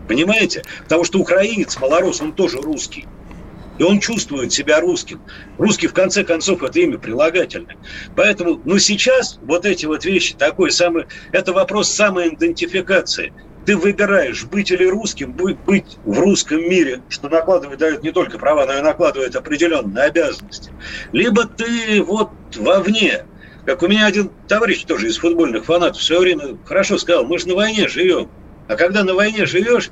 Понимаете? 0.07 0.63
Потому 0.85 1.03
что 1.03 1.19
украинец, 1.19 1.77
малорос, 1.81 2.21
он 2.21 2.33
тоже 2.33 2.59
русский. 2.59 3.07
И 3.79 3.83
он 3.83 4.01
чувствует 4.01 4.53
себя 4.53 4.81
русским. 4.81 5.21
Русский, 5.59 5.87
в 5.87 5.93
конце 5.93 6.25
концов, 6.25 6.63
это 6.63 6.79
имя 6.81 6.99
прилагательное. 6.99 7.77
Поэтому, 8.15 8.61
ну, 8.65 8.79
сейчас 8.79 9.39
вот 9.43 9.67
эти 9.67 9.87
вот 9.87 10.05
вещи, 10.05 10.35
такой 10.35 10.71
самый, 10.71 11.07
это 11.33 11.53
вопрос 11.53 11.91
самоидентификации. 11.91 13.33
ты 13.67 13.77
выбираешь, 13.77 14.45
быть 14.45 14.71
или 14.71 14.85
русским, 14.85 15.33
быть, 15.33 15.59
быть 15.59 15.99
в 16.05 16.19
русском 16.21 16.61
мире, 16.61 17.03
что 17.09 17.29
накладывает, 17.29 17.81
дает 17.81 18.03
не 18.05 18.13
только 18.13 18.39
права, 18.39 18.65
но 18.65 18.79
и 18.79 18.81
накладывает 18.81 19.35
определенные 19.35 20.05
обязанности. 20.05 20.71
Либо 21.13 21.45
ты 21.45 22.01
вот 22.01 22.31
вовне, 22.57 23.27
как 23.67 23.83
у 23.83 23.89
меня 23.89 24.07
один 24.07 24.31
товарищ 24.47 24.85
тоже 24.85 25.09
из 25.09 25.19
футбольных 25.19 25.65
фанатов 25.65 26.01
в 26.01 26.05
свое 26.05 26.21
время 26.21 26.57
хорошо 26.65 26.97
сказал, 26.97 27.25
мы 27.25 27.39
же 27.39 27.49
на 27.49 27.57
войне 27.57 27.89
живем. 27.89 28.31
А 28.69 28.77
когда 28.77 29.03
на 29.03 29.15
войне 29.15 29.47
живешь, 29.47 29.91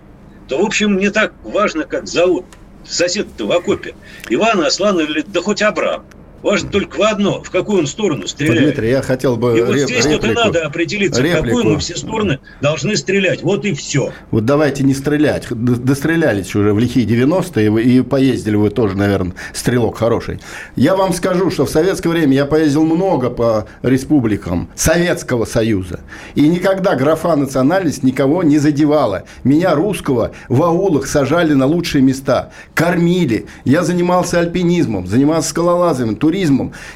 то, 0.48 0.58
в 0.58 0.64
общем, 0.64 0.96
не 0.96 1.10
так 1.10 1.32
важно, 1.42 1.82
как 1.82 2.06
зовут 2.06 2.46
сосед-то 2.86 3.46
в 3.46 3.52
окопе. 3.52 3.94
Иван, 4.28 4.60
Аслан 4.64 5.00
или 5.00 5.22
да 5.26 5.40
хоть 5.40 5.62
Абрам. 5.62 6.04
Важно 6.44 6.68
только 6.70 6.98
в 6.98 7.02
одно, 7.02 7.42
в 7.42 7.50
какую 7.50 7.78
он 7.80 7.86
сторону 7.86 8.26
стреляет. 8.28 8.62
Дмитрий, 8.64 8.90
я 8.90 9.00
хотел 9.02 9.36
бы 9.36 9.58
И 9.58 9.62
вот 9.62 9.74
реп- 9.76 9.86
здесь 9.86 10.04
вот 10.04 10.12
и 10.12 10.28
реплику. 10.28 10.34
надо 10.44 10.66
определиться, 10.66 11.20
в 11.20 11.24
Реплику. 11.24 11.44
какую 11.46 11.64
мы 11.74 11.78
все 11.78 11.96
стороны 11.96 12.38
должны 12.60 12.96
стрелять. 12.96 13.42
Вот 13.42 13.64
и 13.64 13.72
все. 13.72 14.12
Вот 14.30 14.44
давайте 14.44 14.84
не 14.84 14.92
стрелять. 14.92 15.46
Дострелялись 15.50 16.54
уже 16.54 16.74
в 16.74 16.78
лихие 16.78 17.06
90-е, 17.06 17.70
вы- 17.70 17.82
и 17.82 18.02
поездили 18.02 18.56
вы 18.56 18.68
тоже, 18.68 18.94
наверное, 18.94 19.34
стрелок 19.54 19.96
хороший. 19.96 20.38
Я 20.76 20.96
вам 20.96 21.14
скажу, 21.14 21.50
что 21.50 21.64
в 21.64 21.70
советское 21.70 22.10
время 22.10 22.34
я 22.34 22.44
поездил 22.44 22.84
много 22.84 23.30
по 23.30 23.66
республикам 23.82 24.68
Советского 24.74 25.46
Союза. 25.46 26.00
И 26.34 26.46
никогда 26.46 26.94
графа 26.94 27.36
национальность 27.36 28.02
никого 28.02 28.42
не 28.42 28.58
задевала. 28.58 29.24
Меня, 29.44 29.74
русского, 29.74 30.32
в 30.50 30.62
аулах 30.62 31.06
сажали 31.06 31.54
на 31.54 31.64
лучшие 31.64 32.02
места. 32.02 32.50
Кормили. 32.74 33.46
Я 33.64 33.82
занимался 33.82 34.40
альпинизмом, 34.40 35.06
занимался 35.06 35.48
скалолазанием, 35.48 36.16
туризмом. 36.16 36.33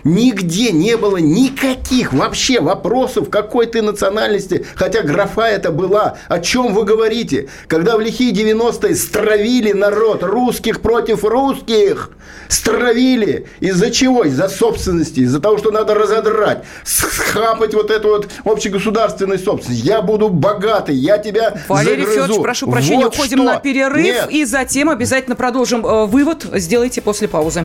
Нигде 0.05 0.72
не 0.72 0.97
было 0.97 1.16
никаких 1.18 2.12
вообще 2.12 2.61
вопросов, 2.61 3.30
какой 3.30 3.66
ты 3.66 3.82
национальности, 3.82 4.66
хотя 4.74 5.03
графа 5.03 5.49
это 5.49 5.70
была. 5.70 6.16
О 6.28 6.39
чем 6.41 6.74
вы 6.74 6.84
говорите? 6.84 7.49
Когда 7.66 7.97
в 7.97 8.01
лихие 8.01 8.32
90-е 8.32 8.95
стравили 8.95 9.72
народ 9.72 10.22
русских 10.22 10.80
против 10.80 11.24
русских, 11.24 12.11
стравили. 12.49 13.47
Из-за 13.61 13.91
чего? 13.91 14.24
Из-за 14.24 14.49
собственности, 14.49 15.20
из-за 15.20 15.41
того, 15.41 15.59
что 15.59 15.70
надо 15.70 15.95
разодрать, 15.95 16.64
схапать 16.84 17.74
вот 17.74 17.91
эту 17.91 18.09
вот 18.09 18.28
общегосударственную 18.45 19.39
собственность. 19.39 19.84
Я 19.84 20.03
буду 20.03 20.28
богатый, 20.28 20.95
я 20.95 21.18
тебя 21.18 21.55
Валерий 21.68 22.05
загрызу. 22.05 22.22
Федорович, 22.22 22.43
прошу 22.43 22.70
прощения, 22.70 23.05
Вот 23.05 23.14
уходим 23.14 23.39
что. 23.39 23.45
на 23.45 23.57
перерыв 23.61 24.05
Нет. 24.05 24.26
и 24.30 24.45
затем 24.45 24.91
обязательно 24.91 25.36
продолжим. 25.36 25.86
Э, 25.86 26.07
Вывод 26.07 26.47
сделайте 26.55 27.01
после 27.03 27.28
паузы. 27.28 27.64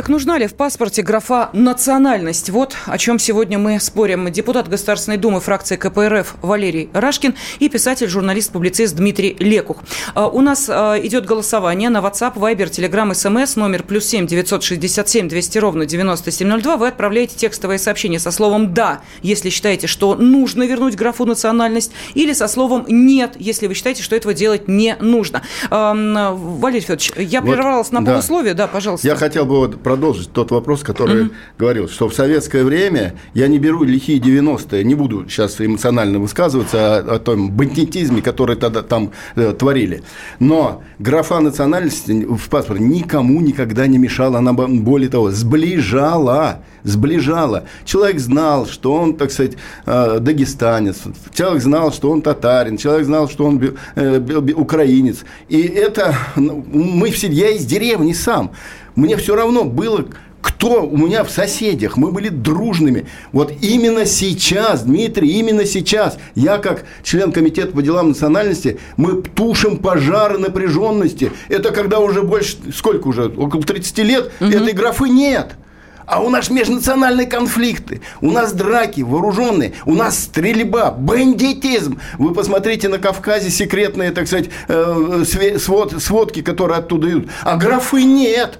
Так 0.00 0.08
нужна 0.08 0.38
ли 0.38 0.46
в 0.46 0.54
паспорте 0.54 1.02
графа 1.02 1.50
«национальность»? 1.52 2.48
Вот 2.48 2.74
о 2.86 2.96
чем 2.96 3.18
сегодня 3.18 3.58
мы 3.58 3.78
спорим. 3.78 4.32
Депутат 4.32 4.66
Государственной 4.66 5.18
Думы 5.18 5.40
фракции 5.40 5.76
КПРФ 5.76 6.36
Валерий 6.40 6.88
Рашкин 6.94 7.34
и 7.58 7.68
писатель, 7.68 8.08
журналист, 8.08 8.50
публицист 8.50 8.96
Дмитрий 8.96 9.36
Лекух. 9.38 9.82
А, 10.14 10.28
У 10.28 10.40
нас 10.40 10.70
а, 10.70 10.98
идет 10.98 11.26
голосование 11.26 11.90
на 11.90 11.98
WhatsApp, 11.98 12.32
Viber, 12.36 12.70
Telegram, 12.70 13.10
SMS, 13.10 13.58
номер 13.58 13.82
плюс 13.82 14.06
семь 14.06 14.26
девятьсот 14.26 14.62
шестьдесят 14.62 15.10
семь 15.10 15.28
двести 15.28 15.58
ровно 15.58 15.84
девяносто 15.84 16.30
семь 16.30 16.48
ноль 16.48 16.62
два. 16.62 16.78
Вы 16.78 16.88
отправляете 16.88 17.36
текстовое 17.36 17.76
сообщение 17.76 18.20
со 18.20 18.30
словом 18.30 18.72
«да», 18.72 19.02
если 19.20 19.50
считаете, 19.50 19.86
что 19.86 20.14
нужно 20.14 20.62
вернуть 20.62 20.96
графу 20.96 21.26
«национальность», 21.26 21.92
или 22.14 22.32
со 22.32 22.48
словом 22.48 22.86
«нет», 22.88 23.34
если 23.38 23.66
вы 23.66 23.74
считаете, 23.74 24.02
что 24.02 24.16
этого 24.16 24.32
делать 24.32 24.66
не 24.66 24.96
нужно. 24.98 25.42
Валерий 25.68 26.80
Федорович, 26.80 27.12
я 27.18 27.42
Вот, 27.42 27.52
прервалась 27.52 27.90
на 27.90 28.00
да. 28.02 28.12
полусловие. 28.12 28.54
Да, 28.54 28.66
пожалуйста. 28.66 29.06
Я 29.06 29.14
хотел 29.14 29.44
бы 29.44 29.58
вот 29.58 29.82
продолжить 29.90 30.32
тот 30.32 30.52
вопрос, 30.52 30.84
который 30.84 31.30
говорил, 31.58 31.88
что 31.88 32.08
в 32.08 32.14
советское 32.14 32.62
время, 32.62 33.14
я 33.34 33.48
не 33.48 33.58
беру 33.58 33.82
лихие 33.82 34.20
90-е, 34.20 34.84
не 34.84 34.94
буду 34.94 35.28
сейчас 35.28 35.60
эмоционально 35.60 36.20
высказываться 36.20 36.98
о, 36.98 37.16
о 37.16 37.18
том 37.18 37.50
бандитизме, 37.50 38.22
который 38.22 38.54
тогда 38.54 38.82
там 38.82 39.10
э, 39.34 39.52
творили, 39.52 40.04
но 40.38 40.80
графа 41.00 41.40
национальности 41.40 42.12
в 42.12 42.48
паспорте 42.48 42.84
никому 42.84 43.40
никогда 43.40 43.88
не 43.88 43.98
мешала, 43.98 44.38
она 44.38 44.52
более 44.52 45.08
того, 45.08 45.32
сближала, 45.32 46.62
сближала. 46.84 47.64
Человек 47.84 48.20
знал, 48.20 48.66
что 48.66 48.94
он, 48.94 49.14
так 49.14 49.32
сказать, 49.32 49.54
э, 49.86 50.18
дагестанец, 50.20 50.98
человек 51.34 51.62
знал, 51.62 51.92
что 51.92 52.12
он 52.12 52.22
татарин, 52.22 52.76
человек 52.76 53.06
знал, 53.06 53.28
что 53.28 53.44
он 53.44 53.60
э, 53.96 54.52
украинец. 54.54 55.24
И 55.48 55.60
это 55.62 56.14
ну, 56.36 56.64
мы 56.72 57.10
все, 57.10 57.26
я 57.26 57.50
из 57.50 57.66
деревни 57.66 58.12
сам. 58.12 58.52
Мне 58.96 59.16
все 59.16 59.34
равно 59.36 59.64
было, 59.64 60.06
кто 60.42 60.82
у 60.84 60.96
меня 60.96 61.22
в 61.24 61.30
соседях. 61.30 61.96
Мы 61.96 62.12
были 62.12 62.28
дружными. 62.28 63.06
Вот 63.32 63.52
именно 63.60 64.06
сейчас, 64.06 64.82
Дмитрий, 64.82 65.28
именно 65.38 65.64
сейчас, 65.66 66.18
я 66.34 66.58
как 66.58 66.84
член 67.02 67.30
комитета 67.32 67.72
по 67.72 67.82
делам 67.82 68.08
национальности, 68.08 68.78
мы 68.96 69.22
тушим 69.22 69.76
пожары 69.78 70.38
напряженности. 70.38 71.30
Это 71.48 71.70
когда 71.72 71.98
уже 72.00 72.22
больше, 72.22 72.56
сколько 72.74 73.08
уже, 73.08 73.26
около 73.26 73.62
30 73.62 73.98
лет, 73.98 74.32
этой 74.40 74.72
графы 74.72 75.08
нет. 75.08 75.56
А 76.06 76.20
у 76.20 76.28
нас 76.28 76.50
межнациональные 76.50 77.28
конфликты, 77.28 78.00
у 78.20 78.32
нас 78.32 78.52
драки 78.52 79.00
вооруженные, 79.02 79.74
у 79.86 79.94
нас 79.94 80.18
стрельба, 80.18 80.90
бандитизм. 80.90 82.00
Вы 82.18 82.34
посмотрите 82.34 82.88
на 82.88 82.98
Кавказе 82.98 83.48
секретные, 83.48 84.10
так 84.10 84.26
сказать, 84.26 84.48
э, 84.66 85.22
свод- 85.56 86.00
сводки, 86.00 86.42
которые 86.42 86.78
оттуда 86.78 87.10
идут. 87.10 87.28
А 87.44 87.56
графы 87.56 88.02
нет. 88.02 88.58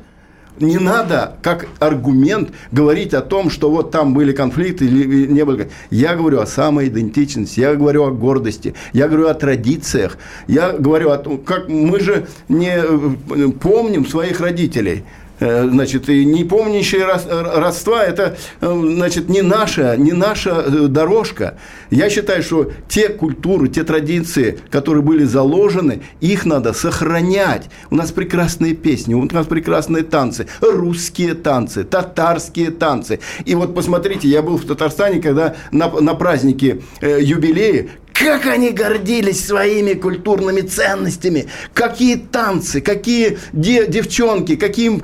Не 0.61 0.77
надо, 0.77 1.37
как 1.43 1.69
аргумент, 1.79 2.51
говорить 2.71 3.15
о 3.15 3.23
том, 3.23 3.49
что 3.49 3.71
вот 3.71 3.91
там 3.91 4.13
были 4.13 4.33
конфликты 4.33 4.85
или 4.85 5.27
не 5.27 5.45
были. 5.45 5.71
Я 5.91 6.15
говорю 6.15 6.41
о 6.41 6.47
самоидентичности, 6.47 7.61
я 7.61 7.75
говорю 7.75 8.05
о 8.05 8.11
гордости, 8.11 8.75
я 8.93 9.09
говорю 9.09 9.29
о 9.29 9.35
традициях, 9.35 10.19
я 10.49 10.73
говорю 10.73 11.11
о 11.11 11.19
том, 11.19 11.39
как 11.39 11.71
мы 11.71 11.99
же 12.01 12.27
не 12.49 12.75
э, 12.77 13.49
помним 13.59 14.07
своих 14.07 14.41
родителей. 14.41 15.05
Э, 15.41 15.69
Значит, 15.71 16.09
и 16.09 16.25
не 16.25 16.45
помнящие 16.45 17.05
рос- 17.05 17.27
родства– 17.29 18.05
это, 18.07 18.37
э, 18.61 18.83
значит, 18.95 19.29
не 19.29 19.43
наша, 19.43 19.97
не 19.97 20.13
наша 20.13 20.51
э, 20.67 20.71
дорожка. 20.89 21.57
Я 21.91 22.11
считаю, 22.11 22.43
что 22.43 22.71
те 22.89 23.09
культуры, 23.09 23.69
те 23.69 23.83
традиции, 23.83 24.59
которые 24.71 25.03
были 25.03 25.25
заложены, 25.25 26.03
их 26.21 26.45
надо 26.45 26.73
сохранять. 26.73 27.71
У 27.91 27.97
нас 27.97 28.13
прекрасные 28.13 28.75
песни, 28.75 29.15
у 29.15 29.25
нас 29.25 29.47
прекрасные 29.47 30.05
танцы, 30.05 30.47
русские 30.61 31.35
танцы, 31.35 31.85
татарские 31.85 32.71
танцы. 32.71 33.21
И 33.47 33.55
вот 33.55 33.75
посмотрите, 33.75 34.29
я 34.29 34.43
был 34.43 34.57
в 34.59 34.65
Татарстане, 34.67 35.21
когда 35.21 35.57
на, 35.73 35.89
на 35.89 36.15
празднике 36.15 36.83
э, 37.01 37.19
юбилея 37.23 37.89
как 38.13 38.45
они 38.45 38.69
гордились 38.71 39.47
своими 39.47 39.95
культурными 39.95 40.61
ценностями. 40.61 41.47
Какие 41.73 42.17
танцы, 42.17 42.83
какие 42.83 43.39
де- 43.55 43.87
девчонки, 43.87 44.57
какие 44.57 45.01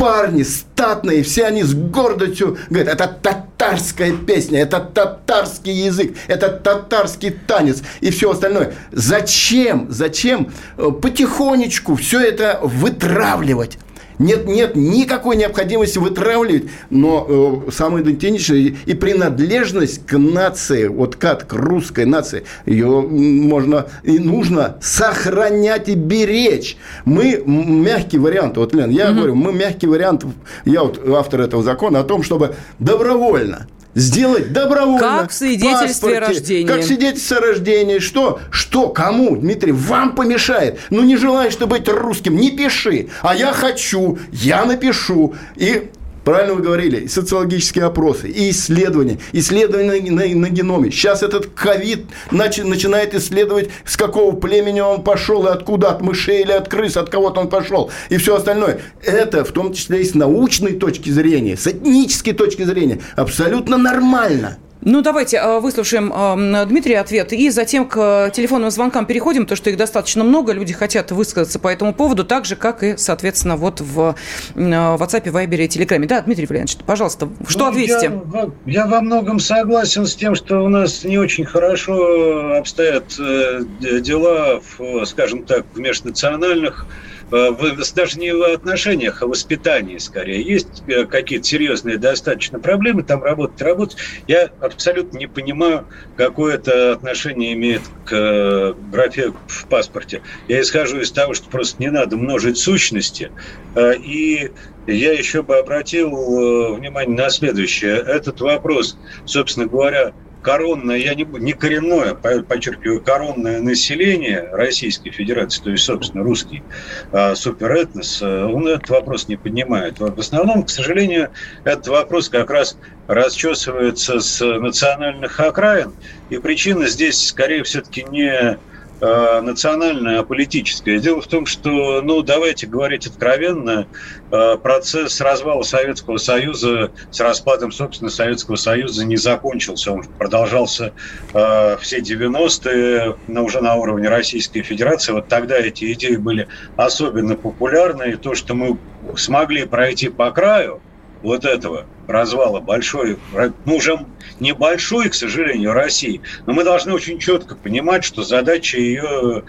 парни 0.00 0.44
статные, 0.44 1.22
все 1.22 1.44
они 1.44 1.62
с 1.62 1.74
гордостью 1.74 2.56
говорят, 2.70 2.94
это 2.94 3.06
татарская 3.06 4.12
песня, 4.12 4.60
это 4.60 4.80
татарский 4.80 5.74
язык, 5.74 6.16
это 6.26 6.48
татарский 6.48 7.30
танец 7.46 7.82
и 8.00 8.10
все 8.10 8.30
остальное. 8.30 8.72
Зачем, 8.92 9.88
зачем 9.90 10.52
э, 10.78 10.90
потихонечку 10.90 11.96
все 11.96 12.20
это 12.20 12.60
вытравливать? 12.62 13.76
Нет, 14.20 14.46
нет 14.46 14.76
никакой 14.76 15.36
необходимости 15.36 15.96
вытравливать, 15.96 16.64
но 16.90 17.64
э, 17.66 17.70
самоидентичность 17.70 18.74
и 18.84 18.92
принадлежность 18.92 20.04
к 20.04 20.18
нации, 20.18 20.88
вот 20.88 21.16
как 21.16 21.46
к 21.46 21.54
русской 21.54 22.04
нации, 22.04 22.44
ее 22.66 23.00
можно 23.00 23.86
и 24.02 24.18
нужно 24.18 24.76
сохранять 24.82 25.88
и 25.88 25.94
беречь. 25.94 26.76
Мы 27.06 27.42
мягкий 27.46 28.18
вариант, 28.18 28.58
вот, 28.58 28.74
Лен, 28.74 28.90
я 28.90 29.10
говорю, 29.12 29.34
мы 29.34 29.54
мягкий 29.54 29.86
вариант, 29.86 30.26
я 30.66 30.82
вот 30.82 31.00
автор 31.08 31.40
этого 31.40 31.62
закона, 31.62 32.00
о 32.00 32.04
том, 32.04 32.22
чтобы 32.22 32.54
добровольно 32.78 33.68
сделать 33.94 34.52
добровольно. 34.52 35.20
Как 35.20 35.30
в 35.30 35.34
свидетельстве 35.34 36.14
паспорте, 36.14 36.18
рождении. 36.20 36.66
Как 36.66 36.82
свидетельство 36.82 37.36
о 37.38 37.40
рождении. 37.40 37.98
Что? 37.98 38.40
Что? 38.50 38.88
Кому, 38.88 39.36
Дмитрий? 39.36 39.72
Вам 39.72 40.14
помешает. 40.14 40.80
Ну, 40.90 41.02
не 41.02 41.16
желаешь 41.16 41.56
ты 41.56 41.66
быть 41.66 41.88
русским, 41.88 42.36
не 42.36 42.50
пиши. 42.50 43.08
А 43.22 43.34
я 43.34 43.52
хочу, 43.52 44.18
я 44.32 44.64
напишу. 44.64 45.34
И 45.56 45.90
Правильно 46.30 46.54
вы 46.54 46.62
говорили, 46.62 47.00
и 47.00 47.08
социологические 47.08 47.86
опросы, 47.86 48.28
и 48.28 48.50
исследования, 48.50 49.18
исследования 49.32 50.12
на, 50.12 50.22
на, 50.22 50.34
на 50.36 50.48
геноме. 50.48 50.92
Сейчас 50.92 51.24
этот 51.24 51.46
ковид 51.46 52.04
начи- 52.30 52.62
начинает 52.62 53.16
исследовать, 53.16 53.70
с 53.84 53.96
какого 53.96 54.36
племени 54.36 54.78
он 54.78 55.02
пошел, 55.02 55.44
и 55.48 55.50
откуда, 55.50 55.88
от 55.88 56.02
мышей 56.02 56.42
или 56.42 56.52
от 56.52 56.68
крыс, 56.68 56.96
от 56.96 57.10
кого-то 57.10 57.40
он 57.40 57.48
пошел, 57.48 57.90
и 58.10 58.16
все 58.16 58.36
остальное. 58.36 58.80
Это, 59.02 59.44
в 59.44 59.50
том 59.50 59.72
числе 59.72 60.02
и 60.02 60.04
с 60.04 60.14
научной 60.14 60.74
точки 60.74 61.10
зрения, 61.10 61.56
с 61.56 61.66
этнической 61.66 62.32
точки 62.32 62.62
зрения, 62.62 63.00
абсолютно 63.16 63.76
нормально. 63.76 64.58
Ну, 64.82 65.02
давайте 65.02 65.36
э, 65.36 65.60
выслушаем 65.60 66.12
э, 66.12 66.64
Дмитрия 66.66 67.00
ответ 67.00 67.32
и 67.32 67.50
затем 67.50 67.86
к 67.86 68.30
телефонным 68.34 68.70
звонкам 68.70 69.04
переходим, 69.04 69.42
потому 69.42 69.56
что 69.56 69.70
их 69.70 69.76
достаточно 69.76 70.24
много, 70.24 70.52
люди 70.52 70.72
хотят 70.72 71.10
высказаться 71.12 71.58
по 71.58 71.68
этому 71.68 71.92
поводу, 71.92 72.24
так 72.24 72.46
же, 72.46 72.56
как 72.56 72.82
и, 72.82 72.96
соответственно, 72.96 73.56
вот 73.56 73.80
в 73.80 74.14
э, 74.54 74.60
WhatsApp, 74.60 75.24
Viber 75.24 75.56
и 75.56 75.68
Telegram. 75.68 76.06
Да, 76.06 76.22
Дмитрий 76.22 76.46
Валерьянович, 76.46 76.78
пожалуйста, 76.86 77.28
что 77.46 77.66
Ну, 77.66 77.70
ответите? 77.70 78.20
Я, 78.32 78.50
я 78.66 78.86
во 78.86 79.02
многом 79.02 79.38
согласен 79.38 80.06
с 80.06 80.14
тем, 80.16 80.34
что 80.34 80.64
у 80.64 80.68
нас 80.68 81.04
не 81.04 81.18
очень 81.18 81.44
хорошо 81.44 82.54
обстоят 82.56 83.18
э, 83.18 83.60
дела, 84.00 84.60
в, 84.78 85.04
скажем 85.04 85.44
так, 85.44 85.66
в 85.74 85.78
межнациональных 85.78 86.86
э, 86.88 87.09
даже 87.30 88.18
не 88.18 88.32
в 88.32 88.42
отношениях, 88.42 89.22
а 89.22 89.26
в 89.26 89.30
воспитании 89.30 89.98
скорее. 89.98 90.42
Есть 90.42 90.82
э, 90.88 91.04
какие-то 91.04 91.44
серьезные 91.44 91.98
достаточно 91.98 92.58
проблемы, 92.58 93.02
там 93.02 93.22
работать, 93.22 93.60
работать. 93.62 93.96
Я 94.26 94.50
абсолютно 94.60 95.18
не 95.18 95.26
понимаю, 95.26 95.86
какое 96.16 96.54
это 96.54 96.92
отношение 96.92 97.52
имеет 97.52 97.82
к 98.04 98.12
э, 98.12 98.74
графе 98.90 99.32
в 99.46 99.66
паспорте. 99.66 100.22
Я 100.48 100.60
исхожу 100.60 101.00
из 101.00 101.10
того, 101.12 101.34
что 101.34 101.48
просто 101.48 101.80
не 101.80 101.90
надо 101.90 102.16
множить 102.16 102.58
сущности. 102.58 103.30
Э, 103.74 103.94
И 103.94 104.50
я 104.86 105.12
еще 105.12 105.42
бы 105.42 105.56
обратил 105.56 106.10
э, 106.10 106.74
внимание 106.74 107.16
на 107.16 107.30
следующее. 107.30 107.96
Этот 107.96 108.40
вопрос, 108.40 108.98
собственно 109.24 109.66
говоря, 109.66 110.12
коронное, 110.40 110.96
я 110.96 111.14
не, 111.14 111.24
не 111.24 111.52
коренное, 111.52 112.14
по- 112.14 112.42
подчеркиваю, 112.42 113.02
коронное 113.02 113.60
население 113.60 114.48
Российской 114.52 115.10
Федерации, 115.10 115.62
то 115.62 115.70
есть, 115.70 115.84
собственно, 115.84 116.24
русский 116.24 116.64
э, 117.12 117.34
суперэтнос, 117.34 118.22
э, 118.22 118.44
он 118.44 118.66
этот 118.68 118.88
вопрос 118.88 119.28
не 119.28 119.36
поднимает. 119.36 120.00
В 120.00 120.18
основном, 120.18 120.64
к 120.64 120.70
сожалению, 120.70 121.30
этот 121.64 121.88
вопрос 121.88 122.28
как 122.28 122.50
раз 122.50 122.78
расчесывается 123.06 124.20
с 124.20 124.44
национальных 124.44 125.38
окраин, 125.40 125.94
и 126.28 126.38
причина 126.38 126.86
здесь, 126.88 127.26
скорее, 127.26 127.62
все-таки 127.64 128.04
не 128.04 128.60
э, 129.00 129.40
национальная, 129.40 130.20
а 130.20 130.24
политическая. 130.24 130.98
Дело 130.98 131.20
в 131.20 131.26
том, 131.26 131.46
что, 131.46 132.02
ну, 132.02 132.22
давайте 132.22 132.66
говорить 132.66 133.06
откровенно, 133.06 133.86
э, 134.30 134.56
процесс 134.62 135.20
развала 135.20 135.62
Советского 135.62 136.18
Союза 136.18 136.92
с 137.10 137.20
распадом, 137.20 137.72
собственно, 137.72 138.10
Советского 138.10 138.56
Союза 138.56 139.04
не 139.04 139.16
закончился. 139.16 139.92
Он 139.92 140.04
продолжался 140.18 140.94
э, 141.32 141.76
все 141.80 142.00
90-е, 142.00 143.16
но 143.26 143.44
уже 143.44 143.60
на 143.60 143.74
уровне 143.76 144.08
Российской 144.08 144.62
Федерации. 144.62 145.12
Вот 145.12 145.28
тогда 145.28 145.56
эти 145.56 145.92
идеи 145.92 146.16
были 146.16 146.48
особенно 146.76 147.36
популярны. 147.36 148.12
И 148.12 148.16
то, 148.16 148.34
что 148.34 148.54
мы 148.54 148.78
смогли 149.16 149.64
пройти 149.64 150.08
по 150.08 150.30
краю, 150.30 150.82
вот 151.22 151.44
этого 151.44 151.86
развала 152.06 152.60
большой, 152.60 153.18
ну 153.64 153.76
уже 153.76 154.06
небольшой, 154.40 155.08
к 155.08 155.14
сожалению, 155.14 155.72
России, 155.72 156.22
но 156.46 156.52
мы 156.52 156.64
должны 156.64 156.92
очень 156.92 157.18
четко 157.18 157.54
понимать, 157.54 158.04
что 158.04 158.22
задача 158.22 158.78
ее 158.78 159.44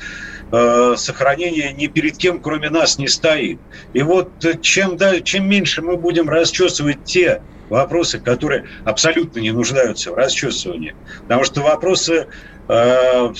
э, 0.51 0.93
сохранения 0.97 1.73
ни 1.73 1.87
перед 1.87 2.17
кем, 2.17 2.39
кроме 2.39 2.69
нас, 2.69 2.97
не 2.97 3.07
стоит. 3.07 3.59
И 3.93 4.01
вот 4.01 4.43
э, 4.45 4.59
чем, 4.61 4.97
да, 4.97 5.21
чем 5.21 5.49
меньше 5.49 5.81
мы 5.81 5.97
будем 5.97 6.29
расчесывать 6.29 7.03
те 7.03 7.41
вопросы, 7.71 8.19
которые 8.19 8.65
абсолютно 8.83 9.39
не 9.39 9.51
нуждаются 9.51 10.11
в 10.11 10.15
расчесывании, 10.15 10.93
потому 11.23 11.43
что 11.43 11.61
вопросы 11.61 12.27
э, 12.67 13.33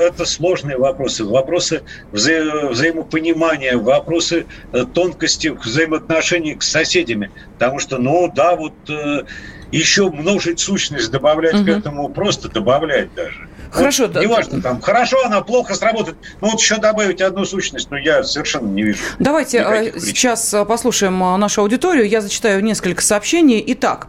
это 0.00 0.24
сложные 0.24 0.76
вопросы, 0.76 1.24
вопросы 1.24 1.82
вза- 2.12 2.68
взаимопонимания, 2.68 3.76
вопросы 3.76 4.46
э, 4.72 4.84
тонкости 4.94 5.48
взаимоотношений 5.48 6.56
с 6.60 6.68
соседями. 6.68 7.30
Потому 7.58 7.78
что, 7.78 7.98
ну 7.98 8.30
да, 8.34 8.56
вот 8.56 8.74
э, 8.88 9.22
еще 9.70 10.10
множить 10.10 10.60
сущность, 10.60 11.10
добавлять 11.10 11.64
к 11.64 11.68
этому, 11.68 12.08
просто 12.10 12.48
добавлять 12.48 13.14
даже. 13.14 13.48
Хорошо, 13.70 14.04
Вот 14.04 14.12
да- 14.12 14.22
неважно, 14.22 14.60
там, 14.62 14.80
хорошо 14.80 15.18
она, 15.24 15.40
плохо 15.40 15.74
сработает. 15.74 16.16
Ну 16.40 16.50
вот 16.50 16.60
еще 16.60 16.76
добавить 16.78 17.20
одну 17.20 17.44
сущность, 17.44 17.90
ну 17.90 17.96
я 17.96 18.22
совершенно 18.24 18.66
не 18.66 18.82
вижу. 18.82 18.98
Давайте 19.18 19.64
причин. 19.64 20.00
сейчас 20.00 20.52
э, 20.54 20.64
послушаем 20.64 21.22
э, 21.22 21.36
нашу 21.36 21.62
аудиторию. 21.62 22.08
Я 22.08 22.20
зачитаю 22.20 22.62
несколько 22.62 23.02
сообщений. 23.02 23.62
Итак, 23.68 24.08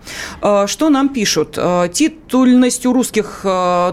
что 0.68 0.90
нам 0.90 1.10
пишут? 1.10 1.58
Титульность 1.94 2.86
у 2.86 2.94
русских 2.94 3.42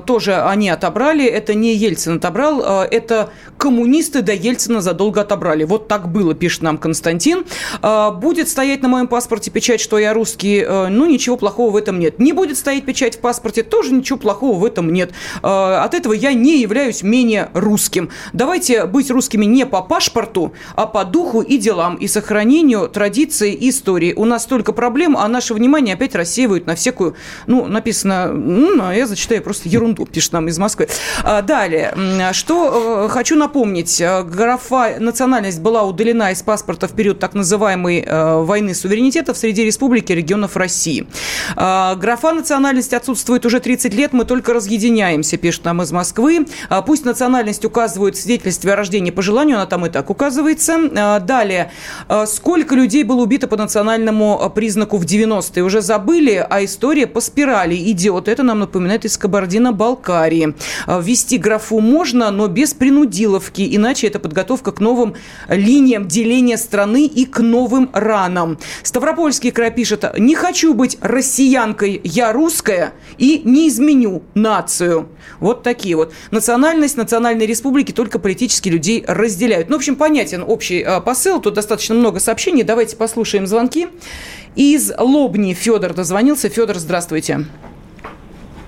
тоже 0.07 0.43
они 0.43 0.69
отобрали. 0.69 1.25
Это 1.25 1.55
не 1.55 1.75
Ельцин 1.75 2.17
отобрал, 2.17 2.63
это 2.63 3.31
коммунисты 3.59 4.23
до 4.23 4.33
Ельцина 4.33 4.81
задолго 4.81 5.21
отобрали. 5.23 5.65
Вот 5.65 5.89
так 5.89 6.09
было, 6.11 6.35
пишет 6.35 6.63
нам 6.63 6.79
Константин. 6.79 7.45
Будет 7.83 8.49
стоять 8.49 8.83
на 8.83 8.89
моем 8.89 9.09
паспорте 9.09 9.51
печать, 9.51 9.81
что 9.81 9.99
я 9.99 10.13
русский. 10.15 10.65
Ну, 10.65 11.07
ничего 11.07 11.37
плохого 11.37 11.71
в 11.71 11.77
этом 11.77 11.99
нет. 11.99 12.19
Не 12.19 12.33
будет 12.33 12.57
стоять 12.59 12.85
печать 12.85 13.17
в 13.17 13.21
паспорте, 13.21 13.63
тоже 13.63 13.93
ничего 13.93 14.19
плохого 14.19 14.59
в 14.59 14.65
этом 14.65 14.93
нет. 14.93 15.13
Э, 15.55 15.85
От 15.85 15.95
этого 15.95 16.13
я 16.13 16.33
не 16.33 16.61
являюсь 16.61 17.03
менее 17.03 17.51
русским. 17.55 18.11
Давайте 18.33 18.87
быть 18.87 19.11
русскими 19.11 19.45
не 19.45 19.67
по 19.67 19.83
паспорту, 19.83 20.53
а 20.75 20.87
по 20.87 21.05
духу 21.05 21.41
и 21.43 21.59
делам, 21.59 21.97
и 21.97 22.09
сохранению 22.09 22.89
традиции 22.89 23.53
и 23.53 23.71
истории. 23.71 24.13
У 24.15 24.25
нас 24.25 24.43
столько 24.45 24.73
проблем, 24.73 25.17
а 25.17 25.29
наше 25.29 25.55
внимание 25.55 25.95
опять 25.95 26.15
рассеивают 26.15 26.67
на 26.67 26.75
всякую, 26.75 27.15
ну, 27.47 27.67
написано, 27.67 28.33
ну, 28.33 28.83
а 28.83 28.95
я 28.95 29.07
зачитаю 29.07 29.43
просто 29.43 29.69
ерунду, 29.69 30.07
пишет 30.13 30.33
нам 30.33 30.49
из 30.49 30.59
Москвы. 30.59 30.89
А, 31.23 31.43
Далее, 31.43 31.95
что 32.33 33.07
э, 33.07 33.09
хочу 33.09 33.37
напомнить. 33.37 34.03
Графа 34.25 34.97
национальность 34.99 35.61
была 35.61 35.83
удалена 35.83 36.33
из 36.33 36.43
паспорта 36.43 36.89
в 36.89 36.93
период 36.93 37.19
так 37.19 37.35
называемой 37.35 38.05
э, 38.07 38.43
войны 38.43 38.75
суверенитетов 38.75 39.37
среди 39.37 39.65
республик 39.65 40.11
и 40.11 40.15
регионов 40.15 40.57
России. 40.57 41.07
А, 41.57 41.95
Графа 41.97 42.33
национальность 42.33 42.95
отсутствует 42.95 43.47
уже 43.47 43.61
30 43.61 43.95
лет, 43.95 44.13
мы 44.13 44.25
только 44.25 44.53
разъединяемся, 44.53 45.37
пишет 45.45 45.67
нам 45.67 45.83
из 45.83 45.93
Москвы. 45.93 46.47
А, 46.71 46.81
Пусть 46.81 47.05
национальность 47.05 47.67
указывают 47.67 48.17
в 48.17 48.19
свидетельстве 48.23 48.73
о 48.73 48.77
рождении 48.77 49.11
по 49.11 49.21
желанию, 49.21 49.59
она 49.59 49.67
там 49.67 49.85
и 49.85 49.91
так 49.91 50.09
указывается. 50.09 50.79
А, 50.97 51.21
Далее, 51.21 51.71
А, 52.09 52.25
сколько 52.25 52.75
людей 52.75 53.05
было 53.05 53.21
убито 53.21 53.47
по 53.47 53.59
национальному 53.59 54.51
признаку 54.55 54.97
в 54.97 55.05
90-е? 55.05 55.63
Уже 55.63 55.83
забыли, 55.83 56.47
а 56.49 56.65
история 56.65 57.07
по 57.07 57.21
спирали 57.21 57.77
идет. 57.91 58.29
Это 58.29 58.43
нам 58.43 58.61
напоминает 58.61 59.05
из 59.05 59.19
Кабардино-Балкарии. 59.19 60.55
Ввести 60.87 61.37
графу 61.37 61.81
можно, 61.81 62.31
но 62.31 62.49
без 62.49 62.73
принудиловки, 62.73 63.77
иначе 63.77 64.07
это 64.07 64.21
подготовка 64.21 64.73
к 64.73 64.81
новым 64.81 65.15
линиям 65.51 66.09
деления 66.09 66.57
страны 66.57 67.05
и 67.05 67.27
к 67.27 67.41
новым 67.41 67.91
ранам. 67.93 68.57
Ставропольский 68.83 69.51
край 69.51 69.71
пишет, 69.71 70.07
не 70.19 70.35
хочу 70.35 70.73
быть 70.73 70.97
россиянкой, 71.03 72.01
я 72.03 72.33
русская 72.33 72.95
и 73.19 73.43
не 73.45 73.69
изменю 73.69 74.23
нацию. 74.35 75.09
Вот 75.41 75.63
такие 75.63 75.97
вот. 75.97 76.13
Национальность, 76.31 76.97
национальные 76.97 77.47
республики 77.47 77.93
только 77.93 78.19
политически 78.19 78.69
людей 78.69 79.05
разделяют. 79.07 79.69
Ну, 79.69 79.77
в 79.77 79.79
общем, 79.79 79.97
понятен 79.97 80.45
общий 80.47 80.81
э, 80.81 81.01
посыл. 81.01 81.41
Тут 81.41 81.55
достаточно 81.55 81.95
много 81.95 82.21
сообщений. 82.21 82.63
Давайте 82.63 82.97
послушаем 82.97 83.47
звонки. 83.47 83.89
Из 84.57 84.93
Лобни 84.99 85.53
Федор 85.55 85.95
дозвонился. 85.95 86.49
Федор, 86.49 86.77
здравствуйте. 86.77 87.47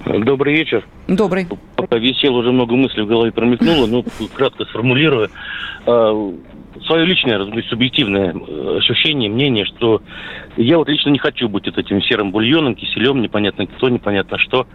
Добрый 0.06 0.54
вечер. 0.54 0.86
Добрый. 1.08 1.46
Пока 1.74 1.96
висел, 1.96 2.36
уже 2.36 2.52
много 2.52 2.76
мыслей 2.76 3.02
в 3.02 3.08
голове 3.08 3.32
промелькнуло, 3.32 3.86
но 3.86 4.04
кратко 4.34 4.64
сформулирую. 4.64 5.30
Свое 6.84 7.06
личное, 7.06 7.38
разумеется, 7.38 7.70
субъективное 7.70 8.34
э, 8.34 8.76
ощущение, 8.78 9.30
мнение, 9.30 9.64
что 9.64 10.02
я 10.56 10.78
вот 10.78 10.88
лично 10.88 11.10
не 11.10 11.18
хочу 11.18 11.48
быть 11.48 11.66
вот 11.66 11.78
этим 11.78 12.02
серым 12.02 12.30
бульоном, 12.30 12.74
киселем, 12.74 13.22
непонятно 13.22 13.66
кто, 13.66 13.88
непонятно 13.88 14.38
что. 14.38 14.66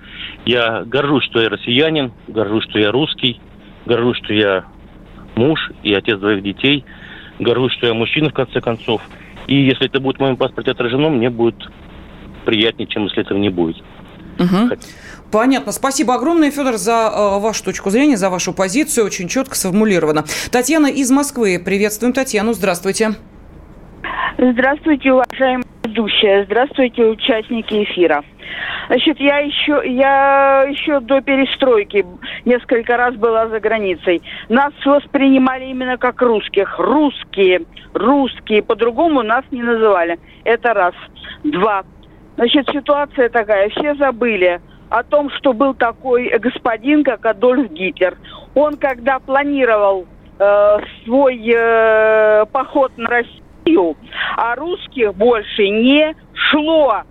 Я 0.45 0.83
горжусь, 0.83 1.25
что 1.25 1.41
я 1.41 1.49
россиянин, 1.49 2.11
горжусь, 2.27 2.63
что 2.69 2.79
я 2.79 2.91
русский, 2.91 3.39
горжусь, 3.85 4.17
что 4.23 4.33
я 4.33 4.65
муж 5.35 5.71
и 5.83 5.93
отец 5.93 6.19
двоих 6.19 6.43
детей, 6.43 6.85
горжусь, 7.39 7.73
что 7.73 7.87
я 7.87 7.93
мужчина, 7.93 8.29
в 8.29 8.33
конце 8.33 8.61
концов. 8.61 9.01
И 9.47 9.55
если 9.55 9.87
это 9.87 9.99
будет 9.99 10.17
в 10.17 10.21
моем 10.21 10.37
паспорте 10.37 10.71
отражено, 10.71 11.09
мне 11.09 11.29
будет 11.29 11.69
приятнее, 12.45 12.87
чем 12.87 13.05
если 13.05 13.21
этого 13.21 13.37
не 13.37 13.49
будет. 13.49 13.77
Мгм. 14.37 14.71
Понятно. 15.31 15.71
Спасибо 15.71 16.15
огромное, 16.15 16.51
Федор, 16.51 16.75
за 16.75 17.11
э, 17.13 17.39
вашу 17.39 17.63
точку 17.63 17.89
зрения, 17.89 18.17
за 18.17 18.29
вашу 18.29 18.53
позицию. 18.53 19.05
Очень 19.05 19.27
четко 19.29 19.55
сформулировано. 19.55 20.25
Татьяна 20.51 20.87
из 20.87 21.09
Москвы. 21.09 21.61
Приветствуем 21.63 22.13
Татьяну. 22.13 22.53
Здравствуйте. 22.53 23.15
Здравствуйте, 24.37 25.13
уважаемые 25.13 25.65
ведущие. 25.83 26.45
Здравствуйте, 26.45 27.03
участники 27.05 27.83
эфира. 27.83 28.23
Значит, 28.87 29.19
я 29.19 29.39
еще, 29.39 29.81
я 29.85 30.65
еще 30.67 30.99
до 30.99 31.21
перестройки 31.21 32.05
несколько 32.43 32.97
раз 32.97 33.15
была 33.15 33.47
за 33.47 33.59
границей. 33.59 34.21
Нас 34.49 34.73
воспринимали 34.83 35.65
именно 35.65 35.97
как 35.97 36.21
русских. 36.21 36.77
Русские, 36.77 37.61
русские. 37.93 38.63
По-другому 38.63 39.23
нас 39.23 39.45
не 39.51 39.63
называли. 39.63 40.19
Это 40.43 40.73
раз. 40.73 40.93
Два. 41.43 41.83
Значит, 42.35 42.67
ситуация 42.71 43.29
такая. 43.29 43.69
Все 43.69 43.95
забыли 43.95 44.61
о 44.89 45.03
том, 45.03 45.29
что 45.31 45.53
был 45.53 45.73
такой 45.73 46.29
господин, 46.39 47.03
как 47.03 47.25
Адольф 47.25 47.71
Гитлер. 47.71 48.17
Он, 48.55 48.75
когда 48.75 49.19
планировал 49.19 50.05
э, 50.37 50.77
свой 51.03 51.41
э, 51.53 52.45
поход 52.51 52.91
на 52.97 53.09
Россию, 53.09 53.95
а 54.35 54.55
русских 54.55 55.13
больше 55.15 55.69
не 55.69 56.15
шло 56.33 57.03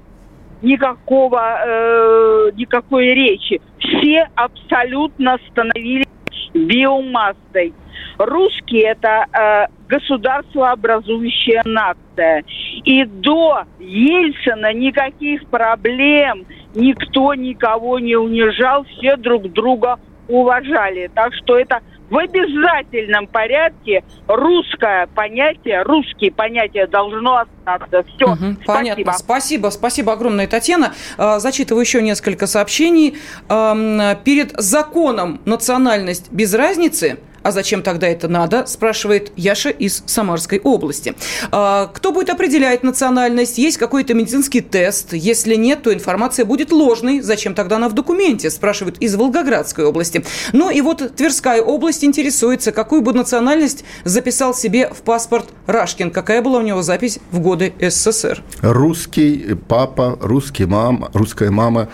никакого, 0.62 1.60
э, 1.64 2.50
никакой 2.56 3.14
речи. 3.14 3.60
Все 3.78 4.28
абсолютно 4.34 5.38
становились 5.50 6.06
биомассой. 6.52 7.72
Русские 8.18 8.90
это 8.90 9.26
э, 9.32 9.66
государствообразующая 9.88 11.62
нация. 11.64 12.44
И 12.84 13.04
до 13.04 13.64
Ельцина 13.78 14.72
никаких 14.72 15.46
проблем 15.48 16.46
никто 16.74 17.34
никого 17.34 17.98
не 17.98 18.16
унижал, 18.16 18.84
все 18.84 19.16
друг 19.16 19.52
друга 19.52 19.98
уважали. 20.28 21.10
Так 21.14 21.34
что 21.34 21.58
это 21.58 21.80
в 22.10 22.18
обязательном 22.18 23.28
порядке 23.28 24.02
русское 24.26 25.06
понятие, 25.14 25.82
русские 25.82 26.32
понятия 26.32 26.86
должно 26.86 27.38
остаться. 27.38 28.04
Все. 28.14 28.32
Угу, 28.32 28.56
понятно. 28.66 29.12
Спасибо. 29.12 29.68
Спасибо 29.68 30.12
огромное, 30.12 30.48
Татьяна. 30.48 30.92
А, 31.16 31.38
зачитываю 31.38 31.82
еще 31.82 32.02
несколько 32.02 32.46
сообщений. 32.46 33.16
Перед 33.48 34.52
законом 34.60 35.40
национальность 35.44 36.32
без 36.32 36.52
разницы– 36.54 37.20
а 37.42 37.52
зачем 37.52 37.82
тогда 37.82 38.08
это 38.08 38.28
надо, 38.28 38.66
спрашивает 38.66 39.32
Яша 39.36 39.70
из 39.70 40.02
Самарской 40.06 40.60
области. 40.60 41.14
А, 41.50 41.86
кто 41.92 42.12
будет 42.12 42.30
определять 42.30 42.82
национальность? 42.82 43.58
Есть 43.58 43.78
какой-то 43.78 44.14
медицинский 44.14 44.60
тест? 44.60 45.12
Если 45.12 45.54
нет, 45.54 45.82
то 45.82 45.92
информация 45.92 46.44
будет 46.44 46.72
ложной. 46.72 47.20
Зачем 47.20 47.54
тогда 47.54 47.76
она 47.76 47.88
в 47.88 47.94
документе? 47.94 48.50
Спрашивают 48.50 48.98
из 48.98 49.14
Волгоградской 49.14 49.84
области. 49.84 50.24
Ну 50.52 50.70
и 50.70 50.80
вот 50.80 51.16
Тверская 51.16 51.62
область 51.62 52.04
интересуется, 52.04 52.72
какую 52.72 53.02
бы 53.02 53.12
национальность 53.12 53.84
записал 54.04 54.54
себе 54.54 54.88
в 54.88 55.02
паспорт 55.02 55.48
Рашкин. 55.66 56.10
Какая 56.10 56.42
была 56.42 56.58
у 56.58 56.62
него 56.62 56.82
запись 56.82 57.18
в 57.30 57.40
годы 57.40 57.72
СССР? 57.80 58.42
Русский 58.60 59.56
папа, 59.68 60.18
русский 60.20 60.66
мама, 60.66 61.10
русская 61.14 61.50
мама, 61.50 61.88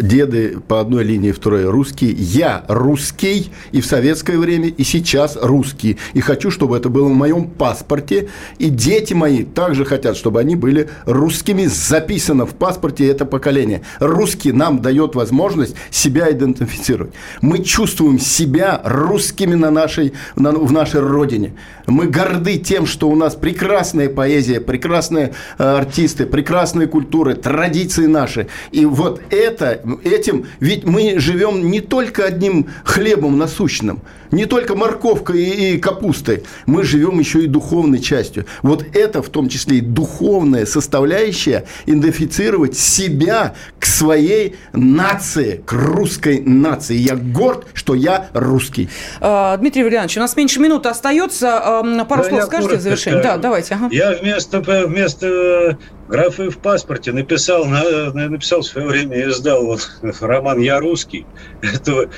деды 0.00 0.58
по 0.66 0.80
одной 0.80 1.04
линии, 1.04 1.32
второй 1.32 1.64
русские. 1.64 2.12
Я 2.12 2.64
русский 2.68 3.50
и 3.72 3.80
в 3.80 3.86
советское 3.86 4.38
время, 4.38 4.68
и 4.68 4.84
сейчас 4.84 5.36
русский. 5.40 5.98
И 6.14 6.20
хочу, 6.20 6.50
чтобы 6.50 6.76
это 6.76 6.88
было 6.88 7.08
в 7.08 7.14
моем 7.14 7.48
паспорте. 7.48 8.28
И 8.58 8.68
дети 8.68 9.14
мои 9.14 9.44
также 9.44 9.84
хотят, 9.84 10.16
чтобы 10.16 10.40
они 10.40 10.56
были 10.56 10.88
русскими. 11.04 11.66
Записано 11.66 12.46
в 12.46 12.54
паспорте 12.54 13.08
это 13.08 13.24
поколение. 13.26 13.82
Русский 14.00 14.52
нам 14.52 14.80
дает 14.80 15.14
возможность 15.14 15.74
себя 15.90 16.30
идентифицировать. 16.30 17.12
Мы 17.40 17.62
чувствуем 17.62 18.18
себя 18.18 18.80
русскими 18.84 19.54
на 19.54 19.70
нашей, 19.70 20.12
на, 20.36 20.52
в 20.52 20.72
нашей 20.72 21.00
родине. 21.00 21.54
Мы 21.86 22.06
горды 22.06 22.58
тем, 22.58 22.86
что 22.86 23.08
у 23.08 23.16
нас 23.16 23.34
прекрасная 23.34 24.08
поэзия, 24.08 24.60
прекрасные 24.60 25.32
э, 25.58 25.64
артисты, 25.64 26.26
прекрасные 26.26 26.86
культуры, 26.86 27.34
традиции 27.34 28.06
наши. 28.06 28.48
И 28.70 28.84
вот 28.84 29.20
это 29.30 29.80
этим, 30.04 30.46
ведь 30.60 30.84
мы 30.84 31.18
живем 31.18 31.70
не 31.70 31.80
только 31.80 32.24
одним 32.24 32.68
хлебом 32.84 33.38
насущным, 33.38 34.02
не 34.32 34.46
только 34.46 34.74
морковкой 34.74 35.42
и, 35.42 35.74
и 35.74 35.78
капустой, 35.78 36.42
мы 36.66 36.82
живем 36.82 37.18
еще 37.18 37.44
и 37.44 37.46
духовной 37.46 38.00
частью. 38.00 38.46
Вот 38.62 38.84
это 38.94 39.22
в 39.22 39.28
том 39.28 39.48
числе 39.48 39.78
и 39.78 39.80
духовная 39.80 40.66
составляющая 40.66 41.66
идентифицировать 41.86 42.76
себя 42.76 43.54
к 43.78 43.86
своей 43.86 44.56
нации, 44.72 45.62
к 45.64 45.72
русской 45.72 46.40
нации. 46.40 46.96
Я 46.96 47.16
горд, 47.16 47.66
что 47.74 47.94
я 47.94 48.28
русский. 48.32 48.88
А, 49.20 49.56
Дмитрий 49.58 49.82
Валерьянович, 49.82 50.16
у 50.16 50.20
нас 50.20 50.36
меньше 50.36 50.60
минуты 50.60 50.88
остается. 50.88 51.60
Пару 51.80 52.22
да, 52.22 52.28
слов 52.28 52.42
скажете 52.44 52.76
в 52.76 52.80
завершение? 52.80 53.22
Да, 53.22 53.36
давайте. 53.36 53.74
Ага. 53.74 53.88
Я 53.90 54.12
вместо, 54.12 54.60
вместо 54.60 55.78
графы 56.08 56.50
в 56.50 56.58
паспорте 56.58 57.12
написал, 57.12 57.64
написал 57.64 58.60
в 58.60 58.66
свое 58.66 58.86
время 58.88 59.18
и 59.18 59.28
издал 59.28 59.66
вот 59.66 59.90
роман 60.20 60.60
«Я 60.60 60.80
русский», 60.80 61.26
это, 61.62 62.10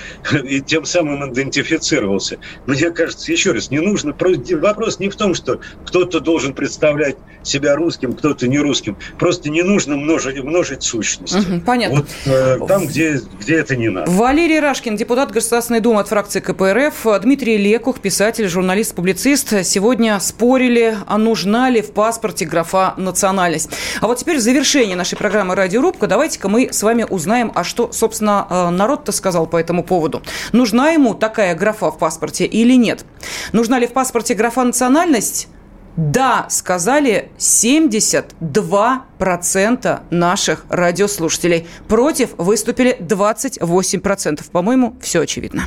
и 0.42 0.60
тем 0.60 0.84
самым 0.84 1.32
идентифицировался. 1.32 2.38
Мне 2.66 2.90
кажется, 2.90 3.30
еще 3.30 3.52
раз, 3.52 3.70
не 3.70 3.80
нужно, 3.80 4.14
вопрос 4.60 4.98
не 4.98 5.08
в 5.08 5.16
том, 5.16 5.34
что 5.34 5.60
кто-то 5.86 6.20
должен 6.20 6.54
представлять 6.54 7.16
себя 7.42 7.76
русским, 7.76 8.14
кто-то 8.14 8.48
не 8.48 8.58
русским. 8.58 8.96
Просто 9.18 9.50
не 9.50 9.62
нужно 9.62 9.96
множить, 9.96 10.42
множить 10.42 10.82
сущности. 10.82 11.36
Угу, 11.36 11.60
понятно. 11.60 12.00
Вот 12.00 12.08
э, 12.26 12.58
там, 12.66 12.86
где, 12.86 13.20
где 13.40 13.56
это 13.56 13.76
не 13.76 13.88
надо. 13.88 14.10
Валерий 14.10 14.60
Рашкин, 14.60 14.96
депутат 14.96 15.30
Государственной 15.30 15.80
Думы 15.80 16.00
от 16.00 16.08
фракции 16.08 16.40
КПРФ, 16.40 17.20
Дмитрий 17.22 17.58
Лекух, 17.58 18.00
писатель, 18.00 18.48
журналист, 18.48 18.94
публицист, 18.94 19.64
сегодня 19.64 20.18
спорили, 20.20 20.96
а 21.06 21.18
нужна 21.18 21.70
ли 21.70 21.82
в 21.82 21.92
паспорте 21.92 22.44
графа 22.46 22.94
«национальность». 22.96 23.70
А 24.00 24.06
вот 24.06 24.18
теперь 24.18 24.38
в 24.38 24.40
завершении 24.40 24.94
нашей 24.94 25.16
программы 25.16 25.54
«Радиорубка» 25.54 26.06
давайте-ка 26.06 26.48
мы 26.48 26.72
с 26.72 26.82
вами 26.82 27.06
узнаем, 27.08 27.52
а 27.54 27.64
что, 27.64 27.92
собственно, 27.92 28.46
э, 28.48 28.70
народ-то 28.70 29.12
сказал 29.12 29.46
по 29.46 29.56
этому 29.56 29.84
поводу. 29.84 30.22
Нужна 30.52 30.90
ему 30.90 31.14
такая 31.14 31.54
графа 31.54 31.90
в 31.90 31.98
паспорте 31.98 32.46
или 32.46 32.74
нет? 32.74 33.04
Нужна 33.52 33.78
ли 33.78 33.86
в 33.86 33.92
паспорте 33.92 34.34
графа 34.34 34.64
«национальность»? 34.64 35.48
Да, 35.96 36.46
сказали 36.48 37.30
72% 37.38 40.00
наших 40.10 40.64
радиослушателей. 40.68 41.68
Против 41.86 42.30
выступили 42.36 42.96
28%. 42.98 44.50
По-моему, 44.50 44.96
все 45.00 45.20
очевидно. 45.20 45.62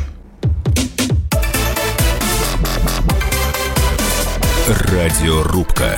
Радиорубка. 4.67 5.97